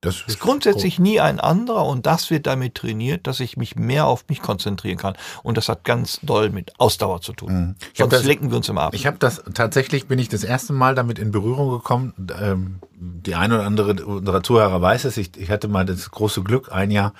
Das 0.00 0.22
Ist 0.26 0.38
grundsätzlich 0.38 0.98
nie 0.98 1.18
ein 1.18 1.40
anderer 1.40 1.86
und 1.86 2.04
das 2.04 2.28
wird 2.28 2.46
damit 2.46 2.74
trainiert, 2.74 3.26
dass 3.26 3.40
ich 3.40 3.56
mich 3.56 3.74
mehr 3.74 4.04
auf 4.04 4.26
mich 4.28 4.42
konzentrieren 4.42 4.98
kann. 4.98 5.14
Und 5.42 5.56
das 5.56 5.70
hat 5.70 5.82
ganz 5.84 6.20
doll 6.22 6.50
mit 6.50 6.78
Ausdauer 6.78 7.22
zu 7.22 7.32
tun. 7.32 7.52
Mhm. 7.54 7.74
Sonst 7.94 8.12
das- 8.12 8.24
lenken 8.24 8.50
wir 8.50 8.58
uns 8.58 8.68
immer 8.68 8.82
ab. 8.82 8.94
Ich 8.94 9.06
habe 9.06 9.16
das 9.18 9.42
tatsächlich 9.54 10.06
bin 10.06 10.18
ich 10.18 10.28
das 10.28 10.44
erste 10.44 10.74
Mal 10.74 10.94
damit 10.94 11.18
in 11.18 11.30
Berührung 11.30 11.70
gekommen. 11.70 12.12
Ähm, 12.38 12.80
die 12.94 13.34
eine 13.34 13.54
oder 13.54 13.64
andere 13.64 14.04
unserer 14.04 14.42
Zuhörer 14.42 14.82
weiß 14.82 15.04
es. 15.06 15.16
Ich, 15.16 15.38
ich 15.38 15.50
hatte 15.50 15.68
mal 15.68 15.86
das 15.86 16.10
große 16.10 16.42
Glück, 16.42 16.70
ein 16.70 16.90
Jahr 16.90 17.14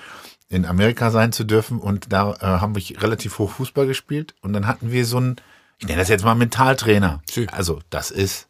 in 0.50 0.66
Amerika 0.66 1.10
sein 1.10 1.32
zu 1.32 1.44
dürfen 1.44 1.78
und 1.78 2.12
da 2.12 2.32
äh, 2.34 2.36
haben 2.60 2.74
wir 2.76 3.02
relativ 3.02 3.38
hoch 3.38 3.50
Fußball 3.52 3.86
gespielt 3.86 4.34
und 4.42 4.52
dann 4.52 4.66
hatten 4.66 4.92
wir 4.92 5.06
so 5.06 5.16
einen, 5.16 5.36
ich 5.78 5.86
nenne 5.86 6.00
das 6.00 6.08
jetzt 6.10 6.22
mal 6.24 6.34
Mentaltrainer. 6.34 7.22
Schön. 7.30 7.48
Also 7.48 7.80
das 7.88 8.10
ist 8.10 8.46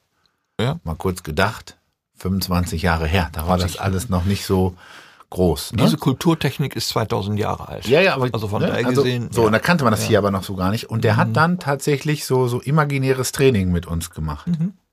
Ja. 0.61 0.79
mal 0.85 0.95
kurz 0.95 1.23
gedacht 1.23 1.77
25 2.17 2.83
Jahre 2.83 3.07
her. 3.07 3.29
Da 3.33 3.49
war 3.49 3.59
das 3.59 3.77
alles 3.77 4.09
noch 4.09 4.25
nicht 4.25 4.47
so 4.47 4.75
groß. 5.31 5.73
Ne? 5.73 5.83
Diese 5.83 5.97
Kulturtechnik 5.97 6.77
ist 6.77 6.91
2000 6.91 7.39
Jahre 7.39 7.69
alt. 7.69 7.87
Ja, 7.87 8.01
ja, 8.01 8.15
aber 8.15 8.29
Also 8.33 8.47
von 8.49 8.63
ne, 8.63 8.69
daher 8.69 8.87
also, 8.87 9.03
gesehen, 9.03 9.29
So, 9.33 9.41
ja. 9.43 9.47
und 9.49 9.53
da 9.53 9.59
kannte 9.59 9.83
man 9.85 9.91
das 9.91 10.05
hier 10.05 10.19
aber 10.19 10.31
noch 10.31 10.45
so 10.45 10.55
gar 10.55 10.71
nicht. 10.71 10.89
Und 10.91 11.03
der 11.03 11.17
hat 11.17 11.35
dann 11.37 11.59
tatsächlich 11.59 12.25
so, 12.25 12.47
so 12.47 12.61
imaginäres 12.61 13.33
Training 13.33 13.73
mit 13.73 13.87
uns 13.87 14.11
gemacht. 14.11 14.47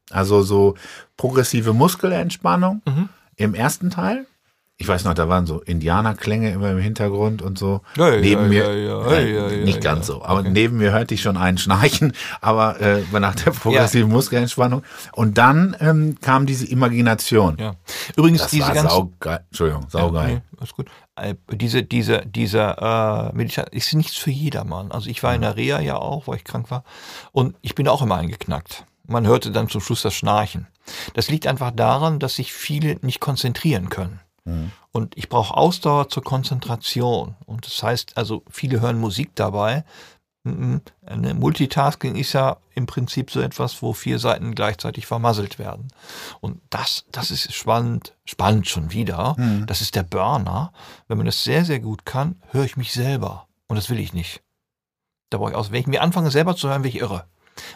Also 0.09 0.41
so 0.41 0.75
progressive 1.15 1.73
Muskelentspannung 1.73 2.81
im 3.35 3.53
ersten 3.53 3.91
Teil. 3.91 4.25
Ich 4.81 4.87
weiß 4.87 5.03
noch, 5.03 5.13
da 5.13 5.29
waren 5.29 5.45
so 5.45 5.59
Indianerklänge 5.61 6.51
immer 6.51 6.71
im 6.71 6.79
Hintergrund 6.79 7.43
und 7.43 7.59
so. 7.59 7.81
Ja, 7.97 8.17
neben 8.17 8.51
ja, 8.51 8.67
mir, 8.67 8.83
ja, 8.83 9.03
Nein, 9.03 9.63
nicht 9.63 9.79
ganz 9.79 10.07
so, 10.07 10.23
aber 10.23 10.39
Okay. 10.39 10.49
neben 10.49 10.77
mir 10.77 10.91
hörte 10.91 11.13
ich 11.13 11.21
schon 11.21 11.37
einen 11.37 11.59
Schnarchen, 11.59 12.13
aber 12.41 12.81
äh, 12.81 13.03
nach 13.19 13.35
der 13.35 13.51
progressiven 13.51 14.09
Muskelentspannung. 14.09 14.81
Und 15.13 15.37
dann 15.37 15.75
ähm, 15.79 16.15
kam 16.19 16.47
diese 16.47 16.65
Imagination. 16.65 17.57
Übrigens, 18.15 18.41
Das 18.41 18.49
diese 18.51 18.67
war 18.67 18.73
ganzen 18.73 18.89
saugeil. 18.89 19.39
Entschuldigung, 19.49 19.85
saugeil. 19.87 20.33
Nee, 20.35 20.41
alles 20.59 20.73
gut. 20.73 20.87
Äh, 21.15 21.35
Diese, 21.51 21.83
diese, 21.83 22.25
dieser 22.25 23.29
äh, 23.29 23.35
Meditation 23.35 23.67
ist 23.77 23.93
nichts 23.93 24.17
für 24.17 24.31
jedermann. 24.31 24.91
Also 24.91 25.11
ich 25.11 25.21
war 25.21 25.35
in 25.35 25.41
der 25.41 25.57
Reha 25.57 25.79
ja 25.79 25.97
auch, 25.97 26.27
weil 26.27 26.37
ich 26.37 26.43
krank 26.43 26.71
war. 26.71 26.83
Und 27.31 27.55
ich 27.61 27.75
bin 27.75 27.87
auch 27.87 28.01
immer 28.01 28.15
eingeknackt. 28.15 28.85
Man 29.07 29.27
hörte 29.27 29.51
dann 29.51 29.69
zum 29.69 29.81
Schluss 29.81 30.01
das 30.01 30.15
Schnarchen. 30.15 30.65
Das 31.13 31.29
liegt 31.29 31.45
einfach 31.45 31.69
daran, 31.69 32.17
dass 32.17 32.35
sich 32.37 32.51
viele 32.51 32.97
nicht 33.01 33.19
konzentrieren 33.19 33.89
können. 33.89 34.19
Und 34.91 35.17
ich 35.17 35.29
brauche 35.29 35.55
Ausdauer 35.55 36.09
zur 36.09 36.23
Konzentration. 36.23 37.35
Und 37.45 37.65
das 37.65 37.81
heißt, 37.83 38.17
also 38.17 38.43
viele 38.49 38.81
hören 38.81 38.99
Musik 38.99 39.31
dabei. 39.35 39.83
Mhm. 40.43 40.81
Eine 41.05 41.33
Multitasking 41.35 42.15
ist 42.15 42.33
ja 42.33 42.57
im 42.73 42.87
Prinzip 42.87 43.29
so 43.29 43.41
etwas, 43.41 43.81
wo 43.81 43.93
vier 43.93 44.17
Seiten 44.17 44.55
gleichzeitig 44.55 45.05
vermasselt 45.05 45.59
werden. 45.59 45.89
Und 46.39 46.61
das, 46.69 47.05
das 47.11 47.29
ist 47.29 47.53
spannend, 47.53 48.15
spannend 48.25 48.67
schon 48.67 48.91
wieder. 48.91 49.35
Das 49.67 49.81
ist 49.81 49.95
der 49.95 50.03
Burner. 50.03 50.73
Wenn 51.07 51.17
man 51.17 51.27
das 51.27 51.43
sehr, 51.43 51.63
sehr 51.65 51.79
gut 51.79 52.05
kann, 52.05 52.41
höre 52.51 52.65
ich 52.65 52.77
mich 52.77 52.93
selber. 52.93 53.47
Und 53.67 53.75
das 53.75 53.89
will 53.89 53.99
ich 53.99 54.13
nicht. 54.13 54.41
Da 55.29 55.37
brauche 55.37 55.51
ich 55.51 55.55
aus. 55.55 55.71
Wenn 55.71 55.81
ich 55.81 55.87
mir 55.87 56.01
anfange, 56.01 56.31
selber 56.31 56.55
zu 56.55 56.67
hören, 56.67 56.81
bin 56.81 56.89
ich 56.89 56.99
irre. 56.99 57.25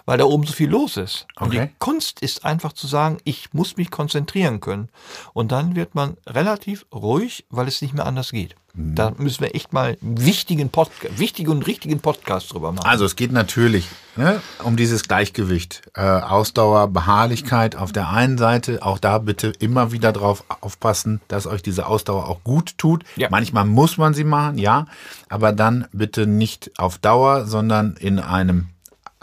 Weil 0.06 0.18
da 0.18 0.26
oben 0.26 0.46
so 0.46 0.54
viel 0.54 0.70
los 0.70 0.98
ist. 0.98 1.28
Und 1.40 1.48
Okay. 1.48 1.68
die 1.68 1.76
Kunst 1.80 2.22
ist 2.22 2.46
einfach 2.46 2.74
zu 2.74 2.88
sagen, 2.88 3.18
ich 3.24 3.54
muss 3.54 3.78
mich 3.78 3.92
konzentrieren 3.92 4.60
können. 4.62 4.90
Und 5.34 5.52
dann 5.52 5.76
wird 5.76 5.96
man 5.96 6.18
relativ 6.28 6.86
ruhig, 6.94 7.46
weil 7.50 7.68
es 7.68 7.82
nicht 7.82 7.94
mehr 7.94 8.06
anders 8.06 8.32
geht. 8.32 8.56
Mhm. 8.74 8.96
Da 8.96 9.12
müssen 9.18 9.42
wir 9.42 9.56
echt 9.56 9.72
mal 9.74 9.98
einen 10.02 10.26
wichtigen 10.26 10.70
Podcast, 10.70 11.18
wichtigen 11.18 11.50
und 11.52 11.66
richtigen 11.68 12.00
Podcast 12.00 12.52
drüber 12.54 12.72
machen. 12.72 12.86
Also 12.86 13.06
es 13.06 13.16
geht 13.16 13.32
natürlich 13.32 13.88
ne, 14.18 14.42
um 14.64 14.76
dieses 14.76 15.04
Gleichgewicht. 15.08 15.84
Äh, 15.94 16.02
Ausdauer, 16.02 16.88
Beharrlichkeit 16.90 17.76
auf 17.76 17.92
der 17.94 18.10
einen 18.10 18.38
Seite. 18.38 18.82
Auch 18.82 19.00
da 19.00 19.18
bitte 19.20 19.54
immer 19.60 19.92
wieder 19.92 20.12
drauf 20.12 20.44
aufpassen, 20.62 21.22
dass 21.28 21.48
euch 21.48 21.62
diese 21.62 21.88
Ausdauer 21.88 22.28
auch 22.28 22.44
gut 22.44 22.78
tut. 22.78 23.04
Ja. 23.16 23.30
Manchmal 23.30 23.66
muss 23.66 23.98
man 23.98 24.14
sie 24.14 24.26
machen, 24.26 24.58
ja. 24.58 24.88
Aber 25.30 25.54
dann 25.54 25.88
bitte 25.94 26.28
nicht 26.28 26.72
auf 26.78 26.98
Dauer, 26.98 27.46
sondern 27.46 27.96
in 27.98 28.20
einem 28.20 28.70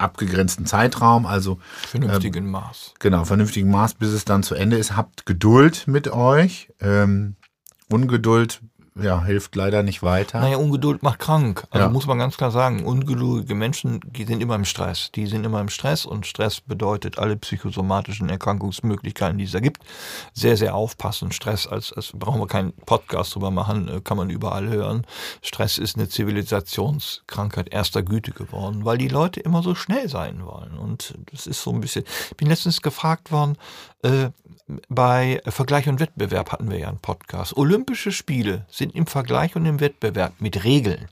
abgegrenzten 0.02 0.66
Zeitraum. 0.66 1.26
Also 1.26 1.58
Vernünftigen 1.88 2.50
Maß. 2.50 2.94
genau, 2.98 3.24
vernünftigen 3.24 3.70
Maß, 3.70 3.94
bis 3.94 4.10
es 4.10 4.24
dann 4.24 4.42
zu 4.42 4.54
Ende 4.54 4.76
ist. 4.76 4.96
Habt 4.96 5.26
Geduld 5.26 5.84
mit 5.86 6.08
euch. 6.08 6.68
Ähm, 6.80 7.36
Ungeduld 7.90 8.60
ja, 8.94 9.24
hilft 9.24 9.56
leider 9.56 9.82
nicht 9.82 10.02
weiter. 10.02 10.40
Naja, 10.40 10.58
Ungeduld 10.58 11.02
macht 11.02 11.18
krank. 11.18 11.64
Also 11.70 11.86
Ja. 11.86 11.90
muss 11.90 12.06
man 12.06 12.18
ganz 12.18 12.36
klar 12.36 12.50
sagen, 12.50 12.84
ungeduldige 12.84 13.54
Menschen 13.54 14.00
die 14.04 14.24
sind 14.24 14.42
immer 14.42 14.54
im 14.54 14.64
Stress. 14.64 15.10
Die 15.14 15.26
sind 15.26 15.44
immer 15.46 15.60
im 15.60 15.68
Stress 15.68 16.04
und 16.04 16.26
Stress 16.26 16.60
bedeutet 16.60 17.18
alle 17.18 17.36
psychosomatischen 17.36 18.28
Erkrankungsmöglichkeiten, 18.28 19.38
die 19.38 19.44
es 19.44 19.52
da 19.52 19.60
gibt. 19.60 19.82
Sehr, 20.34 20.56
sehr 20.56 20.74
aufpassen. 20.74 21.32
Stress, 21.32 21.66
als, 21.66 21.92
als 21.92 22.12
brauchen 22.14 22.40
wir 22.40 22.46
keinen 22.46 22.72
Podcast 22.72 23.34
drüber 23.34 23.50
machen, 23.50 23.88
äh, 23.88 24.00
kann 24.02 24.16
man 24.16 24.28
überall 24.30 24.68
hören. 24.68 25.06
Stress 25.40 25.78
ist 25.78 25.96
eine 25.96 26.08
Zivilisationskrankheit 26.08 27.68
erster 27.72 28.02
Güte 28.02 28.32
geworden, 28.32 28.84
weil 28.84 28.98
die 28.98 29.08
Leute 29.08 29.40
immer 29.40 29.62
so 29.62 29.74
schnell 29.74 30.08
sein 30.08 30.44
wollen. 30.44 30.78
Und 30.78 31.14
das 31.30 31.46
ist 31.46 31.62
so 31.62 31.70
ein 31.72 31.80
bisschen. 31.80 32.04
Ich 32.30 32.36
bin 32.36 32.48
letztens 32.48 32.82
gefragt 32.82 33.32
worden, 33.32 33.56
äh, 34.02 34.30
bei 34.88 35.40
Vergleich 35.46 35.88
und 35.88 36.00
Wettbewerb 36.00 36.52
hatten 36.52 36.70
wir 36.70 36.78
ja 36.78 36.88
einen 36.88 36.98
Podcast. 36.98 37.56
Olympische 37.56 38.12
Spiele 38.12 38.64
sind 38.70 38.81
im 38.90 39.06
Vergleich 39.06 39.56
und 39.56 39.66
im 39.66 39.80
Wettbewerb 39.80 40.34
mit 40.40 40.64
Regeln. 40.64 41.08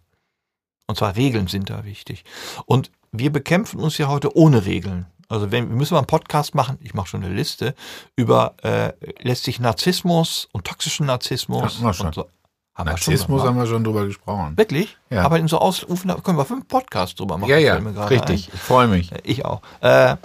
Und 0.86 0.96
zwar 0.96 1.16
Regeln 1.16 1.46
sind 1.46 1.70
da 1.70 1.84
wichtig. 1.84 2.24
Und 2.66 2.90
wir 3.12 3.30
bekämpfen 3.30 3.80
uns 3.80 3.98
ja 3.98 4.08
heute 4.08 4.36
ohne 4.36 4.66
Regeln. 4.66 5.06
Also 5.28 5.52
wenn, 5.52 5.68
wir 5.68 5.76
müssen 5.76 5.94
mal 5.94 6.00
einen 6.00 6.08
Podcast 6.08 6.56
machen, 6.56 6.78
ich 6.80 6.94
mache 6.94 7.06
schon 7.06 7.22
eine 7.22 7.32
Liste, 7.32 7.74
über 8.16 8.54
äh, 8.62 8.92
letztlich 9.20 9.60
Narzissmus 9.60 10.48
und 10.50 10.66
toxischen 10.66 11.06
Narzissmus. 11.06 11.80
Wir 11.80 11.92
schon. 11.94 12.06
Und 12.06 12.14
so. 12.16 12.26
Haben 12.74 12.88
wir 12.90 12.96
schon 12.96 13.12
Narzissmus 13.12 13.42
mal. 13.42 13.48
haben 13.48 13.58
wir 13.58 13.66
schon 13.66 13.84
drüber 13.84 14.06
gesprochen. 14.06 14.56
Wirklich? 14.56 14.96
Ja. 15.10 15.22
Aber 15.22 15.38
in 15.38 15.46
so 15.46 15.58
Ausrufen 15.58 16.12
können 16.24 16.38
wir 16.38 16.44
fünf 16.44 16.66
Podcasts 16.66 17.14
drüber 17.14 17.38
machen. 17.38 17.50
Ja, 17.50 17.58
ja, 17.58 17.76
richtig. 17.76 18.50
Ich 18.52 18.60
freue 18.60 18.88
mich. 18.88 19.12
ein. 19.12 19.20
Ich 19.22 19.44
auch. 19.44 19.62
Äh, 19.80 20.16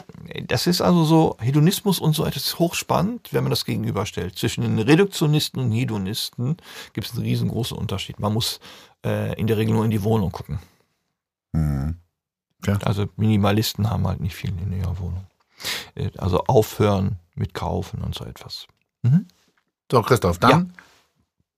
das 0.48 0.68
ist 0.68 0.82
also 0.82 1.04
so, 1.06 1.38
Hedonismus 1.40 2.00
und 2.00 2.14
so, 2.14 2.26
ist 2.26 2.60
hochspannend, 2.60 3.34
wenn 3.34 3.44
man 3.44 3.50
das 3.52 3.66
gegenüberstellt. 3.66 4.38
Zwischen 4.38 4.62
den 4.62 4.80
Reduktionisten 4.80 5.62
und 5.62 5.72
Hedonisten 5.72 6.58
gibt 6.94 7.08
es 7.08 7.14
einen 7.14 7.24
riesengroßen 7.24 7.78
Unterschied. 7.78 8.20
Man 8.20 8.34
muss 8.34 8.60
äh, 9.06 9.40
in 9.40 9.48
der 9.48 9.58
Regel 9.58 9.74
nur 9.74 9.86
in 9.86 9.92
die 9.92 10.04
Wohnung 10.04 10.32
gucken. 10.32 10.60
Mhm. 11.54 11.98
Also 12.84 13.08
Minimalisten 13.16 13.90
haben 13.90 14.08
halt 14.08 14.22
nicht 14.22 14.36
viel 14.36 14.50
in 14.50 14.74
ihrer 14.74 14.98
Wohnung. 15.00 15.28
Äh, 15.94 16.10
Also 16.18 16.44
aufhören 16.46 17.20
mit 17.36 17.54
Kaufen 17.54 18.02
und 18.02 18.16
so 18.16 18.26
etwas. 18.26 18.68
So, 19.92 20.02
Christoph, 20.02 20.40
dann 20.40 20.74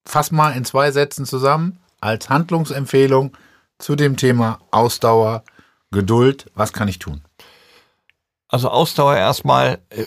fass 0.05 0.31
mal 0.31 0.51
in 0.51 0.65
zwei 0.65 0.91
Sätzen 0.91 1.25
zusammen 1.25 1.79
als 2.01 2.29
Handlungsempfehlung 2.29 3.35
zu 3.79 3.95
dem 3.95 4.17
Thema 4.17 4.59
Ausdauer, 4.71 5.43
Geduld. 5.91 6.51
Was 6.55 6.73
kann 6.73 6.89
ich 6.89 6.99
tun? 6.99 7.21
Also 8.49 8.69
Ausdauer 8.69 9.15
erstmal, 9.17 9.79
äh, 9.89 10.05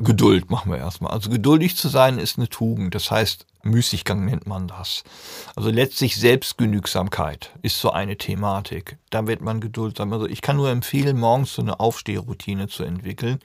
Geduld 0.00 0.48
machen 0.48 0.70
wir 0.70 0.78
erstmal. 0.78 1.12
Also 1.12 1.28
geduldig 1.28 1.76
zu 1.76 1.88
sein 1.88 2.18
ist 2.18 2.38
eine 2.38 2.48
Tugend. 2.48 2.94
Das 2.94 3.10
heißt, 3.10 3.46
Müßiggang 3.64 4.24
nennt 4.24 4.46
man 4.46 4.68
das. 4.68 5.02
Also 5.56 5.70
letztlich 5.70 6.16
Selbstgenügsamkeit 6.16 7.52
ist 7.62 7.80
so 7.80 7.90
eine 7.90 8.16
Thematik. 8.16 8.98
Da 9.10 9.26
wird 9.26 9.40
man 9.40 9.60
geduldsam. 9.60 10.12
Also 10.12 10.26
ich 10.26 10.40
kann 10.40 10.56
nur 10.56 10.70
empfehlen, 10.70 11.18
morgens 11.18 11.54
so 11.54 11.62
eine 11.62 11.80
Aufstehroutine 11.80 12.68
zu 12.68 12.84
entwickeln. 12.84 13.40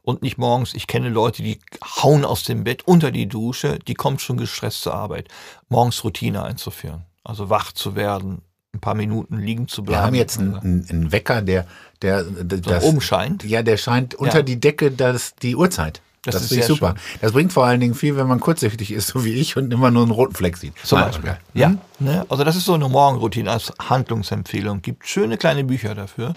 Und 0.00 0.22
nicht 0.22 0.38
morgens, 0.38 0.72
ich 0.72 0.86
kenne 0.86 1.10
Leute, 1.10 1.42
die 1.42 1.58
hauen 1.84 2.24
aus 2.24 2.44
dem 2.44 2.64
Bett 2.64 2.86
unter 2.86 3.10
die 3.10 3.26
Dusche, 3.26 3.78
die 3.80 3.94
kommen 3.94 4.18
schon 4.18 4.38
gestresst 4.38 4.80
zur 4.80 4.94
Arbeit. 4.94 5.28
Morgens 5.68 6.02
Routine 6.04 6.42
einzuführen. 6.42 7.04
Also 7.22 7.50
wach 7.50 7.72
zu 7.72 7.96
werden, 7.96 8.42
ein 8.74 8.80
paar 8.80 8.94
Minuten 8.94 9.38
liegen 9.38 9.68
zu 9.68 9.82
bleiben. 9.82 10.00
Wir 10.00 10.06
haben 10.06 10.14
jetzt 10.14 10.38
einen, 10.38 10.54
einen, 10.56 10.86
einen 10.90 11.12
Wecker, 11.12 11.42
der, 11.42 11.66
der, 12.02 12.24
der 12.24 12.58
so 12.58 12.70
das, 12.70 12.84
oben 12.84 13.00
scheint. 13.00 13.44
ja, 13.44 13.62
der 13.62 13.76
scheint 13.76 14.14
unter 14.14 14.38
Ja. 14.38 14.42
die 14.42 14.60
Decke 14.60 14.90
das, 14.90 15.34
die 15.36 15.56
Uhrzeit. 15.56 16.00
Das 16.22 16.34
Das, 16.36 16.42
ist 16.44 16.48
sehr 16.50 16.62
super. 16.66 16.94
Das 17.20 17.32
bringt 17.32 17.52
vor 17.52 17.66
allen 17.66 17.80
Dingen 17.80 17.94
viel, 17.94 18.16
wenn 18.16 18.26
man 18.26 18.40
kurzsichtig 18.40 18.92
ist, 18.92 19.06
so 19.12 19.24
wie 19.24 19.34
ich, 19.34 19.56
und 19.58 19.70
immer 19.72 19.90
nur 19.90 20.02
einen 20.02 20.10
roten 20.10 20.34
Fleck 20.34 20.56
sieht. 20.56 20.72
Zum 20.82 20.98
Beispiel. 21.00 21.30
okay. 21.30 21.38
Ja, 21.52 21.76
ne? 21.98 22.24
also 22.30 22.44
das 22.44 22.56
ist 22.56 22.64
so 22.64 22.72
eine 22.74 22.88
Morgenroutine 22.88 23.50
als 23.50 23.72
Handlungsempfehlung. 23.78 24.80
Gibt 24.82 25.06
schöne 25.06 25.36
kleine 25.36 25.64
Bücher 25.64 25.94
dafür. 25.94 26.34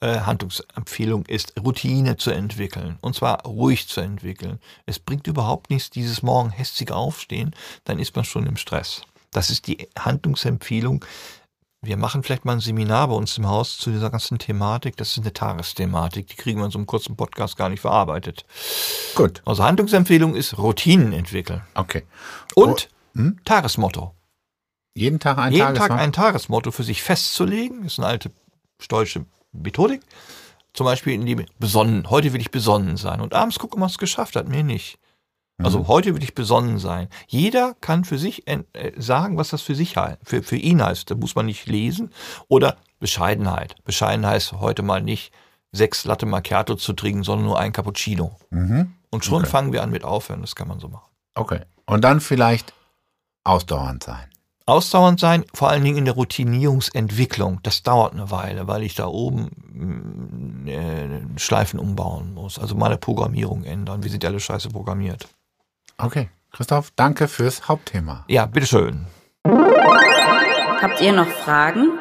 äh, 0.00 0.20
Handlungsempfehlung 0.20 1.24
ist, 1.26 1.54
Routine 1.60 2.16
zu 2.16 2.30
entwickeln. 2.30 2.98
Und 3.00 3.14
zwar 3.16 3.42
ruhig 3.44 3.88
zu 3.88 4.00
entwickeln. 4.00 4.58
Es 4.86 4.98
bringt 5.00 5.26
überhaupt 5.26 5.70
nichts, 5.70 5.90
dieses 5.90 6.22
Morgen 6.22 6.50
hässig 6.50 6.92
aufstehen, 6.92 7.52
dann 7.84 7.98
ist 7.98 8.14
man 8.14 8.24
schon 8.24 8.46
im 8.46 8.56
Stress. 8.56 9.02
Das 9.32 9.50
ist 9.50 9.66
die 9.66 9.88
Handlungsempfehlung. 9.98 11.04
Wir 11.80 11.96
machen 11.96 12.24
vielleicht 12.24 12.44
mal 12.44 12.54
ein 12.54 12.60
Seminar 12.60 13.08
bei 13.08 13.14
uns 13.14 13.38
im 13.38 13.46
Haus 13.46 13.78
zu 13.78 13.90
dieser 13.90 14.10
ganzen 14.10 14.38
Thematik. 14.38 14.96
Das 14.96 15.12
ist 15.12 15.18
eine 15.18 15.32
Tagesthematik. 15.32 16.26
Die 16.26 16.34
kriegen 16.34 16.58
wir 16.58 16.64
in 16.64 16.72
so 16.72 16.78
einem 16.78 16.86
kurzen 16.86 17.16
Podcast 17.16 17.56
gar 17.56 17.68
nicht 17.68 17.80
verarbeitet. 17.80 18.44
Gut. 19.14 19.42
Also 19.44 19.62
Handlungsempfehlung 19.62 20.34
ist 20.34 20.58
Routinen 20.58 21.12
entwickeln. 21.12 21.62
Okay. 21.74 22.04
Und 22.56 22.88
Tagesmotto. 23.44 24.14
Jeden 24.94 25.20
Tag 25.20 25.38
ein 25.38 25.52
Jeden 25.52 25.66
Tagesmotto? 25.66 25.88
Tag 25.88 26.00
ein 26.00 26.12
Tagesmotto 26.12 26.70
für 26.72 26.82
sich 26.82 27.02
festzulegen, 27.02 27.84
ist 27.84 28.00
eine 28.00 28.08
alte 28.08 28.32
stolze 28.80 29.24
Methodik. 29.52 30.02
Zum 30.74 30.84
Beispiel 30.84 31.14
in 31.14 31.26
die 31.26 31.46
besonnen. 31.60 32.10
Heute 32.10 32.32
will 32.32 32.40
ich 32.40 32.50
besonnen 32.50 32.96
sein. 32.96 33.20
Und 33.20 33.34
abends 33.34 33.58
gucken, 33.58 33.80
was 33.80 33.92
es 33.92 33.98
geschafft 33.98 34.34
hat. 34.34 34.48
Mir 34.48 34.64
nicht. 34.64 34.98
Also 35.60 35.88
heute 35.88 36.14
will 36.14 36.22
ich 36.22 36.34
besonnen 36.34 36.78
sein. 36.78 37.08
Jeder 37.26 37.74
kann 37.80 38.04
für 38.04 38.16
sich 38.18 38.46
äh, 38.46 38.62
sagen, 38.96 39.36
was 39.36 39.48
das 39.50 39.60
für 39.62 39.74
sich 39.74 39.94
für, 40.22 40.42
für 40.42 40.56
ihn 40.56 40.82
heißt. 40.82 41.10
Da 41.10 41.16
muss 41.16 41.34
man 41.34 41.46
nicht 41.46 41.66
lesen. 41.66 42.10
Oder 42.48 42.76
Bescheidenheit. 43.00 43.74
Bescheidenheit 43.84 44.34
heißt 44.34 44.52
heute 44.52 44.82
mal 44.82 45.02
nicht 45.02 45.32
sechs 45.72 46.04
Latte 46.04 46.26
Macchiato 46.26 46.76
zu 46.76 46.92
trinken, 46.92 47.24
sondern 47.24 47.46
nur 47.46 47.58
ein 47.58 47.72
Cappuccino. 47.72 48.36
Und 48.50 49.24
schon 49.24 49.42
Okay. 49.42 49.50
fangen 49.50 49.72
wir 49.72 49.82
an 49.82 49.90
mit 49.90 50.04
aufhören. 50.04 50.40
Das 50.42 50.54
kann 50.54 50.68
man 50.68 50.78
so 50.78 50.88
machen. 50.88 51.08
Okay. 51.34 51.60
Und 51.86 52.04
dann 52.04 52.20
vielleicht 52.20 52.72
ausdauernd 53.44 54.04
sein. 54.04 54.28
Ausdauernd 54.66 55.18
sein, 55.18 55.44
vor 55.54 55.70
allen 55.70 55.82
Dingen 55.82 55.96
in 55.96 56.04
der 56.04 56.14
Routinierungsentwicklung. 56.14 57.60
Das 57.62 57.82
dauert 57.82 58.12
eine 58.12 58.30
Weile, 58.30 58.66
weil 58.68 58.82
ich 58.82 58.94
da 58.94 59.06
oben 59.06 60.66
äh, 60.68 61.38
Schleifen 61.38 61.80
umbauen 61.80 62.34
muss. 62.34 62.58
Also 62.58 62.74
meine 62.74 62.98
Programmierung 62.98 63.64
ändern. 63.64 64.02
Wir 64.02 64.10
sind 64.10 64.24
alle 64.24 64.38
scheiße 64.40 64.68
programmiert. 64.68 65.26
Okay. 65.98 66.30
Christoph, 66.52 66.92
danke 66.96 67.28
fürs 67.28 67.68
Hauptthema. 67.68 68.24
Ja, 68.28 68.46
bitteschön. 68.46 69.06
Habt 69.44 71.00
ihr 71.00 71.12
noch 71.12 71.28
Fragen? 71.28 71.98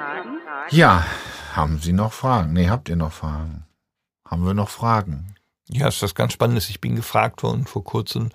Ja, 0.70 1.06
haben 1.54 1.80
Sie 1.80 1.94
noch 1.94 2.14
Fragen? 2.14 2.54
Nee, 2.54 2.70
habt 2.70 2.90
ihr 2.90 2.96
noch 2.96 3.12
Fragen? 3.12 3.66
Haben 4.30 4.46
wir 4.46 4.54
noch 4.54 4.70
Fragen? 4.70 5.36
Ja, 5.68 5.88
ist 5.88 6.02
das 6.02 6.16
ganz 6.16 6.34
Spannendes. 6.34 6.70
Ich 6.70 6.80
bin 6.80 6.96
gefragt 6.96 7.44
worden 7.44 7.66
vor 7.66 7.84
kurzem, 7.84 8.30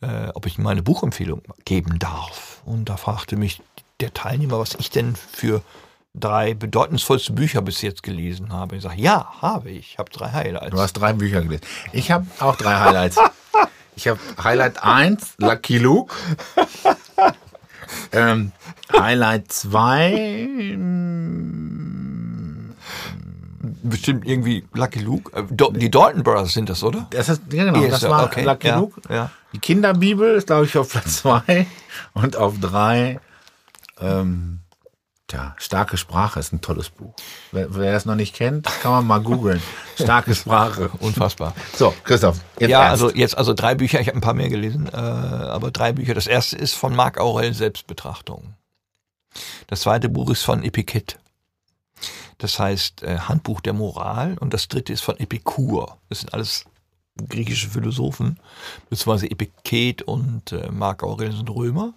äh, 0.00 0.28
ob 0.34 0.46
ich 0.46 0.58
meine 0.58 0.82
Buchempfehlung 0.82 1.42
geben 1.64 1.98
darf. 1.98 2.62
Und 2.64 2.88
da 2.88 2.96
fragte 2.96 3.36
mich 3.36 3.62
der 4.00 4.12
Teilnehmer, 4.12 4.58
was 4.58 4.74
ich 4.74 4.90
denn 4.90 5.16
für 5.16 5.62
drei 6.14 6.54
bedeutungsvollste 6.54 7.32
Bücher 7.32 7.62
bis 7.62 7.80
jetzt 7.82 8.02
gelesen 8.02 8.52
habe. 8.52 8.76
Ich 8.76 8.82
sage, 8.82 9.00
ja, 9.00 9.32
habe 9.40 9.70
ich. 9.70 9.92
Ich 9.92 9.98
habe 9.98 10.10
drei 10.10 10.30
Highlights. 10.30 10.70
Du 10.70 10.80
hast 10.80 10.92
drei 10.92 11.14
Bücher 11.14 11.40
gelesen. 11.42 11.64
Ich 11.92 12.10
habe 12.10 12.26
auch 12.40 12.56
drei 12.56 12.76
Highlights. 12.78 13.16
Ich 13.98 14.06
habe 14.06 14.20
Highlight 14.44 14.80
1, 14.80 15.34
Lucky 15.38 15.78
Luke. 15.78 16.14
ähm, 18.12 18.52
Highlight 18.96 19.50
2, 19.50 20.76
Bestimmt 23.82 24.24
irgendwie 24.24 24.64
Lucky 24.72 25.00
Luke. 25.00 25.36
Äh, 25.36 25.42
Die 25.72 25.90
Dalton 25.90 26.22
Brothers 26.22 26.52
sind 26.54 26.68
das, 26.68 26.84
oder? 26.84 27.08
das 27.10 27.28
ist, 27.28 27.42
ja 27.52 27.64
genau, 27.64 27.88
das 27.88 28.08
war 28.08 28.22
okay, 28.26 28.44
Lucky 28.44 28.68
ja, 28.68 28.78
Luke. 28.78 29.00
ja. 29.08 29.32
Die 29.52 29.58
Kinderbibel 29.58 30.36
ist, 30.36 30.46
glaube 30.46 30.66
ich, 30.66 30.78
auf 30.78 30.90
Platz 30.90 31.16
2 31.22 31.66
und 32.14 32.36
auf 32.36 32.54
3, 32.60 33.18
ähm, 34.00 34.60
tja, 35.28 35.54
Starke 35.58 35.96
Sprache 35.96 36.40
ist 36.40 36.52
ein 36.52 36.60
tolles 36.60 36.90
Buch. 36.90 37.14
Wer, 37.52 37.74
wer 37.74 37.94
es 37.94 38.04
noch 38.04 38.14
nicht 38.14 38.34
kennt, 38.34 38.66
kann 38.82 38.90
man 38.90 39.06
mal 39.06 39.20
googeln. 39.20 39.62
Starke 40.00 40.34
Sprache. 40.34 40.90
Unfassbar. 40.98 41.54
So, 41.74 41.94
Christoph, 42.02 42.40
jetzt 42.58 42.70
ja, 42.70 42.80
ernst. 42.80 43.02
also 43.02 43.14
jetzt 43.14 43.38
also 43.38 43.54
drei 43.54 43.74
Bücher, 43.74 44.00
ich 44.00 44.08
habe 44.08 44.18
ein 44.18 44.22
paar 44.22 44.34
mehr 44.34 44.48
gelesen, 44.48 44.88
äh, 44.92 44.96
aber 44.96 45.70
drei 45.70 45.92
Bücher. 45.92 46.14
Das 46.14 46.26
erste 46.26 46.56
ist 46.56 46.74
von 46.74 46.96
Marc 46.96 47.18
Aurel 47.18 47.54
Selbstbetrachtung. 47.54 48.54
Das 49.68 49.82
zweite 49.82 50.08
Buch 50.08 50.30
ist 50.30 50.42
von 50.42 50.64
Epiket. 50.64 51.18
Das 52.38 52.58
heißt 52.58 53.02
äh, 53.02 53.18
Handbuch 53.18 53.60
der 53.60 53.72
Moral 53.72 54.36
und 54.38 54.54
das 54.54 54.68
dritte 54.68 54.92
ist 54.92 55.02
von 55.02 55.18
Epikur. 55.18 55.98
Das 56.08 56.20
sind 56.20 56.32
alles 56.32 56.64
griechische 57.28 57.68
Philosophen, 57.68 58.38
beziehungsweise 58.88 59.30
Epiket 59.30 60.02
und 60.02 60.52
äh, 60.52 60.70
Marc 60.70 61.02
Aurel 61.02 61.32
sind 61.32 61.50
Römer. 61.50 61.94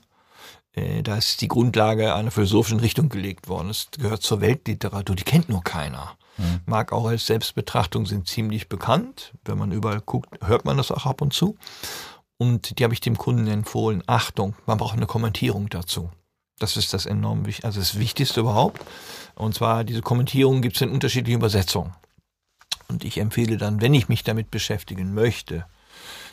Äh, 0.74 1.04
da 1.04 1.18
ist 1.18 1.42
die 1.42 1.48
Grundlage 1.48 2.16
einer 2.16 2.32
philosophischen 2.32 2.80
Richtung 2.80 3.10
gelegt 3.10 3.48
worden. 3.48 3.70
Es 3.70 3.90
gehört 3.92 4.24
zur 4.24 4.42
Weltliteratur, 4.42 5.16
die 5.16 5.24
kennt 5.24 5.50
nur 5.50 5.64
keiner. 5.64 6.18
Marc 6.66 6.92
Aurels 6.92 7.28
Selbstbetrachtungen 7.28 8.06
sind 8.06 8.28
ziemlich 8.28 8.70
bekannt. 8.70 9.34
Wenn 9.46 9.58
man 9.58 9.72
überall 9.72 10.02
guckt, 10.02 10.30
hört 10.44 10.66
man 10.66 10.78
das 10.78 10.92
auch 10.92 11.06
ab 11.06 11.22
und 11.22 11.34
zu. 11.34 11.58
Und 12.38 12.80
die 12.80 12.84
habe 12.84 12.94
ich 12.94 13.02
dem 13.02 13.18
Kunden 13.18 13.48
empfohlen. 13.48 14.04
Achtung, 14.08 14.56
man 14.66 14.78
braucht 14.78 14.96
eine 14.96 15.06
Kommentierung 15.06 15.70
dazu. 15.70 16.10
Das 16.58 16.78
ist 16.78 16.94
das 16.94 17.06
enorm 17.06 17.46
wichtig, 17.46 17.66
also 17.66 17.80
das 17.80 18.00
Wichtigste 18.00 18.40
überhaupt. 18.40 18.82
Und 19.36 19.56
zwar, 19.56 19.84
diese 19.84 20.02
Kommentierungen 20.02 20.62
gibt 20.62 20.76
es 20.76 20.82
in 20.82 20.90
unterschiedlichen 20.90 21.40
Übersetzungen. 21.40 21.94
Und 22.88 23.04
ich 23.04 23.18
empfehle 23.18 23.58
dann, 23.58 23.82
wenn 23.82 23.94
ich 23.94 24.10
mich 24.10 24.24
damit 24.24 24.52
beschäftigen 24.52 25.14
möchte, 25.14 25.66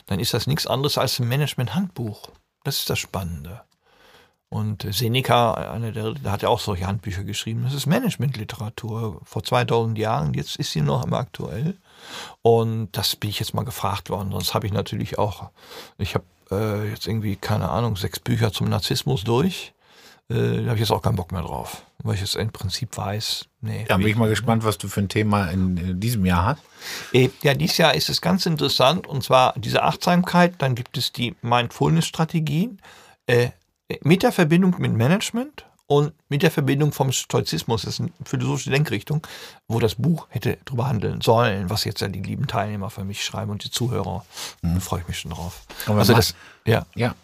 dann 0.07 0.19
ist 0.19 0.33
das 0.33 0.47
nichts 0.47 0.67
anderes 0.67 0.97
als 0.97 1.19
ein 1.19 1.27
Management-Handbuch. 1.27 2.29
Das 2.63 2.79
ist 2.79 2.89
das 2.89 2.99
Spannende. 2.99 3.61
Und 4.49 4.87
Seneca, 4.91 5.53
einer 5.53 5.91
der, 5.91 6.13
der 6.13 6.31
hat 6.31 6.41
ja 6.41 6.49
auch 6.49 6.59
solche 6.59 6.87
Handbücher 6.87 7.23
geschrieben. 7.23 7.63
Das 7.63 7.75
ist 7.75 7.85
Managementliteratur 7.85 9.21
vor 9.23 9.43
2000 9.43 9.97
Jahren. 9.97 10.33
Jetzt 10.33 10.55
ist 10.55 10.71
sie 10.71 10.81
noch 10.81 11.05
immer 11.05 11.19
aktuell. 11.19 11.77
Und 12.41 12.89
das 12.93 13.15
bin 13.15 13.29
ich 13.29 13.39
jetzt 13.39 13.53
mal 13.53 13.63
gefragt 13.65 14.09
worden. 14.09 14.31
Sonst 14.31 14.55
habe 14.55 14.65
ich 14.65 14.73
natürlich 14.73 15.19
auch, 15.19 15.51
ich 15.99 16.15
habe 16.15 16.25
äh, 16.49 16.89
jetzt 16.89 17.05
irgendwie, 17.07 17.35
keine 17.35 17.69
Ahnung, 17.69 17.95
sechs 17.95 18.19
Bücher 18.19 18.51
zum 18.51 18.69
Narzissmus 18.69 19.23
durch. 19.23 19.73
Äh, 20.29 20.33
da 20.33 20.65
habe 20.65 20.75
ich 20.75 20.79
jetzt 20.79 20.91
auch 20.91 21.01
keinen 21.03 21.15
Bock 21.15 21.31
mehr 21.31 21.41
drauf. 21.43 21.83
Weil 22.01 22.15
ich 22.15 22.21
jetzt 22.21 22.35
im 22.35 22.51
Prinzip 22.51 22.97
weiß, 22.97 23.45
nee. 23.61 23.85
Ja, 23.87 23.97
bin 23.97 24.07
ich 24.07 24.15
mal 24.15 24.29
gespannt, 24.29 24.63
was 24.63 24.77
du 24.77 24.87
für 24.87 25.01
ein 25.01 25.09
Thema 25.09 25.45
in, 25.51 25.77
in 25.77 25.99
diesem 25.99 26.25
Jahr 26.25 26.45
hast. 26.45 26.61
äh, 27.13 27.29
Ja, 27.43 27.53
dieses 27.53 27.77
Jahr 27.77 27.93
ist 27.93 28.09
es 28.09 28.21
ganz 28.21 28.45
interessant 28.47 29.05
und 29.05 29.23
zwar 29.23 29.53
diese 29.57 29.83
Achtsamkeit, 29.83 30.55
dann 30.59 30.73
gibt 30.75 30.97
es 30.97 31.11
die 31.11 31.35
Mindfulness-Strategien 31.41 32.81
äh, 33.27 33.49
mit 34.01 34.23
der 34.23 34.31
Verbindung 34.31 34.75
mit 34.77 34.93
Management 34.93 35.65
und 35.87 36.13
mit 36.29 36.43
der 36.43 36.51
Verbindung 36.51 36.91
vom 36.91 37.11
Stoizismus, 37.11 37.81
das 37.81 37.95
ist 37.95 38.01
eine 38.01 38.11
philosophische 38.23 38.69
Denkrichtung, 38.69 39.25
wo 39.67 39.79
das 39.79 39.95
Buch 39.95 40.27
hätte 40.29 40.57
drüber 40.65 40.87
handeln 40.87 41.21
sollen, 41.21 41.69
was 41.71 41.83
jetzt 41.83 42.01
ja 42.01 42.07
die 42.07 42.21
lieben 42.21 42.45
Teilnehmer 42.45 42.91
für 42.91 43.03
mich 43.03 43.25
schreiben 43.25 43.49
und 43.51 43.63
die 43.63 43.71
Zuhörer. 43.71 44.23
Da 44.61 44.79
freue 44.79 45.01
ich 45.01 45.07
mich 45.07 45.19
schon 45.19 45.31
drauf. 45.31 45.61
Also 45.87 46.13
das, 46.13 46.35
ja, 46.65 46.85
Ja. 46.93 47.15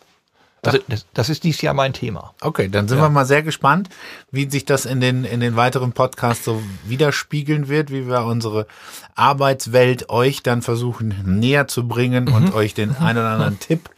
also 0.64 0.80
das, 0.88 1.06
das 1.14 1.30
ist 1.30 1.44
dieses 1.44 1.62
Jahr 1.62 1.76
mein 1.76 1.94
Thema. 1.94 2.34
Okay, 2.42 2.68
dann 2.68 2.88
sind 2.88 2.98
wir 2.98 3.10
mal 3.10 3.28
sehr 3.28 3.44
gespannt, 3.44 3.90
wie 4.32 4.50
sich 4.50 4.66
das 4.66 4.86
in 4.88 5.00
den, 5.00 5.26
in 5.26 5.42
den 5.42 5.56
weiteren 5.56 5.92
Podcasts 5.92 6.44
so 6.44 6.64
widerspiegeln 6.86 7.68
wird, 7.68 7.92
wie 7.92 8.08
wir 8.08 8.26
unsere 8.26 8.66
Arbeitswelt 9.14 10.10
euch 10.10 10.42
dann 10.42 10.64
versuchen 10.64 11.14
näher 11.40 11.68
zu 11.68 11.88
bringen 11.88 12.30
und 12.30 12.56
euch 12.56 12.74
den 12.74 12.96
einen 12.96 13.20
oder 13.20 13.30
anderen 13.30 13.60
Tipp 13.60 13.92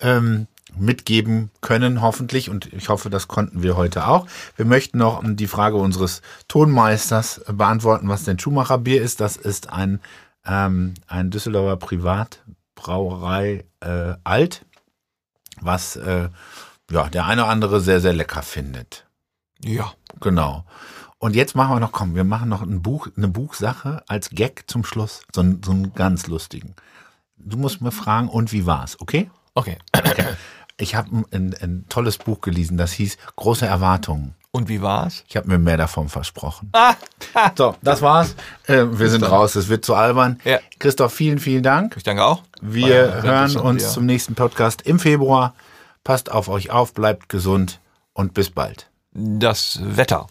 ähm, 0.00 0.46
mitgeben 0.76 1.50
können, 1.60 2.00
hoffentlich. 2.00 2.48
Und 2.50 2.72
ich 2.72 2.88
hoffe, 2.88 3.10
das 3.10 3.28
konnten 3.28 3.62
wir 3.62 3.76
heute 3.76 4.06
auch. 4.06 4.26
Wir 4.56 4.64
möchten 4.64 4.98
noch 4.98 5.22
die 5.24 5.46
Frage 5.46 5.76
unseres 5.76 6.22
Tonmeisters 6.48 7.42
beantworten, 7.52 8.08
was 8.08 8.24
denn 8.24 8.38
Schumacher-Bier 8.38 9.02
ist. 9.02 9.20
Das 9.20 9.36
ist 9.36 9.70
ein, 9.70 10.00
ähm, 10.46 10.94
ein 11.06 11.30
Düsseldorfer 11.30 11.76
Privatbrauerei 11.76 13.64
äh, 13.80 14.14
Alt 14.24 14.64
was 15.62 15.96
äh, 15.96 16.28
ja, 16.90 17.08
der 17.10 17.26
eine 17.26 17.42
oder 17.42 17.50
andere 17.50 17.80
sehr, 17.80 18.00
sehr 18.00 18.14
lecker 18.14 18.42
findet. 18.42 19.06
Ja. 19.62 19.92
Genau. 20.20 20.64
Und 21.18 21.36
jetzt 21.36 21.54
machen 21.54 21.76
wir 21.76 21.80
noch, 21.80 21.92
komm, 21.92 22.14
wir 22.14 22.24
machen 22.24 22.48
noch 22.48 22.62
ein 22.62 22.80
Buch, 22.80 23.08
eine 23.14 23.28
Buchsache 23.28 24.02
als 24.08 24.30
Gag 24.30 24.64
zum 24.68 24.84
Schluss. 24.84 25.22
So, 25.34 25.42
einen- 25.42 25.62
so 25.62 25.72
einen 25.72 25.92
ganz 25.92 26.28
lustigen. 26.28 26.74
Du 27.36 27.58
musst 27.58 27.82
mir 27.82 27.92
fragen, 27.92 28.28
und 28.28 28.52
wie 28.52 28.64
war's, 28.64 28.98
okay? 29.00 29.30
Okay. 29.54 29.76
Ich 30.80 30.94
habe 30.94 31.24
ein, 31.30 31.54
ein, 31.60 31.84
tolles 31.88 32.16
Buch 32.16 32.40
gelesen, 32.40 32.76
das 32.76 32.92
hieß 32.92 33.18
Große 33.36 33.66
Erwartungen. 33.66 34.34
Und 34.50 34.68
wie 34.68 34.82
war's? 34.82 35.24
Ich 35.28 35.36
habe 35.36 35.46
mir 35.46 35.58
mehr 35.58 35.76
davon 35.76 36.08
versprochen. 36.08 36.72
so, 37.56 37.76
das 37.82 38.02
war's. 38.02 38.34
Äh, 38.66 38.84
wir 38.90 39.08
sind 39.10 39.22
raus, 39.22 39.54
es 39.54 39.68
wird 39.68 39.84
zu 39.84 39.94
albern. 39.94 40.40
Ja. 40.44 40.58
Christoph, 40.78 41.12
vielen, 41.12 41.38
vielen 41.38 41.62
Dank. 41.62 41.96
Ich 41.96 42.02
danke 42.02 42.24
auch. 42.24 42.42
Wir 42.60 43.08
War 43.08 43.22
hören 43.22 43.56
uns 43.58 43.82
ja. 43.82 43.88
zum 43.90 44.06
nächsten 44.06 44.34
Podcast 44.34 44.82
im 44.82 44.98
Februar. 44.98 45.54
Passt 46.02 46.32
auf 46.32 46.48
euch 46.48 46.70
auf, 46.70 46.94
bleibt 46.94 47.28
gesund 47.28 47.78
und 48.12 48.34
bis 48.34 48.50
bald. 48.50 48.90
Das 49.12 49.78
Wetter. 49.82 50.26